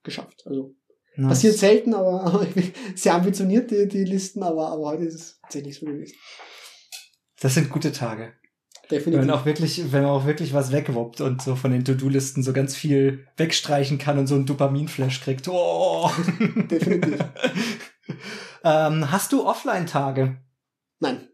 [0.03, 0.43] geschafft.
[0.45, 0.73] Also
[1.15, 1.29] Nice.
[1.29, 2.45] passiert selten, aber,
[2.95, 6.15] sehr ambitioniert, die, die Listen, aber, aber heute ist es tatsächlich so gewesen.
[7.39, 8.33] Das sind gute Tage.
[8.89, 9.25] Wenn Definitiv.
[9.25, 12.53] man auch wirklich, wenn man auch wirklich was wegwoppt und so von den To-Do-Listen so
[12.53, 15.47] ganz viel wegstreichen kann und so einen Dopaminflash kriegt.
[15.49, 16.09] Oh.
[16.39, 17.19] Definitiv.
[18.63, 20.37] ähm, hast du Offline-Tage?
[20.99, 21.27] Nein.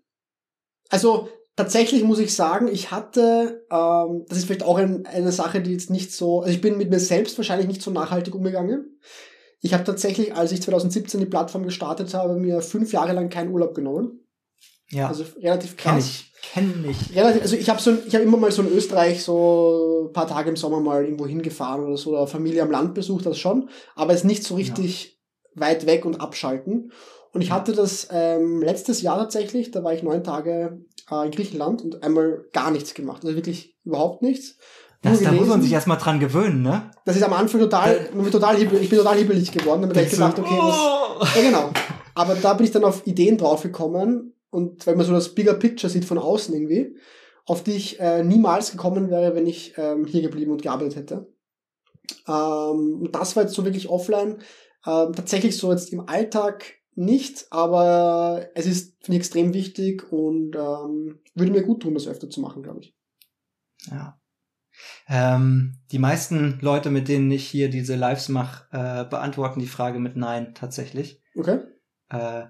[0.90, 5.62] Also, tatsächlich muss ich sagen, ich hatte, ähm, das ist vielleicht auch ein, eine Sache,
[5.62, 9.00] die jetzt nicht so, also ich bin mit mir selbst wahrscheinlich nicht so nachhaltig umgegangen.
[9.62, 13.52] Ich habe tatsächlich, als ich 2017 die Plattform gestartet habe, mir fünf Jahre lang keinen
[13.52, 14.20] Urlaub genommen.
[14.90, 15.08] Ja.
[15.08, 16.06] Also relativ kenn krass.
[16.06, 16.34] ich.
[16.52, 17.16] Kenn ich.
[17.16, 20.28] Relativ, also ich habe so, ich habe immer mal so in Österreich so ein paar
[20.28, 23.70] Tage im Sommer mal irgendwo hingefahren oder so, oder Familie am Land besucht, das schon,
[23.96, 25.22] aber es nicht so richtig
[25.56, 26.92] weit weg und abschalten.
[27.34, 30.80] Und ich hatte das ähm, letztes Jahr tatsächlich, da war ich neun Tage
[31.12, 34.58] äh, in Griechenland und einmal gar nichts gemacht, also wirklich überhaupt nichts.
[35.02, 36.90] Das, da muss man sich erstmal dran gewöhnen, ne?
[37.04, 40.12] Das ist am Anfang total, wird total hibbel, ich bin total hibbelig geworden, damit ich
[40.12, 41.26] gedacht, okay, was, oh.
[41.36, 41.72] ja, genau.
[42.16, 45.92] Aber da bin ich dann auf Ideen draufgekommen und weil man so das Bigger Picture
[45.92, 46.96] sieht von außen irgendwie,
[47.46, 51.34] auf die ich äh, niemals gekommen wäre, wenn ich ähm, hier geblieben und gearbeitet hätte.
[52.28, 54.38] Ähm, und das war jetzt so wirklich offline.
[54.86, 56.64] Ähm, tatsächlich so jetzt im Alltag
[56.96, 62.08] nicht, aber es ist finde ich, extrem wichtig und ähm, würde mir gut tun, das
[62.08, 62.96] öfter zu machen, glaube ich.
[63.90, 64.20] Ja.
[65.08, 70.00] Ähm, die meisten Leute, mit denen ich hier diese Lives mache, äh, beantworten die Frage
[70.00, 71.22] mit Nein tatsächlich.
[71.36, 71.60] Okay?
[72.10, 72.46] Äh,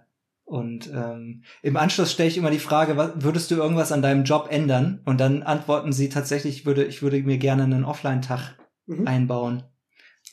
[0.45, 4.23] und ähm, im Anschluss stelle ich immer die Frage, was, würdest du irgendwas an deinem
[4.23, 5.01] Job ändern?
[5.05, 9.07] Und dann antworten sie tatsächlich, ich würde, ich würde mir gerne einen Offline-Tag Mhm.
[9.07, 9.63] einbauen.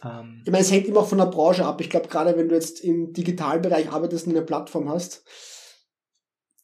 [0.05, 1.81] Ähm, Ich meine, es hängt immer auch von der Branche ab.
[1.81, 5.25] Ich glaube, gerade wenn du jetzt im Digitalbereich arbeitest und eine Plattform hast,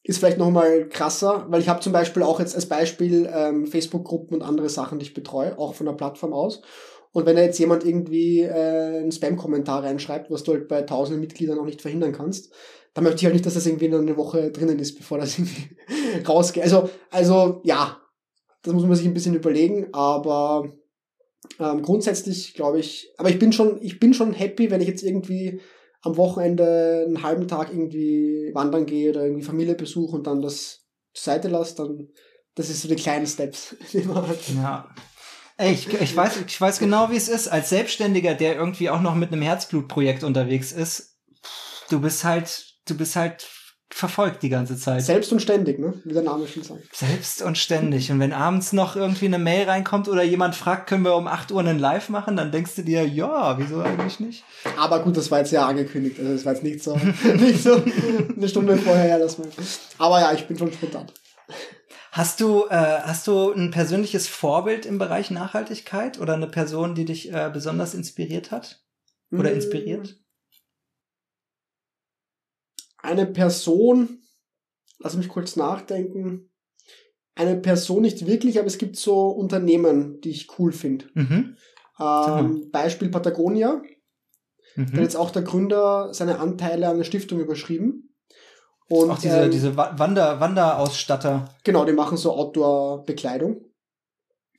[0.03, 4.37] ist vielleicht nochmal krasser, weil ich habe zum Beispiel auch jetzt als Beispiel ähm, Facebook-Gruppen
[4.37, 6.63] und andere Sachen, die ich betreue, auch von der Plattform aus.
[7.13, 11.21] Und wenn da jetzt jemand irgendwie äh, einen Spam-Kommentar reinschreibt, was du halt bei tausenden
[11.21, 12.53] Mitgliedern auch nicht verhindern kannst,
[12.95, 15.39] dann möchte ich halt nicht, dass das irgendwie noch eine Woche drinnen ist, bevor das
[15.39, 15.77] irgendwie
[16.27, 16.63] rausgeht.
[16.63, 18.01] Also, also ja,
[18.63, 20.73] das muss man sich ein bisschen überlegen, aber
[21.59, 25.03] ähm, grundsätzlich glaube ich, aber ich bin schon, ich bin schon happy, wenn ich jetzt
[25.03, 25.61] irgendwie
[26.03, 30.85] am Wochenende einen halben Tag irgendwie wandern gehe oder irgendwie Familie besuche und dann das
[31.15, 32.09] zur Seite lasse, dann
[32.55, 34.41] das ist so die kleinen Steps, die man halt.
[34.55, 34.89] Ja.
[35.59, 39.01] Ey, ich, ich, weiß, ich weiß genau, wie es ist, als Selbstständiger, der irgendwie auch
[39.01, 41.19] noch mit einem Herzblutprojekt unterwegs ist.
[41.89, 43.49] Du bist halt, du bist halt
[43.91, 45.03] verfolgt die ganze Zeit.
[45.03, 45.95] Selbst und ständig, ne?
[46.05, 46.95] Wie der Name schon sagt.
[46.95, 48.11] Selbst und ständig.
[48.11, 51.53] Und wenn abends noch irgendwie eine Mail reinkommt oder jemand fragt, können wir um 8
[51.53, 54.45] Uhr einen Live machen, dann denkst du dir, ja, wieso eigentlich nicht?
[54.77, 56.19] Aber gut, das war jetzt ja angekündigt.
[56.19, 56.97] Also das war jetzt nicht so,
[57.37, 57.83] nicht so
[58.37, 59.49] eine Stunde vorher, ja, das mal.
[59.99, 61.07] Aber ja, ich bin schon spontan.
[62.13, 67.05] Hast du, äh, hast du ein persönliches Vorbild im Bereich Nachhaltigkeit oder eine Person, die
[67.05, 68.83] dich äh, besonders inspiriert hat?
[69.31, 70.17] Oder Mm, inspiriert?
[73.07, 74.21] Eine Person,
[74.99, 76.51] lass mich kurz nachdenken.
[77.35, 81.07] Eine Person nicht wirklich, aber es gibt so Unternehmen, die ich cool finde.
[81.15, 81.57] Mhm.
[82.01, 83.83] Ähm, Beispiel Patagonia.
[84.75, 85.01] Da hat mhm.
[85.01, 88.15] jetzt auch der Gründer seine Anteile an eine Stiftung überschrieben.
[88.89, 91.47] Und Auch diese, ähm, diese Wa- Wander, Wanderausstatter.
[91.65, 93.65] Genau, die machen so Outdoor-Bekleidung,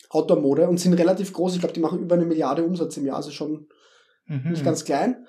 [0.10, 1.54] Outdoor-Mode und sind relativ groß.
[1.54, 3.68] Ich glaube, die machen über eine Milliarde Umsatz im Jahr, also schon
[4.26, 4.52] Mhm.
[4.52, 5.26] nicht ganz klein.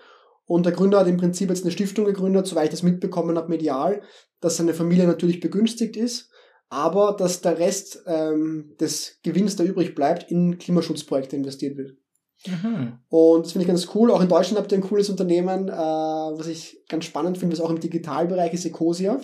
[0.48, 3.50] Und der Gründer hat im Prinzip jetzt eine Stiftung gegründet, soweit ich das mitbekommen habe,
[3.50, 4.02] medial,
[4.40, 6.30] dass seine Familie natürlich begünstigt ist,
[6.70, 11.98] aber dass der Rest ähm, des Gewinns, der übrig bleibt, in Klimaschutzprojekte investiert wird.
[12.46, 12.98] Mhm.
[13.08, 14.10] Und das finde ich ganz cool.
[14.10, 17.62] Auch in Deutschland habt ihr ein cooles Unternehmen, äh, was ich ganz spannend finde, was
[17.62, 19.20] auch im Digitalbereich ist, Ecosia.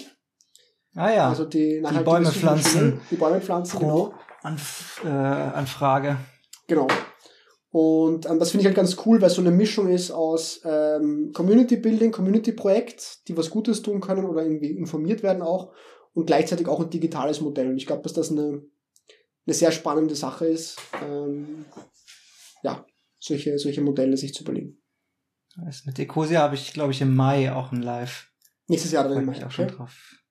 [0.95, 3.01] Ah ja, Also die, nachhaltige Bäume pflanzen.
[3.11, 4.13] Die Bäume pflanzen, genau.
[4.43, 6.19] Anf äh, Anfrage.
[6.67, 6.87] Genau.
[7.75, 11.33] Und ähm, das finde ich halt ganz cool, weil so eine Mischung ist aus ähm,
[11.35, 15.73] Community Building, Community Projekt, die was Gutes tun können oder irgendwie informiert werden auch
[16.13, 17.67] und gleichzeitig auch ein digitales Modell.
[17.71, 18.63] Und ich glaube, dass das eine,
[19.45, 21.65] eine sehr spannende Sache ist, ähm,
[22.63, 22.87] ja,
[23.19, 24.81] solche, solche Modelle sich zu überlegen.
[25.85, 28.31] Mit Ecosia habe ich, glaube ich, im Mai auch ein Live.
[28.69, 29.45] Nächstes Jahr dann im Mai.
[29.45, 29.75] auch schon Okay?
[29.75, 30.24] drauf.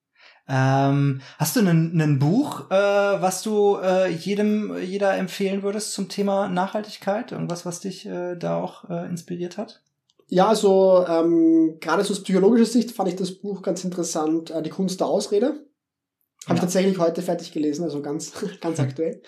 [0.48, 6.50] Ähm, hast du ein Buch, äh, was du äh, jedem, jeder empfehlen würdest zum Thema
[6.50, 7.32] Nachhaltigkeit?
[7.32, 9.82] Irgendwas, was dich äh, da auch äh, inspiriert hat?
[10.28, 14.62] Ja, also ähm, gerade so aus psychologischer Sicht fand ich das Buch ganz interessant, äh,
[14.62, 15.48] Die Kunst der Ausrede.
[15.48, 16.56] Habe Ja.
[16.56, 19.22] ich tatsächlich heute fertig gelesen, also ganz, ganz aktuell.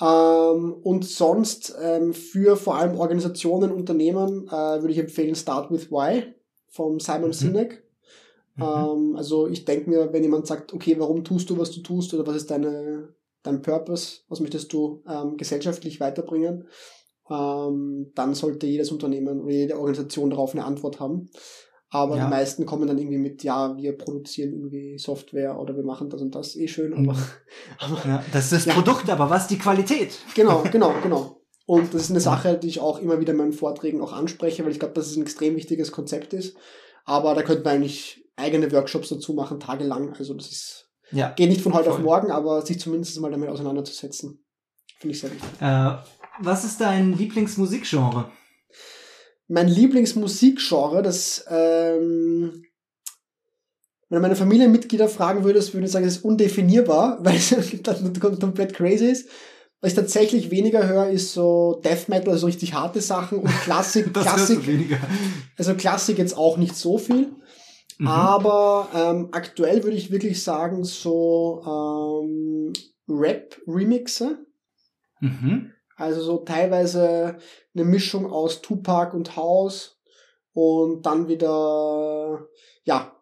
[0.00, 5.90] Ähm, und sonst ähm, für vor allem Organisationen, Unternehmen äh, würde ich empfehlen Start with
[5.90, 6.34] Why
[6.68, 7.32] vom Simon Mhm.
[7.32, 7.82] Sinek.
[8.56, 8.62] Mhm.
[8.62, 12.12] Ähm, also ich denke mir, wenn jemand sagt, okay, warum tust du, was du tust
[12.14, 16.68] oder was ist deine, dein Purpose, was möchtest du ähm, gesellschaftlich weiterbringen,
[17.30, 21.28] ähm, dann sollte jedes Unternehmen oder jede Organisation darauf eine Antwort haben.
[21.88, 22.24] Aber Ja.
[22.24, 26.20] die meisten kommen dann irgendwie mit, ja, wir produzieren irgendwie Software oder wir machen das
[26.20, 27.16] und das, eh schön, aber,
[27.78, 28.74] aber Ja, das ist das Ja.
[28.74, 30.18] Produkt, aber was die Qualität?
[30.34, 31.40] genau, genau, genau.
[31.64, 34.64] Und das ist eine Sache, die ich auch immer wieder in meinen Vorträgen auch anspreche,
[34.64, 36.56] weil ich glaube, dass es ein extrem wichtiges Konzept ist.
[37.04, 40.14] Aber da könnte man eigentlich eigene Workshops dazu machen, tagelang.
[40.18, 41.30] Also das ist, Ja.
[41.30, 41.98] Geht nicht von heute Voll.
[41.98, 44.44] auf morgen, aber sich zumindest mal damit auseinanderzusetzen,
[44.98, 45.48] finde ich sehr wichtig.
[45.60, 45.96] Äh,
[46.40, 48.30] was ist dein Lieblingsmusikgenre?
[49.48, 52.64] Mein Lieblingsmusikgenre, das, ähm,
[54.08, 57.54] wenn du meine Familienmitglieder fragen würdest, würde ich sagen, es ist undefinierbar, weil es
[58.40, 59.28] komplett crazy ist.
[59.80, 64.12] Was ich tatsächlich weniger höre, ist so Death Metal, also richtig harte Sachen und Klassik,
[64.12, 64.98] Klassik, weniger.
[65.56, 67.28] also Klassik jetzt auch nicht so viel.
[67.98, 68.08] Mhm.
[68.08, 72.72] Aber ähm, aktuell würde ich wirklich sagen, so ähm,
[73.08, 74.38] Rap-Remixe.
[75.20, 75.72] Mhm.
[75.96, 77.38] Also so teilweise
[77.74, 79.98] eine Mischung aus Tupac und House
[80.52, 82.46] und dann wieder,
[82.84, 83.16] ja,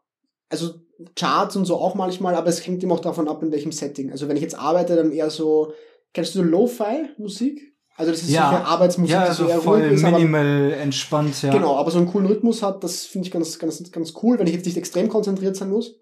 [0.49, 0.75] also
[1.17, 4.11] Charts und so auch manchmal, aber es hängt immer auch davon ab, in welchem Setting.
[4.11, 5.73] Also wenn ich jetzt arbeite, dann eher so,
[6.13, 7.74] kennst du Lo-Fi-Musik?
[7.97, 8.51] Also das ist Ja.
[8.51, 11.53] so für Arbeitsmusik, Ja, die also so eher voll ruhig ist, aber minimal entspannt, ja.
[11.53, 14.47] Genau, aber so einen coolen Rhythmus hat, das finde ich ganz, ganz, ganz cool, wenn
[14.47, 15.99] ich jetzt nicht extrem konzentriert sein muss.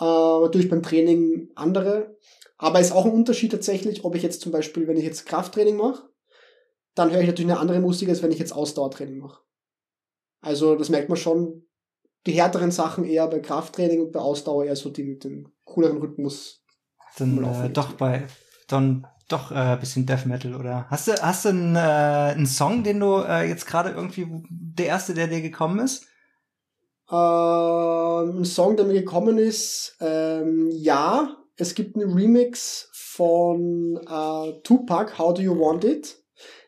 [0.00, 2.16] Äh, natürlich beim Training andere.
[2.56, 5.76] Aber ist auch ein Unterschied tatsächlich, ob ich jetzt zum Beispiel, wenn ich jetzt Krafttraining
[5.76, 6.08] mache,
[6.94, 9.40] dann höre ich natürlich eine andere Musik, als wenn ich jetzt Ausdauertraining mache.
[10.40, 11.66] Also das merkt man schon,
[12.26, 15.98] die härteren Sachen eher bei Krafttraining und bei Ausdauer eher so die mit dem cooleren
[15.98, 16.62] Rhythmus.
[17.18, 18.26] Dann äh, doch bei
[18.68, 22.46] dann doch äh, ein bisschen Death Metal oder hast du hast du einen, äh, einen
[22.46, 26.06] Song, den du äh, jetzt gerade irgendwie der erste, der dir gekommen ist?
[27.10, 34.60] Ähm, ein Song, der mir gekommen ist, ähm, ja, es gibt einen Remix von äh,
[34.62, 36.16] Tupac, How Do You Want It?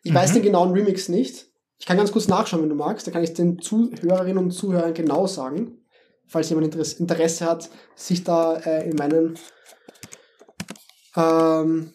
[0.03, 0.35] Ich weiß Mhm.
[0.35, 1.47] den genauen Remix nicht.
[1.79, 3.07] Ich kann ganz kurz nachschauen, wenn du magst.
[3.07, 5.85] Da kann ich den Zuhörerinnen und Zuhörern genau sagen,
[6.27, 9.39] falls jemand Interesse, Interesse hat, sich da äh, in meinen
[11.17, 11.93] ähm,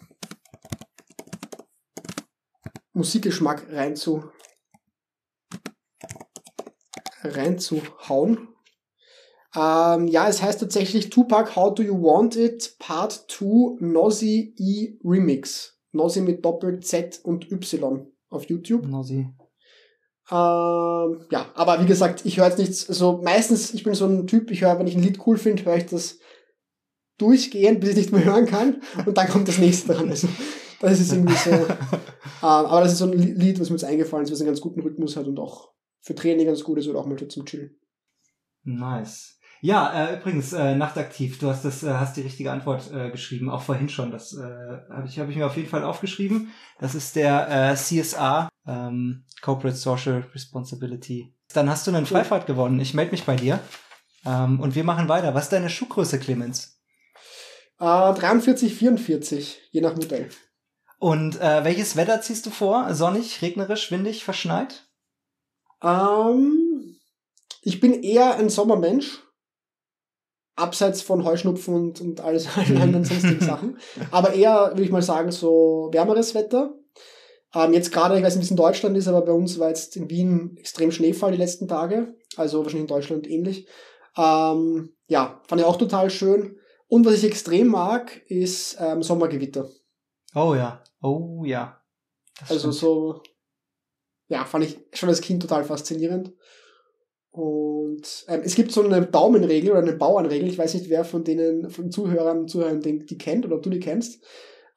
[3.02, 4.24] Musikgeschmack reinzu
[7.24, 8.48] reinzuhauen.
[9.56, 15.00] Ähm, ja, es heißt tatsächlich Tupac How Do You Want It Part 2 Nosy E
[15.04, 15.80] Remix.
[15.94, 18.86] Nosy mit Doppel Z und Y auf YouTube.
[18.86, 19.28] Nosy.
[20.30, 24.28] Ähm, ja, aber wie gesagt, ich höre jetzt nichts, also meistens, ich bin so ein
[24.28, 26.20] Typ, ich höre, wenn ich ein Lied cool finde, höre ich das
[27.18, 30.10] durchgehend, bis ich nicht mehr hören kann und dann kommt das nächste dran.
[30.10, 30.28] Also,
[30.82, 31.52] das ist irgendwie so.
[31.52, 31.68] ähm,
[32.42, 34.82] aber das ist so ein Lied, was mir jetzt eingefallen ist, was einen ganz guten
[34.82, 35.72] Rhythmus hat und auch
[36.02, 37.78] für Training ganz gut ist oder auch mal zum Chillen.
[38.64, 39.38] Nice.
[39.64, 43.52] Ja, äh, übrigens, äh, nachtaktiv, du hast das, äh, hast die richtige Antwort äh, geschrieben,
[43.52, 44.10] auch vorhin schon.
[44.10, 46.52] Das äh, habe ich, hab ich mir auf jeden Fall aufgeschrieben.
[46.80, 51.36] Das ist der äh, CSA, ähm, Corporate Social Responsibility.
[51.54, 52.80] Dann hast du einen Freifahrt gewonnen.
[52.80, 53.60] Ich melde mich bei dir.
[54.26, 55.36] Ähm, und wir machen weiter.
[55.36, 56.80] Was ist deine Schuhgröße, Clemens?
[57.80, 60.30] Äh, 43, 44, je nach Modell.
[61.02, 62.94] Und äh, welches Wetter ziehst du vor?
[62.94, 64.86] Sonnig, regnerisch, windig, verschneit?
[65.82, 66.96] Ähm,
[67.64, 69.24] ich bin eher ein Sommermensch.
[70.56, 73.80] Abseits von Heuschnupfen und, und alles anderen sonstigen Sachen.
[74.12, 76.76] Aber eher, würde ich mal sagen, so wärmeres Wetter.
[77.56, 79.70] Ähm, jetzt gerade, ich weiß nicht, wie es in Deutschland ist, aber bei uns war
[79.70, 82.14] jetzt in Wien extrem Schneefall die letzten Tage.
[82.36, 83.68] Also wahrscheinlich in Deutschland ähnlich.
[84.16, 86.60] Ähm, ja, fand ich auch total schön.
[86.88, 89.68] Und was ich extrem mag, ist ähm, Sommergewitter.
[90.36, 90.84] Oh ja.
[91.02, 91.82] Oh ja.
[92.40, 92.76] Das Also stimmt.
[92.76, 93.24] so,
[94.30, 96.34] ja, fand ich schon als Kind total faszinierend.
[97.32, 101.24] Und ähm, es gibt so eine Daumenregel oder eine Bauernregel, ich weiß nicht, wer von
[101.24, 104.22] denen, von Zuhörern und Zuhörern den, die kennt oder ob du die kennst.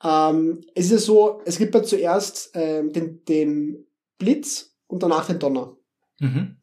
[0.03, 3.87] Ähm, es ist ja so, es gibt ja zuerst ähm, den, den
[4.19, 5.77] Blitz und danach den Donner.
[6.21, 6.57] Mhm.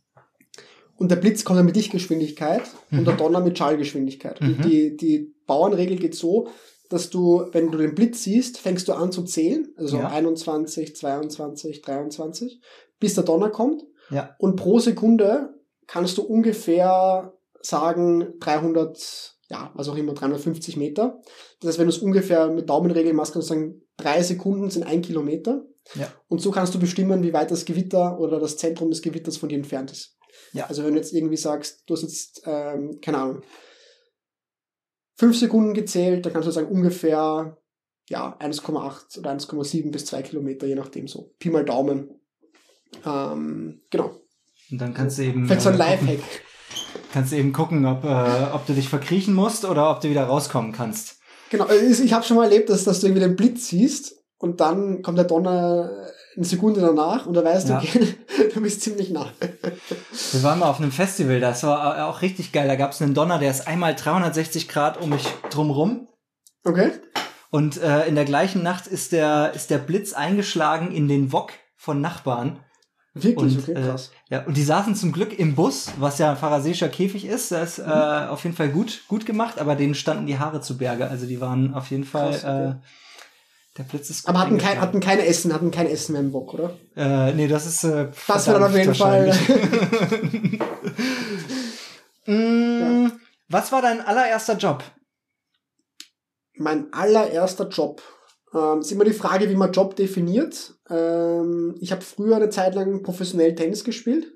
[0.95, 2.61] Und der Blitz kommt dann mit Lichtgeschwindigkeit
[2.91, 3.17] und der Mhm.
[3.17, 4.39] Donner mit Schallgeschwindigkeit.
[4.39, 4.47] Mhm.
[4.47, 6.47] Und die, die Bauernregel geht so,
[6.91, 10.09] dass du, wenn du den Blitz siehst, fängst du an zu zählen, also Ja.
[10.09, 12.61] 21, 22, 23,
[12.99, 13.83] bis der Donner kommt.
[14.09, 14.35] Ja.
[14.39, 15.53] Und pro Sekunde
[15.87, 21.21] kannst du ungefähr sagen 300, ja, was auch immer, 350 Meter.
[21.59, 24.83] Das heißt, wenn du es ungefähr mit Daumenregel machst, kannst du sagen, drei Sekunden sind
[24.83, 25.65] ein Kilometer.
[25.95, 26.07] Ja.
[26.27, 29.49] Und so kannst du bestimmen, wie weit das Gewitter oder das Zentrum des Gewitters von
[29.49, 30.17] dir entfernt ist.
[30.53, 30.65] Ja.
[30.67, 33.41] Also wenn du jetzt irgendwie sagst, du hast jetzt, ähm, keine Ahnung,
[35.21, 37.55] fünf Sekunden gezählt, dann kannst du sagen ungefähr
[38.09, 41.35] ja, 1,8 oder 1,7 bis 2 Kilometer, je nachdem so.
[41.37, 42.09] Pi mal Daumen.
[43.05, 44.19] Ähm, genau.
[44.71, 45.45] Und dann kannst du eben.
[45.45, 46.23] Vielleicht so ein äh, Lifehack.
[47.13, 50.23] Kannst du eben gucken, ob, äh, ob du dich verkriechen musst oder ob du wieder
[50.23, 51.19] rauskommen kannst.
[51.51, 54.59] Genau, also ich habe schon mal erlebt, dass, dass du irgendwie den Blitz siehst und
[54.59, 57.79] dann kommt der Donner eine Sekunde danach und da weißt du, Ja.
[57.79, 58.15] okay,
[58.53, 59.27] du bist ziemlich nah.
[60.31, 62.67] Wir waren mal auf einem Festival, das war äh, auch richtig geil.
[62.67, 66.07] Da gab es einen Donner, der ist einmal 360 Grad um mich drumrum.
[66.63, 66.91] Okay?
[67.49, 71.51] Und äh, in der gleichen Nacht ist der, ist der Blitz eingeschlagen in den Wok
[71.75, 72.59] von Nachbarn.
[73.13, 73.57] Wirklich?
[73.57, 74.11] Und, okay, äh, krass.
[74.29, 77.51] Ja, und die saßen zum Glück im Bus, was ja ein pharasäischer Käfig ist.
[77.51, 77.91] Das ist Mhm.
[77.91, 81.09] äh, auf jeden Fall gut, gut gemacht, aber denen standen die Haare zu Berge.
[81.09, 82.29] Also die waren auf jeden Fall.
[82.31, 82.69] Krass, okay.
[82.69, 82.75] äh,
[83.77, 86.31] der Blitz ist gut Aber hatten kein, hatten keine Essen, hatten kein Essen mehr im
[86.31, 86.77] Bock, oder?
[86.95, 87.83] Äh, nee, das ist.
[87.83, 89.27] Äh, Das wäre dann auf jeden Fall.
[92.25, 93.07] mm,
[93.49, 94.83] Was war dein allererster Job?
[96.57, 98.03] mein allererster Job.
[98.53, 100.75] Ähm, ist immer die Frage, wie man Job definiert.
[100.91, 104.27] Ähm, ich habe früher eine Zeit lang professionell Tennis gespielt,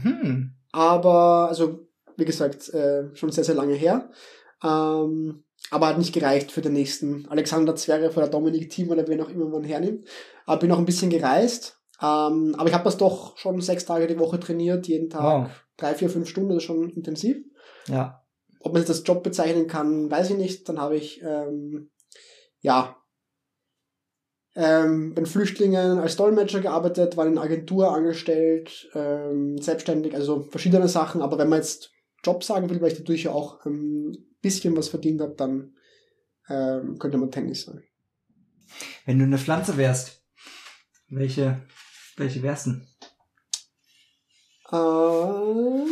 [0.00, 0.52] Hm.
[0.70, 4.10] aber, also, wie gesagt, äh, schon sehr, sehr lange her.
[4.62, 9.22] Ähm, aber hat nicht gereicht für den nächsten Alexander Zverev oder Dominik Thiem oder wen
[9.22, 10.06] auch immer man hernimmt.
[10.44, 11.78] Aber bin auch ein bisschen gereist.
[12.00, 15.50] Ähm, aber ich habe das doch schon sechs Tage die Woche trainiert, jeden Tag Wow.
[15.78, 17.38] drei, vier, fünf Stunden, das ist schon intensiv.
[17.88, 18.22] Ja.
[18.60, 20.68] Ob man das als Job bezeichnen kann, weiß ich nicht.
[20.68, 21.90] Dann habe ich, ähm,
[22.60, 22.96] ja,
[24.54, 30.88] ähm, bei den Flüchtlingen als Dolmetscher gearbeitet, war in Agentur angestellt, ähm, selbstständig, also verschiedene
[30.88, 31.22] Sachen.
[31.22, 31.92] Aber wenn man jetzt
[32.22, 35.74] Job sagen will, weil ich dadurch ja auch ein bisschen was verdient habe, dann
[36.48, 37.82] ähm, könnte man Tennis sagen.
[39.06, 40.22] Wenn du eine Pflanze wärst,
[41.08, 41.62] welche,
[42.16, 42.70] welche wärst du?
[44.72, 45.86] Äh,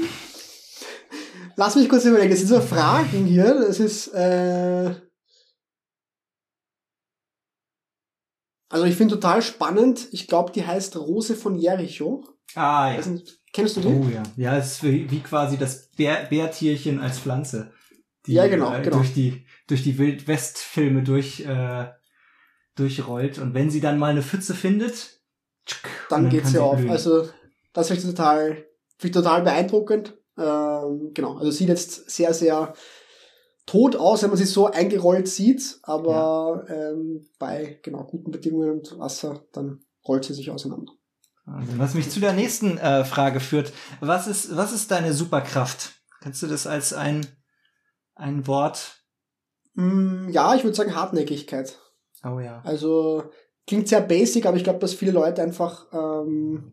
[1.57, 2.31] lass mich kurz überlegen.
[2.31, 3.55] Das sind so Fragen hier.
[3.55, 4.09] Das ist.
[4.09, 4.95] Äh,
[8.71, 10.09] also ich finde total spannend.
[10.13, 12.25] Ich glaube, die heißt Rose von Jericho.
[12.55, 13.89] Ah, Weiß nicht, kennst du die?
[13.89, 14.23] Oh ja.
[14.37, 17.73] Ja, es ist wie, wie quasi das Bär, Bärtierchen als Pflanze.
[18.27, 18.99] Die, Ja, genau, äh, genau.
[18.99, 21.89] Durch die, durch die Wildwest-Filme durch, äh,
[22.77, 23.39] durchrollt.
[23.39, 25.21] Und wenn sie dann mal eine Pfütze findet,
[25.67, 26.77] tschuk, Dann und geht's ja sie auf.
[26.77, 26.91] blühen.
[26.91, 27.29] Also
[27.73, 28.55] das finde ich total,
[28.99, 30.17] finde ich total beeindruckend.
[30.39, 31.37] Ähm, genau.
[31.39, 32.75] Also sieht jetzt sehr, sehr
[33.67, 35.79] tot aus, wenn man sie so eingerollt sieht.
[35.83, 40.93] Aber ähm, bei genau guten Bedingungen und Wasser, dann rollt sie sich auseinander.
[41.47, 43.73] Also, was mich zu der nächsten äh, Frage führt.
[44.01, 45.93] Was ist, was ist deine Superkraft?
[46.21, 47.27] Kannst du das als ein,
[48.15, 49.05] ein Wort?
[49.74, 51.78] Mm, ja, ich würde sagen Hartnäckigkeit.
[52.24, 52.61] Oh ja.
[52.65, 53.24] Also
[53.66, 56.73] klingt sehr basic, aber ich glaube, dass viele Leute einfach ähm,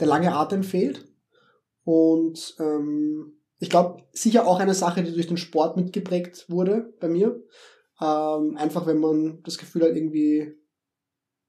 [0.00, 1.06] der lange Atem fehlt.
[1.84, 7.08] Und ähm, ich glaube, sicher auch eine Sache, die durch den Sport mitgeprägt wurde bei
[7.08, 7.42] mir.
[8.00, 10.54] Ähm, einfach wenn man das Gefühl hat, irgendwie,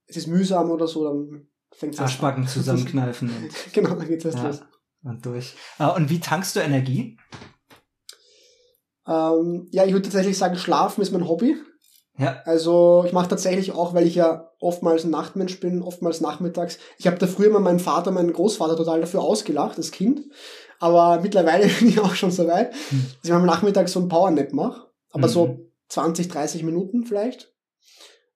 [0.07, 4.39] es ist mühsam oder so, dann fängt es Arschbacken zusammenkneifen und, genau, dann geht's erst
[4.39, 4.61] ja, los.
[5.03, 5.55] und durch.
[5.77, 7.17] Ah, und wie tankst du Energie?
[9.09, 11.55] Ähm, ja, ich würde tatsächlich sagen, Schlafen ist mein Hobby.
[12.17, 12.41] Ja.
[12.45, 16.77] Also ich mache tatsächlich auch, weil ich ja oftmals ein Nachtmensch bin, oftmals nachmittags.
[16.97, 20.21] Ich habe da früher mal meinen Vater, meinen Großvater total dafür ausgelacht, das Kind.
[20.79, 23.05] Aber mittlerweile bin ich auch schon so weit, Hm.
[23.21, 24.87] dass ich mal nachmittags so ein Powernap mache.
[25.11, 25.31] Aber Mhm.
[25.31, 27.51] so 20, 30 Minuten vielleicht.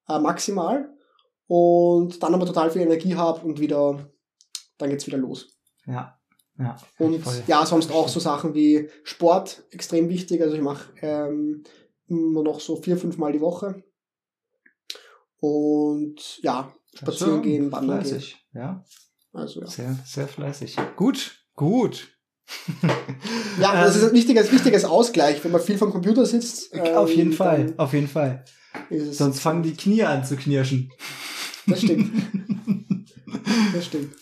[0.08, 0.90] Äh, maximal.
[1.48, 4.10] Und dann aber total viel Energie habe und wieder,
[4.78, 5.50] dann geht's wieder los.
[5.86, 6.18] Ja.
[6.60, 6.76] Ja.
[7.00, 7.44] Und voll.
[7.48, 10.42] ja, sonst auch so Sachen wie Sport, extrem wichtig.
[10.42, 11.64] Also ich mache ähm,
[12.08, 13.84] immer noch so vier, fünf Mal die Woche.
[15.40, 18.10] Und ja, spazieren so, gehen, wandern gehen.
[18.12, 18.46] Fleißig.
[18.54, 18.86] Ja.
[19.34, 19.68] Also ja.
[19.68, 20.78] Sehr, sehr fleißig.
[20.96, 22.10] Gut, gut.
[23.60, 26.74] Ja, das Ähm, ist ein wichtiges, wichtiges Ausgleich, wenn man viel vom Computer sitzt.
[26.74, 28.44] auf ähm, jeden Fall, dann auf jeden Fall.
[29.12, 30.92] Sonst fangen die Knie an zu knirschen.
[31.68, 32.12] Das stimmt,
[33.74, 34.16] das stimmt.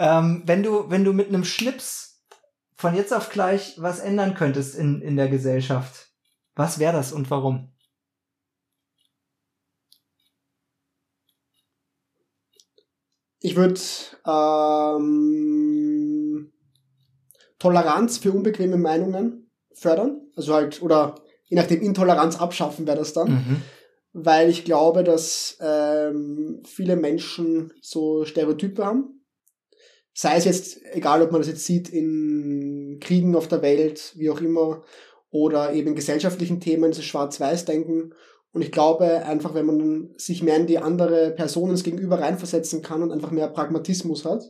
[0.00, 2.24] Ähm, wenn du, wenn du mit einem Schnips
[2.74, 6.08] von jetzt auf gleich was ändern könntest in, in der Gesellschaft,
[6.54, 7.70] was wäre das und warum?
[13.40, 13.78] Ich würde
[14.26, 16.50] ähm,
[17.58, 20.22] Toleranz für unbequeme Meinungen fördern.
[20.34, 23.30] Also halt, oder je nachdem Intoleranz abschaffen wäre das dann.
[23.30, 23.62] Mhm.
[24.12, 29.19] weil ich glaube, dass ähm, viele Menschen so Stereotype haben.
[30.12, 34.30] Sei es jetzt, egal ob man das jetzt sieht in Kriegen auf der Welt, wie
[34.30, 34.82] auch immer,
[35.30, 38.14] oder eben gesellschaftlichen Themen, das Schwarz-Weiß-Denken.
[38.52, 43.02] Und ich glaube einfach, wenn man sich mehr in die andere Person Gegenüber reinversetzen kann
[43.02, 44.42] und einfach mehr Pragmatismus hat,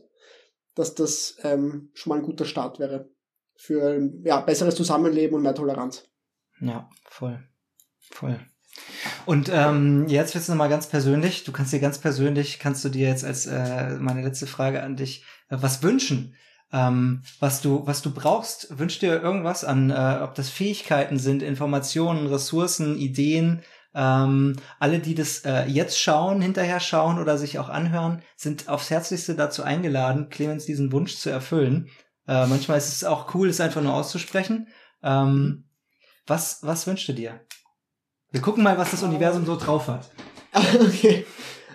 [0.73, 3.09] dass das ähm, schon mal ein guter Start wäre
[3.55, 6.09] für ja, besseres Zusammenleben und mehr Toleranz.
[6.59, 7.43] Ja, voll.
[7.99, 8.39] Voll.
[9.25, 11.43] Und ähm, jetzt wird's nochmal ganz persönlich.
[11.43, 14.95] Du kannst dir ganz persönlich, kannst du dir jetzt als äh, meine letzte Frage an
[14.95, 16.35] dich äh, was wünschen,
[16.71, 18.77] ähm, was du was du brauchst.
[18.77, 23.61] Wünsch dir irgendwas an, äh, ob das Fähigkeiten sind, Informationen, Ressourcen, Ideen.
[23.93, 28.89] Ähm, alle, die das äh, jetzt schauen, hinterher schauen oder sich auch anhören, sind aufs
[28.89, 31.89] Herzlichste dazu eingeladen, Clemens diesen Wunsch zu erfüllen.
[32.27, 34.69] Äh, manchmal ist es auch cool, es einfach nur auszusprechen.
[35.03, 35.65] Ähm,
[36.25, 37.41] was, was wünschst du dir?
[38.31, 40.09] Wir gucken mal, was das Universum so drauf hat.
[40.81, 41.25] okay.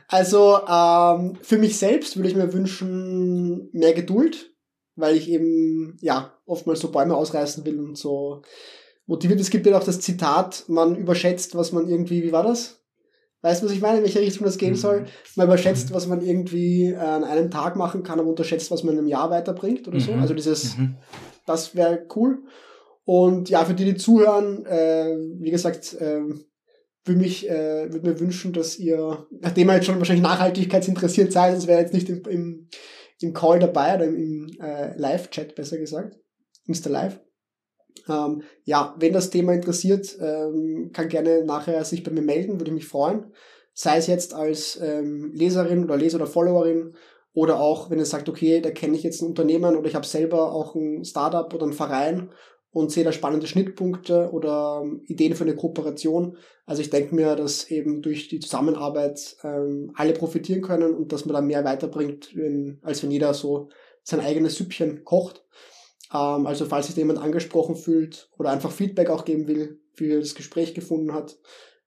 [0.09, 4.53] Also ähm, für mich selbst würde ich mir wünschen mehr Geduld,
[4.95, 8.43] weil ich eben ja oftmals so Bäume ausreißen will und so
[9.07, 9.41] motiviert.
[9.41, 12.81] Es gibt ja auch das Zitat, man überschätzt, was man irgendwie, wie war das?
[13.43, 15.03] Weißt du, was ich meine, in welche Richtung das gehen soll?
[15.03, 15.07] Mhm.
[15.37, 18.95] Man überschätzt, was man irgendwie äh, an einem Tag machen kann, aber unterschätzt, was man
[18.95, 20.13] in einem Jahr weiterbringt oder so.
[20.13, 20.21] Mhm.
[20.21, 20.97] Also dieses, Mhm.
[21.45, 22.39] das wäre cool.
[23.07, 26.23] Und ja, für die, die zuhören, äh, wie gesagt, äh,
[27.05, 31.53] würde mich, äh, würde mir wünschen, dass ihr, nachdem ihr jetzt schon wahrscheinlich nachhaltigkeitsinteressiert seid,
[31.53, 32.69] sonst wäre jetzt nicht im, im,
[33.21, 36.19] im Call dabei oder im, im äh, Live-Chat, besser gesagt,
[36.67, 37.21] Insta Live.
[38.09, 42.73] Ähm, ja, wenn das Thema interessiert, ähm, kann gerne nachher sich bei mir melden, würde
[42.73, 43.33] mich freuen.
[43.73, 46.97] Sei es jetzt als ähm, Leserin oder Leser oder Followerin
[47.35, 50.07] oder auch, wenn ihr sagt, okay, da kenne ich jetzt ein Unternehmen oder ich habe
[50.07, 52.31] selber auch ein Startup oder einen Verein
[52.77, 56.37] und sehe da spannende Schnittpunkte oder ähm, Ideen für eine Kooperation.
[56.67, 61.25] Also ich denke mir, dass eben durch die Zusammenarbeit ähm, alle profitieren können und dass
[61.25, 63.71] man da mehr weiterbringt, wenn, als wenn jeder so
[64.03, 65.43] sein eigenes Süppchen kocht.
[66.13, 70.21] Ähm, also falls sich jemand angesprochen fühlt oder einfach Feedback auch geben will, wie er
[70.21, 71.39] das Gespräch gefunden hat,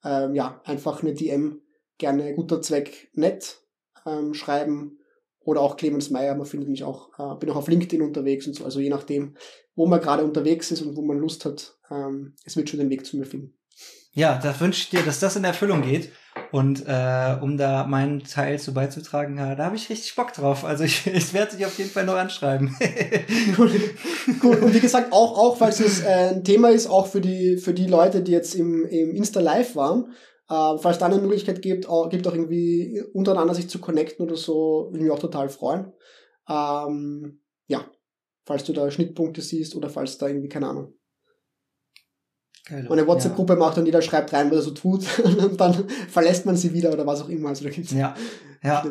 [0.04, 1.62] ähm, ja, einfach eine DM,
[2.00, 3.62] gerne guter Zweck nett
[4.08, 4.99] ähm, schreiben
[5.42, 8.56] oder auch Clemens Meyer, man findet mich auch, äh, bin auch auf LinkedIn unterwegs und
[8.56, 9.36] so, also je nachdem,
[9.76, 12.90] wo man gerade unterwegs ist und wo man Lust hat, ähm, es wird schon den
[12.90, 13.54] Weg zu mir finden.
[14.12, 16.12] Ja, da wünsche ich dir, dass das in Erfüllung geht.
[16.52, 20.66] Und äh, um da meinen Teil zu beizutragen, da habe ich richtig Bock drauf.
[20.66, 22.76] Also ich, ich werde dich auf jeden Fall noch anschreiben.
[23.58, 23.72] Cool.
[24.44, 24.56] cool.
[24.58, 27.74] Und wie gesagt, auch, auch falls es äh, ein Thema ist, auch für die, für
[27.74, 30.14] die Leute, die jetzt im, im Insta Live waren,
[30.50, 34.36] äh, falls da eine Möglichkeit gibt, auch, gibt auch irgendwie untereinander sich zu connecten oder
[34.36, 35.94] so, würde ich mich auch total freuen.
[36.50, 37.86] Ähm, ja,
[38.46, 40.94] falls du da Schnittpunkte siehst oder falls da irgendwie, keine Ahnung,
[42.68, 42.84] Geil.
[42.90, 46.48] man eine WhatsApp-Gruppe macht und jeder schreibt rein, was er so tut und dann verlässt
[46.48, 47.50] man sie wieder oder was auch immer.
[47.50, 48.16] Also da gibt's Ja,
[48.64, 48.84] ja.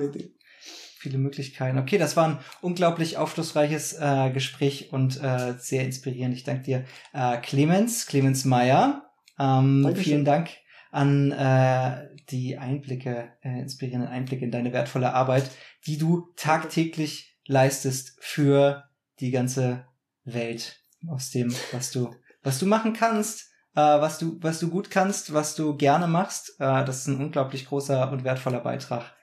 [1.01, 1.79] viele Möglichkeiten.
[1.79, 6.37] Okay, das war ein unglaublich aufschlussreiches äh, Gespräch und äh, sehr inspirierend.
[6.37, 9.11] Ich danke dir, äh, Clemens, Clemens Meyer.
[9.41, 10.05] Ähm, Dankeschön.
[10.05, 10.51] vielen Dank
[10.91, 15.51] an äh, die Einblicke, äh, inspirierenden Einblicke in deine wertvolle Arbeit,
[15.87, 18.85] die du tagtäglich leistest für
[19.21, 19.87] die ganze
[20.25, 24.91] Welt aus dem, was du, was du machen kannst, äh, was du, was du gut
[24.91, 26.57] kannst, was du gerne machst.
[26.59, 29.15] Äh, das ist ein unglaublich großer und wertvoller Beitrag.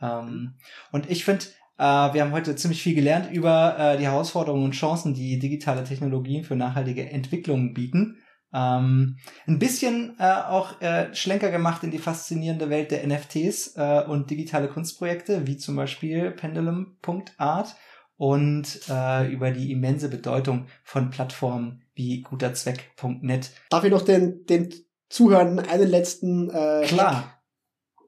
[0.00, 0.56] Ähm,
[0.92, 1.46] und ich finde,
[1.78, 5.84] äh, wir haben heute ziemlich viel gelernt über äh, die Herausforderungen und Chancen, die digitale
[5.84, 8.18] Technologien für nachhaltige Entwicklungen bieten.
[8.54, 9.16] Ähm,
[9.46, 14.30] ein bisschen äh, auch äh, Schlenker gemacht in die faszinierende Welt der NFTs äh, und
[14.30, 17.74] digitale Kunstprojekte, wie zum Beispiel Pendulum.art
[18.16, 23.50] und äh, über die immense Bedeutung von Plattformen wie guterzweck.net.
[23.70, 24.72] Darf ich noch den, den
[25.08, 27.42] Zuhörern einen letzten äh, Klar,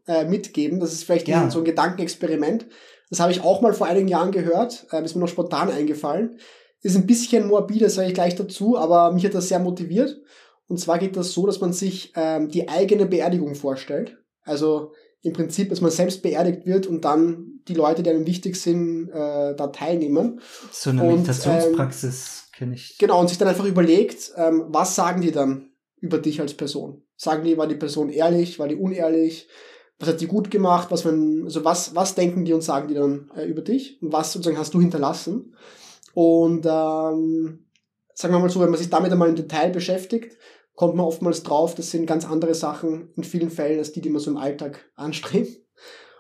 [0.07, 0.79] äh, mitgeben.
[0.79, 2.67] Das ist vielleicht ein, so ein Gedankenexperiment.
[3.11, 4.87] Das habe ich auch mal vor einigen Jahren gehört.
[4.93, 6.39] Ähm, ist mir noch spontan eingefallen.
[6.83, 10.21] Ist ein bisschen morbide, sage ich gleich dazu, aber mich hat das sehr motiviert.
[10.69, 14.17] Und zwar geht das so, dass man sich ähm, die eigene Beerdigung vorstellt.
[14.43, 14.93] Also
[15.23, 19.09] im Prinzip, dass man selbst beerdigt wird und dann die Leute, die einem wichtig sind,
[19.09, 20.41] äh, da teilnehmen.
[20.71, 22.97] so eine Und, Meditationspraxis kenne ich.
[22.99, 25.71] Genau, und sich dann einfach überlegt, ähm, was sagen die dann
[26.01, 27.03] über dich als Person?
[27.17, 29.49] Sagen die, war die Person ehrlich, war die unehrlich?
[29.99, 30.89] Was hat die gut gemacht?
[30.91, 34.01] Was, wenn, also was, was denken die und sagen die dann äh, über dich?
[34.03, 35.55] Und was sozusagen hast du hinterlassen?
[36.17, 37.67] Und ähm,
[38.15, 40.39] sagen wir mal so, wenn man sich damit einmal im Detail beschäftigt,
[40.75, 44.09] kommt man oftmals drauf, das sind ganz andere Sachen in vielen Fällen als die, die
[44.09, 45.61] man so im Alltag anstrebt.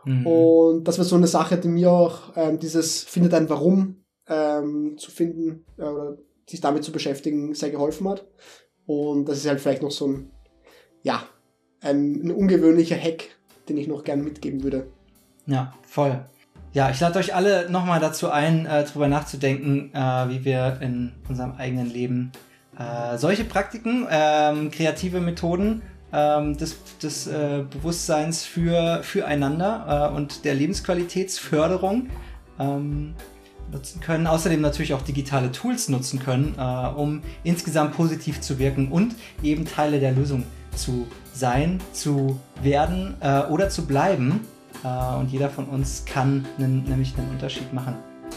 [0.05, 0.27] Mhm.
[0.27, 4.98] Und das war so eine Sache, die mir auch ähm, dieses Findet ein Warum ähm,
[4.98, 8.28] zu finden äh, oder sich damit zu beschäftigen sehr geholfen hat.
[8.85, 10.31] Und das ist halt vielleicht noch so ein,
[11.05, 11.27] ja,
[11.81, 13.31] ein, ein ungewöhnlicher Hack,
[13.70, 14.89] den ich noch gern mitgeben würde.
[15.47, 16.23] Ja, voll.
[16.77, 19.98] Ja, ich lade euch alle nochmal dazu ein, äh, drüber nachzudenken, äh,
[20.28, 22.32] wie wir in unserem eigenen Leben
[22.78, 25.81] äh, solche Praktiken, ähm, kreative Methoden
[26.12, 32.11] ähm, des, des äh, Bewusstseins für, füreinander äh, und der Lebensqualitätsförderung
[32.61, 33.15] ähm,
[33.73, 34.27] nutzen können.
[34.27, 39.65] Außerdem natürlich auch digitale Tools nutzen können, äh, um insgesamt positiv zu wirken und eben
[39.65, 40.44] Teile der Lösung
[40.74, 44.43] zu sein, zu werden äh, oder zu bleiben.
[44.85, 47.94] Äh, und jeder von uns kann nen, nämlich einen Unterschied machen.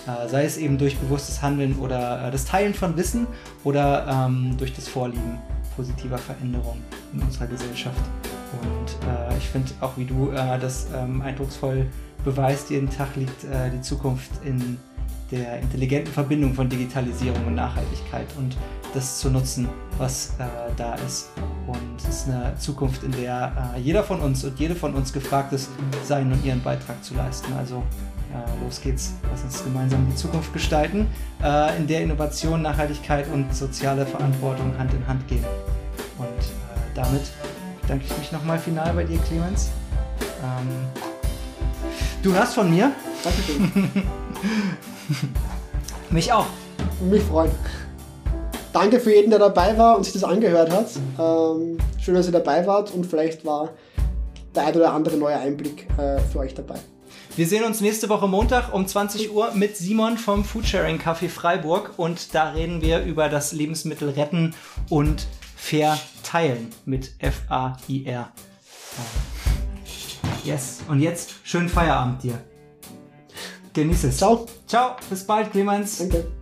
[0.08, 3.28] Äh, sei es eben durch bewusstes Handeln oder äh, das Teilen von Wissen
[3.64, 5.40] oder ähm, durch das Vorlieben
[5.76, 6.84] positiver Veränderungen
[7.14, 8.02] in unserer Gesellschaft.
[8.62, 11.86] Und ich finde auch, wie du das ähm, eindrucksvoll
[12.24, 14.78] beweist, jeden Tag liegt äh, die Zukunft in
[15.32, 18.58] der intelligenten Verbindung von Digitalisierung und Nachhaltigkeit und
[18.94, 20.46] das zu nutzen, was äh,
[20.76, 21.30] da ist.
[21.68, 25.14] Und es ist eine Zukunft, in der äh, jeder von uns und jede von uns
[25.14, 25.70] gefragt ist,
[26.04, 27.54] seinen und ihren Beitrag zu leisten.
[27.54, 27.84] Also
[28.34, 31.08] äh, los geht's, lass uns gemeinsam die Zukunft gestalten,
[31.44, 35.46] äh, in der Innovation, Nachhaltigkeit und soziale Verantwortung Hand in Hand gehen.
[36.18, 37.24] Und äh, damit
[37.82, 39.70] bedanke ich mich nochmal final bei dir, Clemens.
[40.44, 40.68] Ähm,
[42.24, 42.92] du hörst von mir.
[43.24, 43.92] Dankeschön.
[46.10, 46.46] Mich auch.
[47.02, 47.52] Mich freuen.
[48.74, 50.88] Danke für jeden, der dabei war und sich das angehört hat.
[51.20, 53.70] Ähm, schön, dass ihr dabei wart und vielleicht war
[54.56, 56.80] der ein oder andere neue Einblick äh, für euch dabei.
[57.36, 61.94] Wir sehen uns nächste Woche Montag um 20 Uhr mit Simon vom Foodsharing Café Freiburg
[61.98, 64.54] und da reden wir über das Lebensmittel retten
[64.90, 65.26] und
[65.56, 68.32] fair teilen mit F-A-I-R.
[70.44, 70.80] Yes.
[70.88, 72.40] Und jetzt schönen Feierabend dir.
[73.74, 74.18] Genieß es.
[74.18, 74.46] Ciao.
[74.68, 74.96] Ciao.
[75.10, 75.98] Bis bald, Clemens.
[75.98, 76.39] Danke.